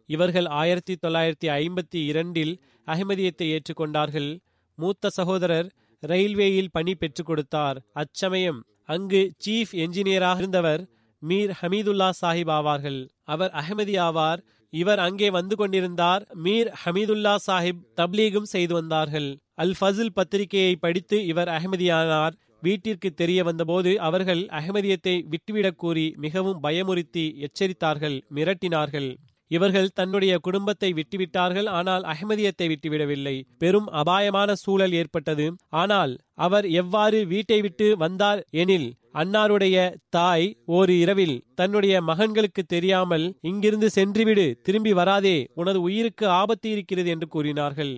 இவர்கள் 0.09 0.47
ஆயிரத்தி 0.61 0.95
தொள்ளாயிரத்தி 1.05 1.49
ஐம்பத்தி 1.61 2.01
இரண்டில் 2.05 2.53
அகமதியத்தை 2.87 3.47
ஏற்றுக்கொண்டார்கள். 3.55 4.29
மூத்த 4.77 5.09
சகோதரர் 5.09 5.69
ரயில்வேயில் 6.03 6.71
பணி 6.71 6.95
பெற்றுக் 6.95 7.25
கொடுத்தார். 7.25 7.77
அச்சமயம் 7.93 8.61
அங்கு 8.85 9.31
சீஃப் 9.45 9.73
என்ஜினியராக 9.73 10.37
இருந்தவர் 10.37 10.81
மீர் 11.21 11.51
ஹமீதுல்லா 11.61 12.09
சாஹிப் 12.21 12.51
ஆவார்கள். 12.51 12.99
அவர் 13.23 13.51
அகமதி 13.53 13.95
ஆவார் 13.99 14.41
இவர் 14.73 14.99
அங்கே 14.99 15.29
வந்து 15.29 15.55
கொண்டிருந்தார். 15.55 16.23
மீர் 16.43 16.69
ஹமீதுல்லா 16.85 17.35
சாஹிப் 17.47 17.83
தப்லீகும் 17.95 18.49
செய்து 18.53 18.73
வந்தார்கள். 18.73 19.29
அல் 19.53 19.75
ஃபசில் 19.81 20.13
பத்திரிகையை 20.13 20.75
படித்து 20.75 21.25
இவர் 21.25 21.47
அகமதியானார் 21.47 22.35
வீட்டிற்கு 22.61 23.13
தெரிய 23.13 23.43
வந்தபோது 23.43 23.99
அவர்கள் 23.99 24.45
அகமதியத்தை 24.45 25.23
விட்டுவிடக் 25.25 25.77
கூறி 25.77 26.13
மிகவும் 26.17 26.63
பயமுறுத்தி 26.63 27.45
எச்சரித்தார்கள் 27.45 28.21
மிரட்டினார்கள். 28.35 29.09
இவர்கள் 29.51 29.93
தன்னுடைய 29.93 30.33
குடும்பத்தை 30.37 30.89
விட்டுவிட்டார்கள் 30.93 31.67
ஆனால் 31.77 32.03
அகமதியத்தை 32.03 32.67
விட்டுவிடவில்லை. 32.71 33.35
பெரும் 33.57 33.89
அபாயமான 34.01 34.53
சூழல் 34.55 34.91
ஏற்பட்டது. 34.91 35.45
ஆனால் 35.69 36.13
அவர் 36.33 36.65
எவ்வாறு 36.81 37.19
வீட்டை 37.27 37.61
விட்டு 37.61 37.97
வந்தார் 37.97 38.41
எனில் 38.63 38.89
அன்னாருடைய 39.13 39.75
தாய் 40.09 40.47
ஓர் 40.65 40.89
இரவில் 40.89 41.37
தன்னுடைய 41.55 42.01
மகன்களுக்கு 42.01 42.63
தெரியாமல் 42.67 43.27
இங்கிருந்து 43.41 43.89
சென்றுவிடு 43.89 44.45
திரும்பி 44.63 44.93
வராதே 44.93 45.37
உனது 45.53 45.81
உயிருக்கு 45.81 46.27
ஆபத்து 46.27 46.69
இருக்கிறது 46.69 47.09
என்று 47.09 47.27
கூறினார்கள். 47.27 47.93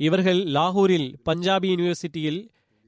இவர்கள் 0.00 0.40
லாகூரில் 0.56 1.08
பஞ்சாபி 1.28 1.68
யூனிவர்சிட்டியில் 1.72 2.40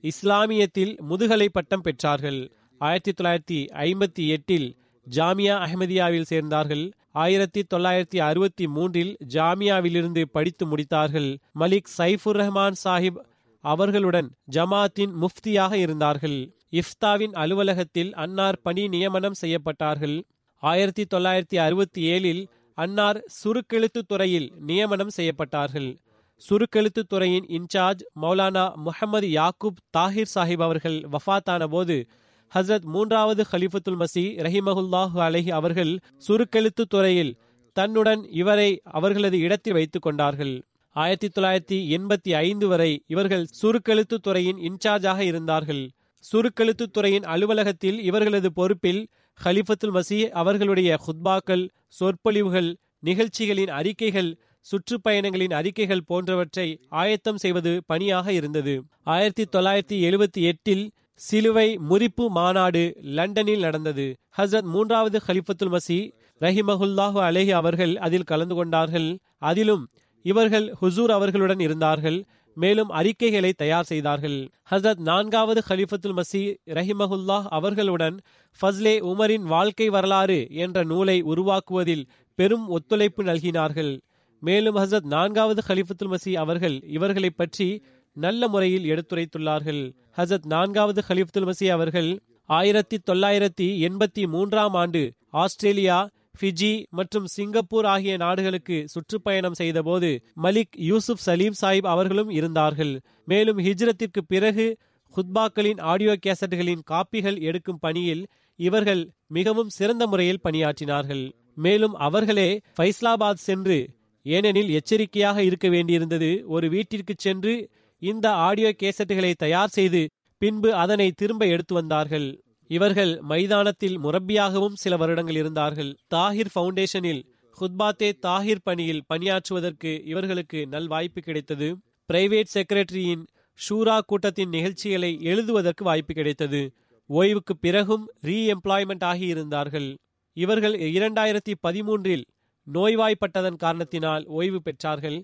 இஸ்லாமியத்தில் 0.04 0.92
முதுகலை 1.00 1.48
பட்டம் 1.52 1.84
பெற்றார்கள். 1.84 2.40
ஆயிரத்தி 2.80 3.12
தொள்ளாயிரத்தி 3.12 3.58
ஐம்பத்தி 3.86 4.24
எட்டில் 4.28 4.68
ஜாமியா 5.06 5.54
அஹமதியாவில் 5.64 6.30
சேர்ந்தார்கள். 6.30 6.84
ஆயிரத்தி 7.12 7.62
தொள்ளாயிரத்தி 7.74 8.18
அறுபத்தி 8.18 8.66
மூன்றில் 8.66 9.16
ஜாமியாவிலிருந்து 9.28 10.22
படித்து 10.22 10.66
முடித்தார்கள். 10.66 11.36
மலிக் 11.58 11.90
சைஃபுர் 11.98 12.38
ரஹ்மான் 12.40 12.72
சாஹிப் 12.84 13.18
அவர்களுடன் 13.60 14.28
ஜமாத்தின் 14.50 15.12
முஃப்தியாக 15.20 15.72
இருந்தார்கள். 15.72 16.54
இஃப்தாவின் 16.70 17.32
அலுவலகத்தில் 17.32 18.14
அன்னார் 18.14 18.60
பணி 18.60 18.88
நியமனம் 18.88 19.38
செய்யப்பட்டார்கள். 19.40 20.22
ஆயிரத்தி 20.62 21.04
தொள்ளாயிரத்தி 21.14 21.56
அறுபத்தி 21.56 22.02
ஏழில் 22.10 22.46
அன்னார் 22.74 23.24
சுருக்கெழுத்து 23.44 24.00
துறையில் 24.06 24.52
நியமனம் 24.58 25.12
செய்யப்பட்டார்கள். 25.16 25.96
சுருக்கெழுத்து 26.42 27.02
துறையின் 27.08 27.46
இன்சார்ஜ் 27.46 28.02
மௌலானா 28.22 28.74
முகமது 28.74 29.28
யாக்கூப் 29.28 29.82
தாஹிர் 29.96 30.32
சாஹிப் 30.34 30.62
அவர்கள் 30.62 31.06
வஃத்தான 31.12 31.66
போது 31.66 32.08
ஹசரத் 32.54 32.84
மூன்றாவது 32.84 33.44
ஹலிஃபத்துல் 33.52 33.98
மசி 34.00 34.24
ரஹிமஹுல்லாஹு 34.46 35.18
அலஹி 35.26 35.50
அவர்கள் 35.50 35.98
சுருக்கெழுத்து 36.28 36.84
துறையில் 36.88 37.32
தன்னுடன் 37.72 38.22
இவரை 38.30 38.80
அவர்களது 38.84 39.38
இடத்தில் 39.38 39.72
வைத்துக் 39.72 40.02
கொண்டார்கள். 40.02 40.62
ஆயிரத்தி 40.96 41.28
தொள்ளாயிரத்தி 41.28 41.78
எண்பத்தி 41.96 42.32
ஐந்து 42.34 42.66
வரை 42.66 43.02
இவர்கள் 43.06 43.46
சுருக்கெழுத்து 43.62 44.16
துறையின் 44.20 44.58
இன்சார்ஜாக 44.68 45.18
இருந்தார்கள். 45.18 45.90
சுருக்கெழுத்து 46.32 46.86
துறையின் 46.90 47.22
அலுவலகத்தில் 47.22 47.98
இவர்களது 48.02 48.52
பொறுப்பில் 48.52 49.08
ஹலிஃபத்துல் 49.44 49.94
மசி 49.94 50.28
அவர்களுடைய 50.28 50.98
ஹுத்பாக்கள் 51.06 51.68
சொற்பொழிவுகள் 51.88 52.76
நிகழ்ச்சிகளின் 52.98 53.68
அறிக்கைகள் 53.68 54.30
சுற்றுப்பயணங்களின் 54.66 55.52
அறிக்கைகள் 55.52 56.06
போன்றவற்றை 56.06 56.80
ஆயத்தம் 56.88 57.36
செய்வது 57.36 57.82
பணியாக 57.86 58.32
இருந்தது. 58.32 58.74
ஆயிரத்தி 59.02 59.44
தொள்ளாயிரத்தி 59.52 59.96
எழுபத்தி 60.08 60.42
எட்டில் 60.42 60.84
சிலுவை 61.14 61.78
முறிப்பு 61.90 62.28
மாநாடு 62.28 62.96
லண்டனில் 63.02 63.60
நடந்தது. 63.60 64.16
ஹசரத் 64.38 64.68
மூன்றாவது 64.74 65.20
ஹலிஃபத்துல் 65.26 65.76
மசி 65.76 65.98
ரஹிமஹுல்லாஹு 66.40 67.18
அலேஹி 67.26 67.50
அவர்கள் 67.50 67.96
அதில் 67.96 68.22
கலந்து 68.22 68.54
கொண்டார்கள். 68.54 69.18
அதிலும் 69.38 69.88
இவர்கள் 70.22 70.74
ஹுசூர் 70.82 71.10
அவர்களுடன் 71.10 71.60
இருந்தார்கள். 71.60 72.24
மேலும் 72.54 72.88
அறிக்கைகளை 72.88 73.52
தயார் 73.52 73.84
செய்தார்கள். 73.84 74.50
ஹசரத் 74.70 74.98
நான்காவது 74.98 75.62
ஹலிஃபத்துல் 75.68 76.20
மசி 76.20 76.56
ரஹிமஹுல்லாஹ் 76.66 77.46
அவர்களுடன் 77.48 78.20
ஃபஸ்லே 78.60 78.94
உமரின் 79.00 79.42
வாழ்க்கை 79.42 79.88
வரலாறு 79.88 80.46
என்ற 80.50 80.84
நூலை 80.84 81.22
உருவாக்குவதில் 81.22 82.04
பெரும் 82.34 82.68
ஒத்துழைப்பு 82.68 83.24
நல்கினார்கள். 83.24 84.00
மேலும் 84.40 84.76
ஹசரத் 84.76 85.04
நான்காவது 85.04 85.62
ஹலிஃபத்துல் 85.68 86.14
மசி 86.14 86.32
அவர்கள் 86.32 86.82
இவர்களை 86.86 87.30
பற்றி 87.30 87.84
நல்ல 88.16 88.48
முறையில் 88.48 88.88
எடுத்துரைத்துள்ளார்கள். 88.92 89.94
ஹசத் 90.16 90.46
நான்காவது 90.46 91.02
ஹலிஃப்துல் 91.08 91.48
மசி 91.50 91.70
அவர்கள் 91.70 92.20
ஆயிரத்தி 92.44 92.98
தொள்ளாயிரத்தி 93.10 93.68
எண்பத்தி 93.88 94.26
மூன்றாம் 94.26 94.74
ஆண்டு 94.74 95.12
ஆஸ்திரேலியா 95.30 96.08
ஃபிஜி 96.40 96.84
மற்றும் 96.90 97.26
சிங்கப்பூர் 97.26 97.84
ஆகிய 97.84 98.16
நாடுகளுக்கு 98.16 98.88
சுற்றுப்பயணம் 98.88 99.54
செய்தபோது 99.54 100.22
மலிக் 100.42 100.76
யூசுப் 100.76 101.16
சலீம் 101.16 101.58
சாஹிப் 101.60 101.90
அவர்களும் 101.94 102.30
இருந்தார்கள். 102.30 103.00
மேலும் 103.24 103.58
ஹிஜ்ரத்திற்கு 103.58 104.20
பிறகு 104.26 104.76
ஹுத்பாக்களின் 105.16 105.80
ஆடியோ 105.80 106.16
கேசட்டுகளின் 106.26 106.84
காப்பிகள் 106.90 107.40
எடுக்கும் 107.40 107.78
பணியில் 107.78 108.26
இவர்கள் 108.56 109.10
மிகவும் 109.26 109.68
சிறந்த 109.68 110.06
முறையில் 110.06 110.44
பணியாற்றினார்கள். 110.44 111.32
மேலும் 111.54 111.94
அவர்களே 111.94 112.60
ஃபைஸ்லாபாத் 112.76 113.44
சென்று 113.48 113.88
ஏனெனில் 114.22 114.70
எச்சரிக்கையாக 114.70 115.42
இருக்க 115.42 115.68
வேண்டியிருந்தது 115.68 116.42
ஒரு 116.46 116.68
வீட்டிற்கு 116.68 117.14
சென்று 117.16 117.54
இந்த 118.02 118.26
ஆடியோ 118.46 118.70
கேசட்டுகளை 118.82 119.32
தயார் 119.44 119.74
செய்து 119.76 120.00
பின்பு 120.42 120.70
அதனை 120.82 121.08
திரும்ப 121.20 121.42
எடுத்து 121.54 121.74
வந்தார்கள். 121.74 122.28
இவர்கள் 122.70 123.12
மைதானத்தில் 123.30 123.96
முரப்பியாகவும் 124.04 124.78
சில 124.82 124.96
வருடங்கள் 124.96 125.38
இருந்தார்கள். 125.42 125.90
தாஹிர் 126.14 126.50
ஃபவுண்டேஷனில் 126.54 127.22
ஹுத்பாத்தே 127.58 128.08
தாஹிர் 128.26 128.64
பணியில் 128.64 129.02
பணியாற்றுவதற்கு 129.12 129.90
இவர்களுக்கு 130.12 130.60
நல் 130.66 130.88
வாய்ப்பு 130.92 131.20
கிடைத்தது. 131.20 131.68
பிரைவேட் 132.08 132.52
செக்ரட்டரியின் 132.54 133.24
ஷூரா 133.58 133.96
கூட்டத்தின் 134.06 134.48
நிகழ்ச்சிகளை 134.48 135.12
எழுதுவதற்கு 135.22 135.84
வாய்ப்பு 135.84 136.12
கிடைத்தது. 136.14 136.62
ஓய்வுக்கு 137.10 137.54
பிறகும் 137.56 138.04
ரீஎம்ப்ளாய்மெண்ட் 138.28 139.04
ஆகியிருந்தார்கள் 139.10 139.88
இவர்கள் 140.36 140.74
இரண்டாயிரத்தி 140.96 141.54
பதிமூன்றில் 141.66 142.24
நோய்வாய்ப்பட்டதன் 142.66 143.58
காரணத்தினால் 143.64 144.24
ஓய்வு 144.38 144.60
பெற்றார்கள். 144.66 145.18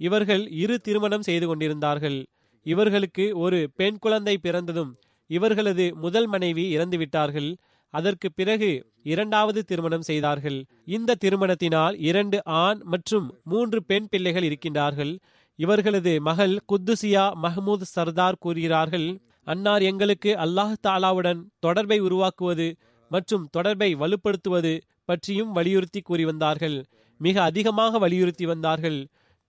இவர்கள் 0.00 0.44
இரு 0.62 0.76
திருமணம் 0.86 1.26
செய்து 1.28 1.46
கொண்டிருந்தார்கள். 1.46 2.18
இவர்களுக்கு 2.66 3.24
ஒரு 3.44 3.58
பெண் 3.78 3.98
குழந்தை 3.98 4.34
பிறந்ததும் 4.38 4.92
இவர்களது 5.30 5.84
முதல் 6.04 6.26
மனைவி 6.26 6.64
இறந்துவிட்டார்கள் 6.76 7.50
அதற்கு 7.94 8.28
பிறகு 8.32 8.70
இரண்டாவது 9.02 9.60
திருமணம் 9.64 10.06
செய்தார்கள். 10.08 10.58
இந்த 10.96 11.16
திருமணத்தினால் 11.24 11.96
இரண்டு 12.10 12.38
ஆண் 12.62 12.80
மற்றும் 12.92 13.26
மூன்று 13.44 13.78
பெண் 13.84 14.08
பிள்ளைகள் 14.10 14.46
இருக்கின்றார்கள். 14.48 15.12
இவர்களது 15.58 16.12
மகள் 16.28 16.54
குத்துசியா 16.70 17.24
மஹமூத் 17.44 17.90
சர்தார் 17.96 18.40
கூறுகிறார்கள் 18.40 19.08
அன்னார் 19.44 19.82
எங்களுக்கு 19.82 20.30
அல்லாஹ் 20.44 20.80
தாலாவுடன் 20.86 21.40
தொடர்பை 21.58 21.98
உருவாக்குவது 22.06 22.68
மற்றும் 23.10 23.44
தொடர்பை 23.50 23.90
வலுப்படுத்துவது 24.02 24.72
பற்றியும் 25.08 25.52
வலியுறுத்தி 25.52 26.00
கூறி 26.00 26.24
வந்தார்கள். 26.24 26.76
மிக 27.20 27.36
அதிகமாக 27.42 27.98
வலியுறுத்தி 27.98 28.46
வந்தார்கள். 28.46 28.98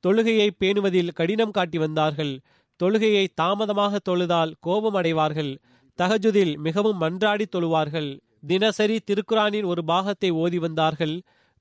தொழுகையை 0.03 0.49
பேணுவதில் 0.59 1.11
கடினம் 1.13 1.51
காட்டி 1.51 1.77
வந்தார்கள். 1.77 2.33
தொழுகையை 2.79 3.27
தாமதமாக 3.33 3.99
தொழுதால் 4.09 4.51
கோபம் 4.59 4.93
அடைவார்கள் 4.93 5.51
தகஜுதில் 5.99 6.53
மிகவும் 6.57 7.01
மன்றாடி 7.01 7.45
தொழுவார்கள். 7.55 8.19
தினசரி 8.47 8.99
திருக்குரானின் 8.99 9.65
ஒரு 9.65 9.81
பாகத்தை 9.83 10.29
ஓதி 10.29 10.59
வந்தார்கள். 10.59 11.15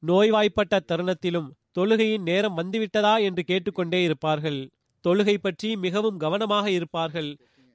நோய்வாய்ப்பட்ட 0.07 0.81
தருணத்திலும் 0.81 1.49
தொழுகையின் 1.79 2.23
நேரம் 2.23 2.57
வந்துவிட்டதா 2.57 3.15
என்று 3.23 3.43
கேட்டுக்கொண்டே 3.45 4.03
இருப்பார்கள். 4.03 4.61
தொழுகை 5.05 5.37
பற்றி 5.37 5.77
மிகவும் 5.77 6.17
கவனமாக 6.17 6.71
இருப்பார்கள். 6.71 7.31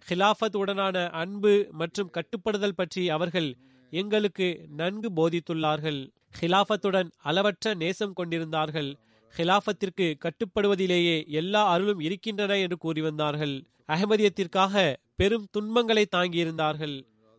ஹிலாஃபத் 0.07 0.57
உடனான 0.61 1.09
அன்பு 1.11 1.53
மற்றும் 1.71 2.09
கட்டுப்படுதல் 2.09 2.75
பற்றி 2.75 3.09
அவர்கள் 3.09 3.49
எங்களுக்கு 3.89 4.47
நன்கு 4.75 5.09
போதித்துள்ளார்கள். 5.17 5.99
ஹிலாஃபத்துடன் 6.41 7.09
அளவற்ற 7.21 7.73
நேசம் 7.73 8.13
கொண்டிருந்தார்கள். 8.13 8.91
ஹிலாஃபத்திற்கு 9.37 10.13
கட்டுப்படுவதிலேயே 10.17 11.27
எல்லா 11.27 11.61
அருளும் 11.69 11.99
இருக்கின்றன 11.99 12.57
என்று 12.57 12.77
கூறி 12.77 13.01
வந்தார்கள். 13.01 13.55
அகமதியத்திற்காக 13.87 14.95
பெரும் 15.15 15.47
துன்பங்களை 15.51 16.07
தாங்கியிருந்தார்கள். 16.15 16.95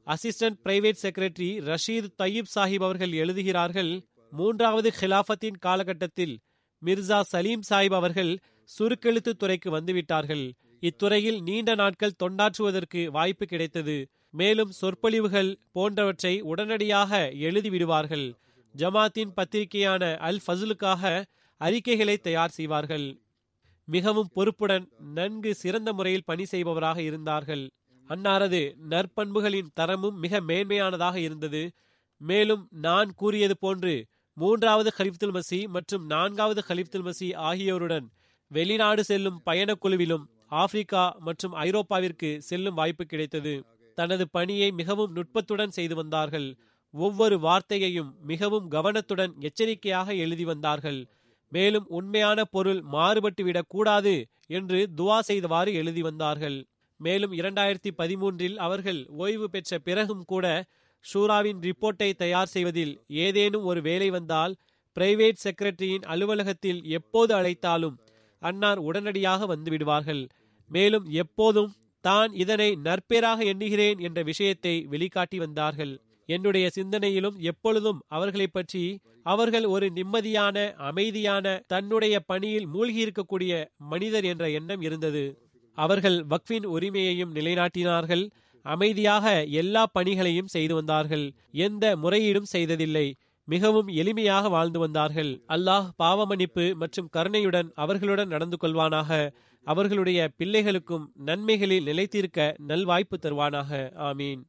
Assistant 0.07 0.59
private 0.65 1.01
secretary 1.03 1.51
Rashid 1.71 2.13
Tayyib 2.19 2.53
Sahib 2.55 2.85
அவர்கள் 2.89 3.13
எழுதுகிறார்கள் 3.13 3.93
மூன்றாவது 4.31 4.93
ஹிலாஃபத்தின் 5.01 5.59
காலகட்டத்தில் 5.59 6.39
மிர்சா 6.83 7.21
சலீம் 7.21 7.63
சாஹிப் 7.71 7.95
அவர்கள் 7.95 8.39
சுருக்கெழுத்து 8.79 9.33
துறைக்கு 9.33 9.71
வந்துவிட்டார்கள். 9.71 10.45
இத்துறையில் 10.81 11.41
நீண்ட 11.43 11.75
நாட்கள் 11.75 12.19
தொண்டாற்றுவதற்கு 12.23 13.07
வாய்ப்பு 13.07 13.47
கிடைத்தது. 13.47 13.97
மேலும் 14.31 14.73
சொற்பொழிவுகள் 14.81 15.59
போன்றவற்றை 15.73 16.41
உடனடியாக 16.41 17.31
எழுதிவிடுவார்கள். 17.47 18.27
ஜமாத்தின் 18.75 19.33
பத்திரிகையான 19.37 20.17
அல் 20.17 20.41
ஃபசுலுக்காக 20.47 21.25
அறிக்கைகளை 21.61 22.17
தயார் 22.17 22.51
செய்வார்கள். 22.51 23.21
மிகவும் 23.85 24.31
பொறுப்புடன் 24.35 24.89
நன்கு 24.99 25.55
சிறந்த 25.55 25.93
முறையில் 25.93 26.25
பணி 26.25 26.45
செய்பவராக 26.45 27.03
இருந்தார்கள். 27.03 27.71
அன்னாரது 28.09 28.75
நற்பண்புகளின் 28.89 29.73
தரமும் 29.75 30.19
மிக 30.19 30.41
மேன்மையானதாக 30.41 31.17
இருந்தது. 31.17 31.71
மேலும் 32.17 32.69
நான் 32.71 33.15
கூறியது 33.15 33.57
போன்று 33.59 33.95
மூன்றாவது 34.33 34.91
ஹலிஃப்துல் 34.99 35.35
மசி 35.35 35.69
மற்றும் 35.69 36.07
நான்காவது 36.07 36.63
ஹலிஃப்துல் 36.69 37.07
மசி 37.09 37.35
ஆகியோருடன் 37.35 38.07
வெளிநாடு 38.51 39.05
செல்லும் 39.05 39.43
பயணக்குழுவிலும் 39.47 40.25
ஆப்பிரிக்கா 40.49 41.17
மற்றும் 41.19 41.53
ஐரோப்பாவிற்கு 41.53 42.43
செல்லும் 42.43 42.75
வாய்ப்பு 42.75 43.05
கிடைத்தது. 43.05 43.55
தனது 43.95 44.29
பணியை 44.29 44.71
மிகவும் 44.71 45.15
நுட்பத்துடன் 45.17 45.69
செய்து 45.69 45.95
வந்தார்கள். 45.95 46.57
ஒவ்வொரு 46.91 47.37
வார்த்தையையும் 47.39 48.11
மிகவும் 48.21 48.69
கவனத்துடன் 48.69 49.33
எச்சரிக்கையாக 49.41 50.15
எழுதி 50.15 50.45
வந்தார்கள். 50.45 51.01
மேலும் 51.49 51.87
உண்மையான 51.89 52.45
பொருள் 52.45 52.83
மாறுபட்டுவிடக் 52.93 53.69
கூடாது 53.69 54.27
என்று 54.47 54.89
துவா 54.97 55.19
செய்தவாறு 55.19 55.75
எழுதி 55.75 56.03
வந்தார்கள். 56.03 56.67
மேலும் 56.97 57.33
இரண்டாயிரத்தி 57.33 57.91
பதிமூன்றில் 57.99 58.57
அவர்கள் 58.57 59.07
ஓய்வு 59.09 59.51
பெற்ற 59.51 59.79
பிறகும் 59.79 60.25
கூட 60.25 60.65
ஷூராவின் 61.15 61.59
ரிப்போர்ட்டை 61.61 62.15
தயார் 62.15 62.47
செய்வதில் 62.47 63.05
ஏதேனும் 63.09 63.65
ஒரு 63.65 63.83
வேலை 63.83 64.11
வந்தால் 64.11 64.57
பிரைவேட் 64.97 65.43
செக்ரட்டரியின் 65.45 66.03
அலுவலகத்தில் 66.03 66.85
எப்போது 66.85 67.35
அழைத்தாலும் 67.35 67.99
அன்னார் 68.41 68.79
உடனடியாக 68.79 69.57
வந்துவிடுவார்கள். 69.57 70.29
மேலும் 70.69 71.05
எப்போதும் 71.05 71.75
தான் 72.01 72.33
இதனை 72.33 72.79
நற்பேராக 72.85 73.45
எண்ணுகிறேன் 73.45 73.99
என்ற 73.99 74.23
விஷயத்தை 74.23 74.87
வெளிக்காட்டி 74.91 75.37
வந்தார்கள். 75.37 76.01
என்னுடைய 76.27 76.71
சிந்தனையிலும் 76.75 77.37
எப்பொழுதும் 77.51 78.01
அவர்களை 78.09 78.47
பற்றி 78.47 79.01
அவர்கள் 79.23 79.65
ஒரு 79.65 79.87
நிம்மதியான 79.95 80.57
அமைதியான 80.75 81.63
தன்னுடைய 81.67 82.21
பணியில் 82.21 82.69
மூழ்கியிருக்கக்கூடிய 82.69 83.53
மனிதர் 83.77 84.25
என்ற 84.25 84.51
எண்ணம் 84.51 84.81
இருந்தது. 84.81 85.25
அவர்கள் 85.79 86.27
வக்ஃபின் 86.27 86.67
உரிமையையும் 86.67 87.35
நிலைநாட்டினார்கள். 87.35 88.25
அமைதியாக 88.65 89.45
எல்லா 89.45 89.87
பணிகளையும் 89.87 90.47
செய்து 90.47 90.75
வந்தார்கள். 90.75 91.33
எந்த 91.51 91.97
முறையீடும் 91.97 92.51
செய்ததில்லை. 92.55 93.07
மிகவும் 93.49 93.89
எளிமையாக 93.89 94.49
வாழ்ந்து 94.49 94.79
வந்தார்கள். 94.79 95.33
அல்லாஹ் 95.49 95.89
பாவமன்னிப்பு 95.97 96.75
மற்றும் 96.77 97.09
கருணையுடன் 97.09 97.69
அவர்களுடன் 97.75 98.29
நடந்து 98.29 98.57
கொள்வானாக. 98.63 99.31
அவர்களுடைய 99.67 100.31
பிள்ளைகளுக்கும் 100.39 101.07
நன்மைகளில் 101.27 101.83
நிலைத்திருக்க 101.83 102.57
நல்வாய்ப்பு 102.69 103.17
தருவானாக. 103.23 103.71
ஆமீன். 104.09 104.43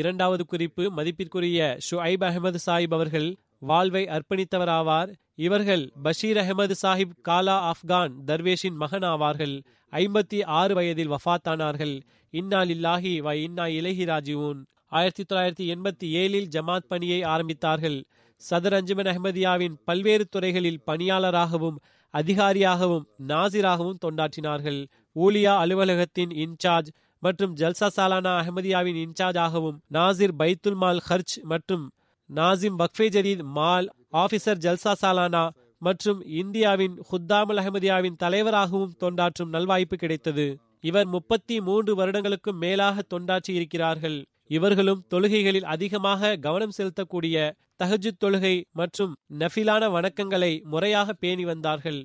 இரண்டாவது 0.00 0.44
குறிப்பு 0.44 0.84
மதிப்பிற்குரிய 0.96 1.58
ஷுஐப் 1.86 2.24
அகமது 2.28 2.58
சாஹிப் 2.66 2.94
அவர்கள் 2.96 3.28
வாழ்வை 3.58 4.02
அர்ப்பணித்தவராவார். 4.16 5.10
இவர்கள் 5.34 5.84
பஷீர் 6.02 6.40
அகமது 6.42 6.74
சாஹிப் 6.82 7.14
காலா 7.28 7.56
ஆப்கான் 7.70 8.12
தர்வேஷின் 8.26 8.76
மகன் 8.82 9.06
ஆவார்கள் 9.12 9.54
ஐம்பத்தி 9.92 10.38
ஆறு 10.58 10.74
வயதில் 10.74 11.12
வஃத்தானார்கள். 11.14 11.94
இன்னா 12.34 12.60
லில்லாஹி 12.70 13.12
வ 13.26 13.34
இன்னா 13.46 13.66
இலஹி 13.78 14.04
ராஜிவூன் 14.12 14.60
ஆயிரத்தி 14.98 15.24
தொள்ளாயிரத்தி 15.30 15.66
எண்பத்தி 15.74 16.08
ஏழில் 16.22 16.50
ஜமாத் 16.56 16.88
பணியை 16.88 17.20
ஆரம்பித்தார்கள். 17.34 17.98
சதர் 18.42 18.76
அஞ்சுமன் 18.78 19.10
அஹமதியாவின் 19.12 19.80
பல்வேறு 19.84 20.24
துறைகளில் 20.24 20.82
பணியாளராகவும் 20.86 21.80
அதிகாரியாகவும் 22.14 23.08
நாசிராகவும் 23.28 24.02
தொண்டாற்றினார்கள். 24.04 24.80
ஊலியா 25.16 25.52
அலுவலகத்தின் 25.64 26.32
இன்சார்ஜ் 26.44 26.90
மற்றும் 27.26 27.54
ஜல்சா 27.56 27.88
சாலானா 27.96 28.32
அஹமதியாவின் 28.40 28.98
இன்சார்ஜ் 29.04 29.38
ஆகவும் 29.38 29.78
நாசிர் 29.92 30.34
பைத்துல் 30.38 30.80
மால் 30.82 31.00
ஹர்ச் 31.08 31.36
மற்றும் 31.42 31.84
நாசிம் 32.30 32.78
வக்ஃபே 32.78 33.42
மால் 33.58 33.88
ஆபிசர் 34.12 34.62
ஜல்சா 34.64 34.92
சாலானா 35.02 35.44
மற்றும் 35.82 36.20
இந்தியாவின் 36.42 36.94
ஹுத்தாமுல் 37.10 37.60
அஹமதியாவின் 37.62 38.16
தலைவராகவும் 38.16 38.94
தொண்டாற்றும் 39.00 39.52
நல்வாய்ப்பு 39.52 39.96
கிடைத்தது. 39.96 40.46
இவர் 40.80 41.06
முப்பத்தி 41.06 41.60
மூன்று 41.60 41.92
வருடங்களுக்கும் 41.94 42.58
மேலாக 42.58 43.04
தொண்டாற்றி 43.14 43.52
இருக்கிறார்கள். 43.58 44.18
இவர்களும் 44.48 45.02
தொழுகைகளில் 45.10 45.68
அதிகமாக 45.74 46.36
கவனம் 46.36 46.76
செலுத்தக்கூடிய 46.78 47.36
தஹஜுத் 47.82 48.20
தொழுகை 48.24 48.54
மற்றும் 48.72 49.12
நஃபிலான 49.38 49.88
வணக்கங்களை 49.96 50.52
முறையாக 50.64 51.12
பேணி 51.12 51.44
வந்தார்கள். 51.44 52.00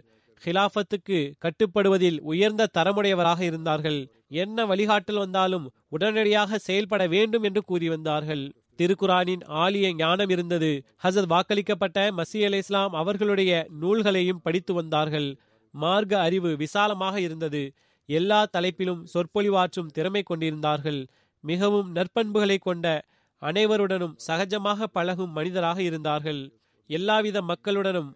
ஹிலாஃபத்துக்கு 0.46 1.34
கட்டுப்படுவதில் 1.44 2.20
உயர்ந்த 2.22 2.70
தரமுடையவராக 2.78 3.42
இருந்தார்கள். 3.42 4.12
என்ன 4.28 4.66
வழிகாட்டல் 4.66 5.18
வந்தாலும் 5.18 5.72
உடனடியாக 5.90 6.58
செயல்பட 6.58 7.08
வேண்டும் 7.08 7.44
என்று 7.44 7.64
கூறி 7.64 7.90
வந்தார்கள். 7.90 8.52
திருக்குரானின் 8.78 9.44
ஆலிய 9.48 9.96
ஞானம் 9.96 10.30
இருந்தது. 10.30 10.84
ஹசத் 11.04 11.30
வாக்களிக்கப்பட்ட 11.30 12.22
மசி 12.22 12.44
அலி 12.46 12.58
இஸ்லாம் 12.58 12.94
அவர்களுடைய 12.94 13.68
நூல்களையும் 13.82 14.42
படித்து 14.42 14.74
வந்தார்கள். 14.74 15.38
மார்க்க 15.72 16.20
அறிவு 16.20 16.56
விசாலமாக 16.56 17.20
இருந்தது. 17.20 17.74
எல்லா 18.06 18.48
தலைப்பிலும் 18.58 19.06
சொற்பொழிவாற்றும் 19.14 19.92
திறமை 19.94 20.24
கொண்டிருந்தார்கள். 20.24 21.08
மிகவும் 21.44 21.96
நற்பண்புகளை 21.96 22.58
கொண்ட 22.60 23.06
அனைவருடனும் 23.42 24.18
சகஜமாக 24.28 24.84
பழகும் 24.84 25.32
மனிதராக 25.32 25.82
இருந்தார்கள். 25.82 26.42
எல்லாவித 26.88 27.42
மக்களுடனும் 27.42 28.10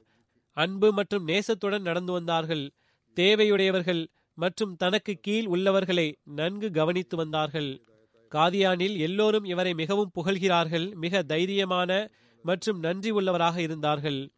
அன்பு 0.56 0.94
மற்றும் 0.94 1.28
நேசத்துடன் 1.28 1.82
நடந்து 1.82 2.12
வந்தார்கள். 2.12 2.72
தேவையுடையவர்கள் 3.16 4.08
மற்றும் 4.34 4.76
தனக்கு 4.76 5.18
கீழ் 5.22 5.46
உள்ளவர்களை 5.46 6.18
நன்கு 6.24 6.72
கவனித்து 6.72 7.18
வந்தார்கள். 7.18 7.84
காதியானில் 8.36 8.98
எல்லோரும் 8.98 9.44
இவரை 9.44 9.74
மிகவும் 9.74 10.12
புகழ்கிறார்கள் 10.16 10.94
மிக 10.94 11.24
தைரியமான 11.24 12.10
மற்றும் 12.44 12.80
நன்றி 12.80 13.12
உள்ளவராக 13.12 13.58
இருந்தார்கள். 13.58 14.30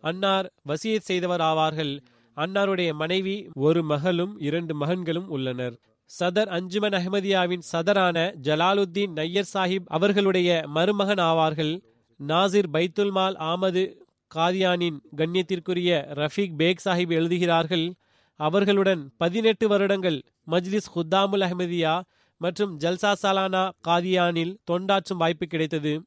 அன்னார் 0.00 0.52
வசியத் 0.68 1.06
செய்தவர் 1.08 1.40
ஆவார்கள். 1.40 2.00
அன்னாருடைய 2.36 2.92
மனைவி 2.92 3.48
ஒரு 3.54 3.82
மகளும் 3.82 4.38
இரண்டு 4.38 4.74
மகன்களும் 4.74 5.28
உள்ளனர். 5.28 5.80
சதர் 6.20 6.46
அஞ்சுமன் 6.46 6.92
அஹமதியாவின் 6.92 7.62
சதரான 7.72 8.34
ஜலாலுத்தீன் 8.42 9.12
நையர் 9.16 9.50
சாஹிப் 9.54 9.86
அவர்களுடைய 9.86 10.62
மருமகன் 10.66 11.24
ஆவார்கள். 11.24 11.80
நாசிர் 12.26 12.68
பைத்துல்மால் 12.72 13.36
ஆமது 13.36 14.01
காதியானின் 14.34 14.98
கண்ணியத்திற்குரிய 15.16 15.90
ரஃபீக் 16.20 16.56
பேக் 16.56 16.84
சாஹிப் 16.84 17.12
எழுதுகிறார்கள் 17.12 17.94
அவர்களுடன் 18.40 19.02
பதினெட்டு 19.16 19.68
வருடங்கள் 19.68 20.18
மஜ்லிஸ் 20.50 20.90
ஹுத்தாமுல் 20.94 21.44
அஹமதியா 21.46 21.94
மற்றும் 22.40 22.78
ஜல்சா 22.78 23.12
சாலானா 23.22 23.70
காதியானில் 23.88 24.54
தொண்டாற்றும் 24.70 25.20
வாய்ப்பு 25.22 25.46
கிடைத்தது. 25.46 26.02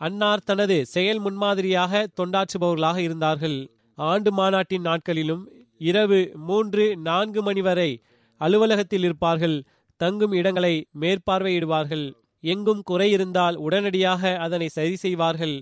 அன்னார் 0.00 0.42
தனது 0.44 0.86
செயல் 0.86 1.18
முன்மாதிரியாக 1.18 2.06
தொண்டாற்றுபவர்களாக 2.20 2.96
இருந்தார்கள். 2.96 3.58
ஆண்டு 3.98 4.32
மாநாட்டின் 4.32 4.80
நாட்களிலும் 4.80 5.48
இரவு 5.78 6.20
மூன்று 6.48 6.96
நான்கு 6.96 7.42
மணி 7.42 7.60
வரை 7.60 7.90
அலுவலகத்தில் 8.40 9.02
இருப்பார்கள். 9.02 9.56
தங்கும் 9.96 10.32
இடங்களை 10.32 10.74
மேற்பார்வையிடுவார்கள். 11.00 12.06
எங்கும் 12.40 12.82
குறை 12.82 13.10
இருந்தால் 13.10 13.56
உடனடியாக 13.56 14.36
அதனை 14.36 14.68
சரி 14.68 14.96
செய்வார்கள். 14.96 15.56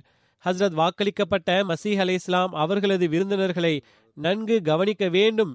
ஹஸ்ரத் 0.47 0.76
வாக்களிக்கப்பட்ட 0.80 1.49
மசீஹ் 1.70 2.01
அலை 2.03 2.14
இஸ்லாம் 2.14 2.53
அவர்களது 2.55 3.07
விருந்தினர்களை 3.09 3.72
நன்கு 4.16 4.57
கவனிக்க 4.62 5.09
வேண்டும் 5.09 5.53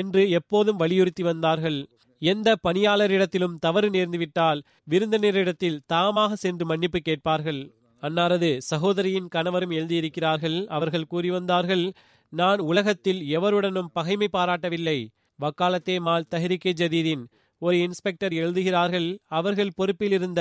என்று 0.00 0.22
எப்போதும் 0.30 0.76
வலியுறுத்தி 0.76 1.22
வந்தார்கள். 1.22 1.78
எந்த 2.22 2.48
பணியாளரிடத்திலும் 2.66 3.56
தவறு 3.58 3.88
நேர்ந்துவிட்டால் 3.90 4.60
விருந்தினரிடத்தில் 4.90 5.80
தாமாக 5.92 6.32
சென்று 6.32 6.64
மன்னிப்பு 6.66 7.00
கேட்பார்கள். 7.00 7.60
அன்னாரது 8.02 8.50
சகோதரியின் 8.70 9.28
கணவரும் 9.28 9.70
எழுதியிருக்கிறார்கள் 9.70 10.58
அவர்கள் 10.66 11.06
கூறி 11.06 11.30
வந்தார்கள் 11.30 11.84
நான் 12.32 12.60
உலகத்தில் 12.70 13.20
எவருடனும் 13.38 13.92
பகைமை 13.92 14.28
பாராட்டவில்லை. 14.32 14.98
வக்காலத்தே 15.38 15.96
மால் 16.00 16.30
தஹரிகே 16.30 16.72
ஜதீதின் 16.80 17.24
ஒரு 17.62 17.76
இன்ஸ்பெக்டர் 17.78 18.32
எழுதுகிறார்கள் 18.32 19.08
அவர்கள் 19.38 19.76
பொறுப்பில் 19.76 20.12
இருந்த 20.12 20.40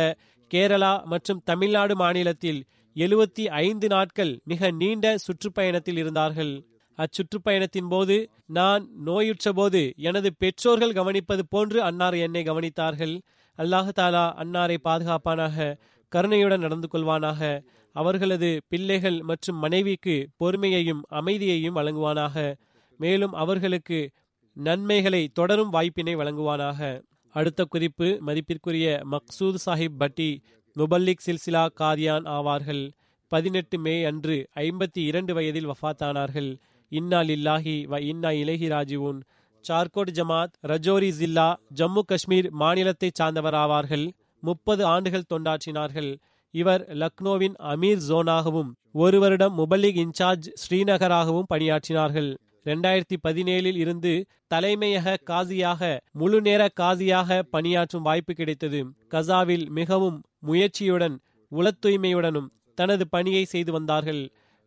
கேரளா 0.52 0.92
மற்றும் 1.04 1.42
தமிழ்நாடு 1.46 1.94
மாநிலத்தில் 1.96 2.60
எழுபத்தி 2.98 3.48
ஐந்து 3.48 3.88
நாட்கள் 3.88 4.40
மிக 4.44 4.72
நீண்ட 4.72 5.16
சுற்றுப்பயணத்தில் 5.16 5.98
இருந்தார்கள். 5.98 6.66
அச்சுற்றுப்பயணத்தின் 6.98 7.90
போது 7.90 8.30
நான் 8.46 8.90
நோயுற்றபோது 9.06 9.96
எனது 9.96 10.36
பெற்றோர்கள் 10.36 10.92
கவனிப்பது 10.92 11.40
போன்று 11.50 11.82
அன்னார் 11.82 12.14
என்னை 12.14 12.44
கவனித்தார்கள். 12.44 13.22
அல்லாஹு 13.58 13.90
தாலா 14.00 14.24
அன்னாரை 14.44 14.78
பாதுகாப்பானாக 14.84 15.78
கருணையுடன் 16.10 16.60
நடந்து 16.60 16.88
கொள்வானாக. 16.94 17.64
அவர்களது 17.94 18.62
பிள்ளைகள் 18.68 19.22
மற்றும் 19.22 19.58
மனைவிக்கு 19.58 20.30
பொறுமையையும் 20.44 21.02
அமைதியையும் 21.08 21.76
வழங்குவானாக. 21.76 22.56
மேலும் 22.98 23.34
அவர்களுக்கு 23.34 24.10
நன்மைகளை 24.54 25.30
தொடரும் 25.34 25.70
வாய்ப்பினை 25.70 26.16
வழங்குவானாக. 26.16 27.04
அடுத்த 27.32 27.66
குறிப்பு 27.66 28.18
மதிப்பிற்குரிய 28.20 29.02
மக்சூத் 29.12 29.56
சாஹிப் 29.66 29.98
பட்டி 29.98 30.42
முபல்லிக் 30.80 31.24
சில்சிலா 31.26 31.62
காதியான் 31.80 32.26
ஆவார்கள். 32.38 32.82
பதினெட்டு 33.28 33.78
மே 33.80 34.04
அன்று 34.04 34.36
ஐம்பத்தி 34.56 35.02
இரண்டு 35.10 35.34
வயதில் 35.34 35.70
வஃத்தானார்கள். 35.70 36.50
இன்னா 36.92 37.20
லில்லாஹி 37.30 37.76
வ 37.92 38.00
இன்னா 38.12 38.30
இலஹி 38.42 38.68
ராஜிவுன் 38.74 39.20
சார்கோட் 39.66 40.12
ஜமாத் 40.18 40.54
ரஜோரி 40.72 41.10
ஜில்லா 41.20 41.48
ஜம்மு 41.76 42.04
காஷ்மீர் 42.06 42.50
மாநிலத்தைச் 42.60 43.18
சார்ந்தவராவார்கள். 43.20 44.06
முப்பது 44.44 44.86
ஆண்டுகள் 44.86 45.30
தொண்டாற்றினார்கள். 45.34 46.12
இவர் 46.52 46.84
லக்னோவின் 47.02 47.56
அமீர் 47.74 48.04
ஜோனாகவும் 48.10 48.72
ஒரு 48.92 49.20
வருடம் 49.20 49.58
முபல்லிக் 49.60 50.00
இன்சார்ஜ் 50.06 50.48
ஸ்ரீநகராகவும் 50.64 51.50
பணியாற்றினார்கள். 51.54 52.32
இரண்டாயிரத்தி 52.66 53.18
பதினேழில் 53.28 53.78
இருந்து 53.84 54.14
தலைமையக 54.54 55.18
காசியாக 55.30 55.82
முழு 56.12 56.40
நேர 56.42 56.62
காசியாக 56.80 57.44
பணியாற்றும் 57.56 58.08
வாய்ப்பு 58.08 58.34
கிடைத்தது. 58.34 58.80
கசாவில் 59.14 59.68
மிகவும் 59.80 60.18
முயற்சியுடன் 60.44 61.16
உள 61.52 61.68
தூய்மையுடனும் 61.86 62.50
தனது 62.76 63.04
பணியை 63.08 63.44
செய்து 63.46 63.72
வந்தார்கள். 63.72 64.22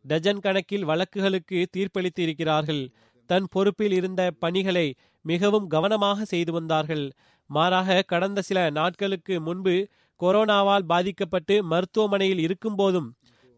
டஜன் 0.05 0.41
கணக்கில் 0.41 0.85
வழக்குகளுக்கு 0.85 1.59
தீர்ப்பளித்து 1.77 2.21
இருக்கிறார்கள் 2.21 2.83
தன் 3.31 3.47
பொறுப்பில் 3.51 3.93
இருந்த 3.93 4.23
பணிகளை 4.39 4.87
மிகவும் 5.25 5.67
கவனமாக 5.67 6.25
செய்து 6.25 6.53
வந்தார்கள். 6.53 7.05
மாறாக 7.51 8.03
கடந்த 8.03 8.41
சில 8.41 8.59
நாட்களுக்கு 8.71 9.41
முன்பு 9.41 9.75
கொரோனாவால் 10.21 10.87
பாதிக்கப்பட்டு 10.87 11.55
மருத்துவமனையில் 11.63 12.43
இருக்கும்போதும் 12.47 13.09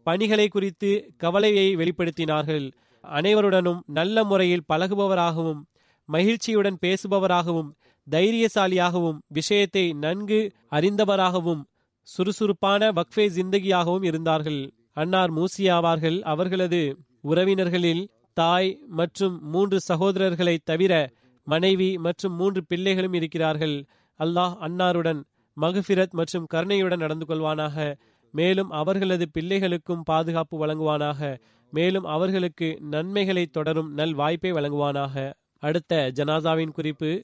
பணிகளை 0.07 0.47
குறித்து 0.47 0.91
கவலையை 1.17 1.67
வெளிப்படுத்தினார்கள். 1.75 2.65
அனைவருடனும் 3.03 3.79
நல்ல 3.87 4.23
முறையில் 4.23 4.67
பழகுபவராகவும் 4.73 5.61
மகிழ்ச்சியுடன் 6.09 6.77
பேசுபவராகவும் 6.81 7.69
தைரியசாலியாகவும் 8.07 9.19
விஷயத்தை 9.27 9.93
நன்கு 9.93 10.39
அறிந்தவராகவும் 10.69 11.61
சுறுசுறுப்பான 12.03 12.91
வக்ஃபே 12.91 13.25
ஜிந்தகியாகவும் 13.35 14.05
இருந்தார்கள். 14.05 14.73
அன்னார் 14.93 15.31
மூசியாவார்கள் 15.33 16.21
அவர்களது 16.21 16.97
உறவினர்களில் 17.21 18.09
தாய் 18.33 18.79
மற்றும் 18.87 19.49
மூன்று 19.49 19.79
சகோதரர்களை 19.87 20.57
தவிர 20.63 21.11
மனைவி 21.43 21.97
மற்றும் 21.97 22.33
மூன்று 22.33 22.65
பிள்ளைகளும் 22.65 23.13
இருக்கிறார்கள். 23.13 23.85
அல்லாஹ் 24.19 24.55
அன்னாருடன் 24.61 25.23
மகுஃபிரத் 25.61 26.09
மற்றும் 26.09 26.45
கருணையுடன் 26.45 26.99
நடந்து 26.99 27.25
கொள்வானாக. 27.29 27.97
மேலும் 28.31 28.69
அவர்களது 28.69 29.29
பிள்ளைகளுக்கும் 29.39 30.01
பாதுகாப்பு 30.03 30.65
வழங்குவானாக. 30.65 31.39
மேலும் 31.71 32.03
அவர்களுக்கு 32.03 32.77
நன்மைகளை 32.81 33.45
தொடரும் 33.45 33.93
நல் 33.93 34.13
வாய்ப்பை 34.13 34.51
வழங்குவானாக. 34.51 35.33
அடுத்த 35.59 36.11
ஜனாசாவின் 36.15 36.71
குறிப்பு 36.71 37.21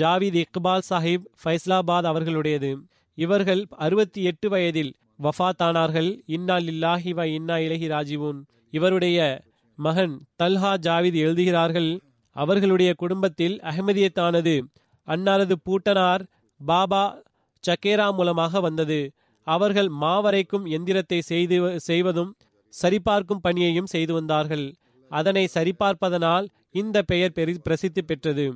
ஜாவித் 0.00 0.42
இக்பால் 0.42 0.82
சாஹிப் 0.90 1.24
ஃபைஸ்லாபாத் 1.44 2.08
அவர்களுடையது. 2.10 2.70
இவர்கள் 3.18 3.62
அறுபத்தி 3.84 4.20
எட்டு 4.30 4.48
வயதில் 4.48 4.92
வஃத்தானார்கள். 5.22 6.10
இன்னா 6.36 6.56
லில்லாஹி 6.68 7.10
வ 7.18 7.24
இன்னா 7.36 7.56
இலகி 7.66 7.88
ராஜிவுன். 7.88 8.38
இவருடைய 8.70 9.18
மகன் 9.78 10.14
தல்ஹா 10.42 10.72
ஜாவித் 10.86 11.18
எழுதுகிறார்கள் 11.24 11.90
அவர்களுடைய 12.36 12.90
குடும்பத்தில் 13.02 13.56
அகமதியத்தானது 13.70 14.54
அன்னாரது 15.08 15.54
பூட்டனார் 15.66 16.22
பாபா 16.60 17.04
சக்கேரா 17.64 18.06
மூலமாக 18.18 18.60
வந்தது. 18.60 19.00
அவர்கள் 19.46 19.90
மாவரைக்கும் 20.02 20.66
எந்திரத்தை 20.76 21.18
செய்து 21.30 21.56
செய்வதும் 21.88 22.32
சரிபார்க்கும் 22.74 23.40
பணியையும் 23.40 23.90
செய்து 23.94 24.12
வந்தார்கள். 24.12 24.66
அதனை 25.10 25.44
சரிபார்ப்பதனால் 25.54 26.46
இந்த 26.80 26.96
பெயர் 27.10 27.34
பெரி 27.38 27.54
பிரசித்தி 27.66 28.02
பெற்றது. 28.02 28.46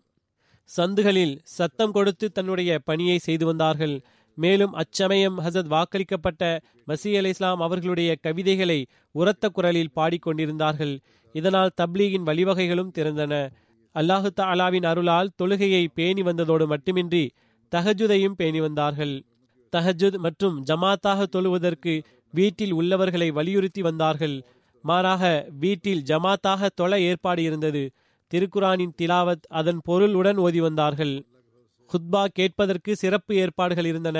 சந்துகளில் 0.70 1.34
சத்தம் 1.56 1.92
கொடுத்து 1.96 2.26
தன்னுடைய 2.36 2.78
பணியை 2.88 3.18
செய்து 3.18 3.44
வந்தார்கள். 3.46 3.96
மேலும் 4.36 4.72
அச்சமயம் 4.72 5.36
ஹசத் 5.40 5.70
வாக்களிக்கப்பட்ட 5.74 6.60
மசி 6.88 7.10
அலி 7.16 7.28
இஸ்லாம் 7.28 7.60
அவர்களுடைய 7.60 8.16
கவிதைகளை 8.20 8.86
உரத்த 9.10 9.48
குரலில் 9.48 9.94
பாடிக்கொண்டிருந்தார்கள். 9.96 10.94
இதனால் 11.34 11.76
தப்லீகின் 11.80 12.26
வழிவகைகளும் 12.28 12.92
திறந்தன. 12.98 13.34
அல்லாஹு 13.94 14.28
தாலாவின் 14.40 14.86
அருளால் 14.86 15.34
தொழுகையை 15.42 15.86
பேணி 15.94 16.22
வந்ததோடு 16.22 16.66
மட்டுமின்றி 16.66 17.24
தஹஜுதையும் 17.72 18.38
பேணி 18.40 18.60
வந்தார்கள். 18.60 19.14
தஹஜுத் 19.72 20.18
மற்றும் 20.18 20.64
ஜமாத்தாக 20.66 21.26
தொழுவதற்கு 21.36 21.94
வீட்டில் 22.32 22.72
உள்ளவர்களை 22.72 23.30
வலியுறுத்தி 23.30 23.82
வந்தார்கள். 23.82 24.36
மாறாக 24.84 25.46
வீட்டில் 25.58 26.02
ஜமாத்தாக 26.02 26.68
தொலை 26.74 27.00
ஏற்பாடு 27.04 27.42
இருந்தது. 27.42 27.82
திருக்குரானின் 28.30 28.94
திலாவத் 29.02 29.48
அதன் 29.48 29.80
பொருளுடன் 29.84 30.36
ஓதி 30.36 30.60
வந்தார்கள். 30.60 31.14
ஹுத்பா 31.92 32.24
கேட்பதற்கு 32.32 32.96
சிறப்பு 32.96 33.34
ஏற்பாடுகள் 33.34 33.84
இருந்தன. 33.84 34.18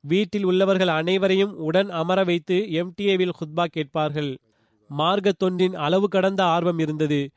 வீட்டில் 0.00 0.44
உள்ளவர்கள் 0.44 0.88
அனைவரையும் 0.88 1.54
உடன் 1.58 1.90
அமர 1.90 2.24
வைத்து 2.24 2.56
எம்டிஏவில் 2.80 3.36
ஹுத்பா 3.40 3.64
கேட்பார்கள். 3.64 4.38
மார்க்க 4.88 5.32
தொண்டின் 5.44 5.72
அளவு 5.72 6.08
கடந்த 6.08 6.44
ஆர்வம் 6.44 6.78
இருந்தது. 6.78 7.30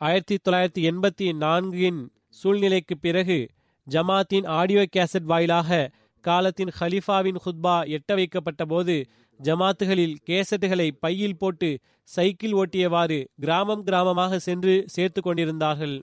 ஆயிரத்தி 0.00 0.36
தொள்ளாயிரத்தி 0.44 0.82
எண்பத்தி 0.90 1.26
நான்கின் 1.32 2.00
சூழ்நிலைக்கு 2.30 2.98
பிறகு 2.98 3.50
ஜமாத்தின் 3.90 4.46
ஆடியோ 4.46 4.84
கேசட் 4.96 5.22
வாயிலாக 5.22 5.90
காலத்தின் 6.20 6.72
ஹலிஃபாவின் 6.80 7.38
ஹுத்பா 7.44 7.76
எட்ட 7.96 8.14
வைக்கப்பட்ட 8.14 8.64
போது 8.64 9.06
ஜமாத்துகளில் 9.40 10.16
கேசட்டுகளை 10.24 10.92
பையில் 11.00 11.38
போட்டு 11.38 11.78
சைக்கிள் 12.02 12.52
ஓட்டியவாறு 12.52 13.24
கிராமம் 13.40 13.84
கிராமமாக 13.84 14.36
சென்று 14.36 14.84
சேர்த்து 14.86 15.20
கொண்டிருந்தார்கள். 15.22 15.96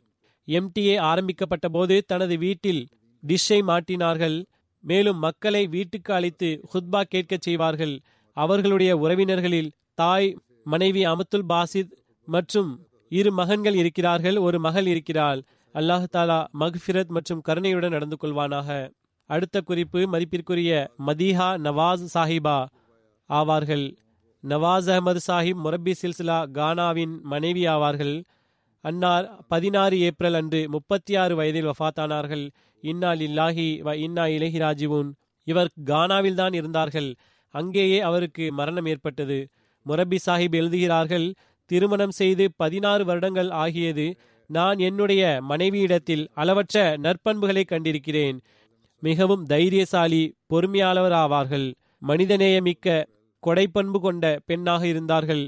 எம்டிஏ 0.47 0.99
ஆரம்பிக்கப்பட்ட 0.99 1.69
போது 1.69 2.03
தனது 2.07 2.37
வீட்டில் 2.37 2.87
டிஷ்ஷை 3.27 3.59
மாட்டினார்கள். 3.61 4.45
மேலும் 4.79 5.17
மக்களை 5.17 5.67
வீட்டுக்கு 5.67 6.13
அழைத்து 6.13 6.61
ஹுத்பா 6.73 7.01
கேட்கச் 7.01 7.41
செய்வார்கள். 7.41 7.99
அவர்களுடைய 8.33 8.97
உறவினர்களில் 8.97 9.71
தாய் 9.93 10.37
மனைவி 10.63 11.05
அமுத்துல் 11.05 11.45
பாசித் 11.49 11.91
மற்றும் 12.25 12.87
இரு 13.09 13.31
மகன்கள் 13.31 13.73
இருக்கிறார்கள். 13.73 14.37
ஒரு 14.37 14.59
மகள் 14.59 14.85
இருக்கிறாள். 14.85 15.43
அல்லாஹ் 15.73 16.05
தாலா 16.13 16.45
மஹ்ஃபிரத் 16.59 17.07
மற்றும் 17.07 17.41
கருணையுடன் 17.41 17.91
நடந்து 17.91 18.17
கொள்வானாக. 18.21 18.91
அடுத்த 19.25 19.61
குறிப்பு 19.61 20.07
மதிப்பிற்குரிய 20.07 20.89
மதீஹா 21.07 21.49
நவாஸ் 21.57 22.05
சாஹிபா 22.13 22.65
ஆவார்கள். 23.29 23.95
நவாஸ் 24.47 24.87
அகமது 24.93 25.17
சாஹிப் 25.27 25.53
முரப்பி 25.53 25.93
சில்சிலா 26.01 26.45
கானாவின் 26.53 27.21
மனைவி 27.21 27.65
ஆவார்கள். 27.65 28.23
அன்னார் 28.84 29.25
பதினாறு 29.47 29.95
ஏப்ரல் 29.99 30.34
அன்று 30.34 30.59
முப்பத்தி 30.69 31.13
ஆறு 31.15 31.34
வயதில் 31.36 31.69
வஃத்தானார்கள். 31.71 32.45
இன்னா 32.84 33.11
லில்லாஹி 33.21 33.67
வ 33.88 33.93
இன்னா 34.05 34.23
இலஹி 34.36 34.59
ராஜிவுன். 34.65 35.09
இவர் 35.47 35.69
கானாவில் 35.86 36.34
தான் 36.34 36.53
இருந்தார்கள். 36.53 37.09
அங்கேயே 37.53 37.99
அவருக்கு 38.01 38.45
மரணம் 38.51 38.86
ஏற்பட்டது. 38.86 39.39
முரப்பி 39.86 40.17
சாஹிப் 40.25 40.55
எழுதுகிறார்கள் 40.55 41.27
திருமணம் 41.69 42.15
செய்து 42.19 42.45
பதினாறு 42.55 43.03
வருடங்கள் 43.05 43.49
ஆகியது 43.63 44.07
நான் 44.49 44.79
என்னுடைய 44.79 45.21
மனைவியிடத்தில் 45.49 46.23
அளவற்ற 46.34 46.77
நற்பண்புகளை 47.05 47.63
கண்டிருக்கிறேன். 47.67 48.38
மிகவும் 49.03 49.43
தைரியசாலி 49.45 50.23
பொறுமையாளவர் 50.53 51.15
ஆவார்கள் 51.23 51.67
மனிதநேயமிக்க 52.07 52.88
கொடைப்பண்பு 53.43 53.99
கொண்ட 53.99 54.25
பெண்ணாக 54.45 54.84
இருந்தார்கள். 54.88 55.43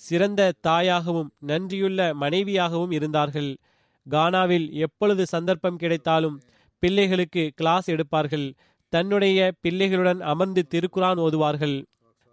சிறந்த 0.00 0.52
தாயாகவும் 0.66 1.30
நன்றியுள்ள 1.40 2.14
மனைவியாகவும் 2.20 2.92
இருந்தார்கள். 2.92 3.50
கானாவில் 4.10 4.70
எப்பொழுது 4.70 5.26
சந்தர்ப்பம் 5.26 5.76
கிடைத்தாலும் 5.76 6.40
பிள்ளைகளுக்கு 6.78 7.50
கிளாஸ் 7.54 7.90
எடுப்பார்கள். 7.90 8.46
தன்னுடைய 8.88 9.52
பிள்ளைகளுடன் 9.62 10.20
அமர்ந்து 10.32 10.62
திருக்குரான் 10.74 11.20
ஓதுவார்கள். 11.26 11.76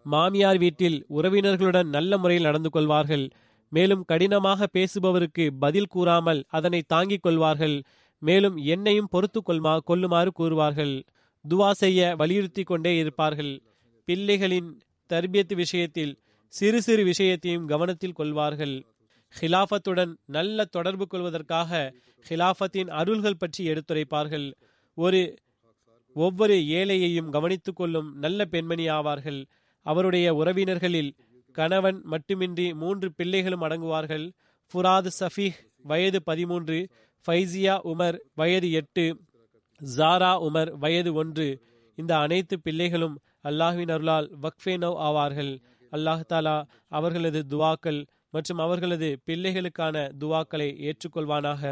மாமியார் 0.06 0.58
வீட்டில் 0.58 1.06
உறவினர்களுடன் 1.10 1.90
நல்ல 1.90 2.18
முறையில் 2.18 2.44
நடந்து 2.44 2.70
கொள்வார்கள். 2.70 3.26
மேலும் 3.70 4.06
கடினமாக 4.06 4.68
பேசுபவருக்கு 4.74 5.50
பதில் 5.60 5.88
கூறாமல் 5.88 6.44
அதனை 6.48 6.82
தாங்கிக் 6.82 7.22
கொள்வார்கள். 7.22 7.84
மேலும் 8.22 8.58
என்னையும் 8.58 9.12
பொறுத்து 9.12 9.42
கொள்மா 9.42 9.78
கொள்ளுமாறு 9.80 10.32
கூறுவார்கள். 10.40 11.02
துவா 11.46 11.72
செய்ய 11.72 12.16
வலியுறுத்தி 12.16 12.64
கொண்டே 12.64 12.98
இருப்பார்கள். 12.98 13.54
பிள்ளைகளின் 14.08 14.70
தர்பியத்து 15.10 15.54
விஷயத்தில் 15.54 16.14
சிறு 16.54 16.82
சிறு 16.82 17.04
விஷயத்தையும் 17.04 17.68
கவனத்தில் 17.68 18.18
கொள்வார்கள். 18.20 18.76
ஹிலாஃபத்துடன் 19.34 20.14
நல்ல 20.26 20.66
தொடர்பு 20.66 21.08
கொள்வதற்காக 21.08 21.94
ஹிலாஃபத்தின் 22.30 22.90
அருள்கள் 22.90 23.38
பற்றி 23.38 23.62
எடுத்துரைப்பார்கள். 23.68 24.48
ஒரு 24.98 25.22
ஒவ்வொரு 26.16 26.54
ஏழையையும் 26.54 27.30
கவனித்துக் 27.30 27.76
கொள்ளும் 27.76 28.10
நல்ல 28.18 28.46
பெண்மணி 28.46 28.86
ஆவார்கள். 28.90 29.40
அவருடைய 29.86 30.28
உறவினர்களில் 30.34 31.12
கணவன் 31.52 32.02
மட்டுமின்றி 32.04 32.74
மூன்று 32.74 33.08
பிள்ளைகளும் 33.14 33.62
அடங்குவார்கள். 33.62 34.26
ஃபுராத் 34.72 35.10
சஃபீஹ் 35.20 35.58
வயது 35.84 36.20
பதிமூன்று 36.24 36.78
ஃபைசியா 37.26 37.76
உமர் 37.92 38.18
வயது 38.34 38.72
எட்டு 38.72 39.06
ஜாரா 39.82 40.34
உமர் 40.48 40.72
வயது 40.84 41.14
ஒன்று. 41.14 41.48
இந்த 41.98 42.14
அனைத்து 42.18 42.56
பிள்ளைகளும் 42.60 43.16
அல்லாஹ்வின் 43.44 43.92
அருளால் 43.92 44.28
வக்ஃபேனவ் 44.42 44.98
ஆவார்கள். 45.08 45.54
அல்லாஹ் 45.92 46.22
தாலா 46.30 46.56
அவர்களது 46.88 47.40
துவாக்கள் 47.50 48.06
மற்றும் 48.30 48.58
அவர்களது 48.58 49.20
பிள்ளைகளுக்கான 49.26 49.96
துவாக்களை 50.20 50.68
ஏற்றுக்கொள்வானாக. 50.82 51.64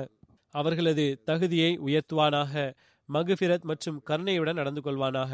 அவர்களது 0.55 1.21
தகுதியை 1.25 1.79
உயர்த்துவானாக. 1.79 2.73
மகுஃபிரத் 3.09 3.63
மற்றும் 3.63 4.01
கருணையுடன் 4.01 4.55
நடந்து 4.55 4.81
கொள்வானாக. 4.81 5.33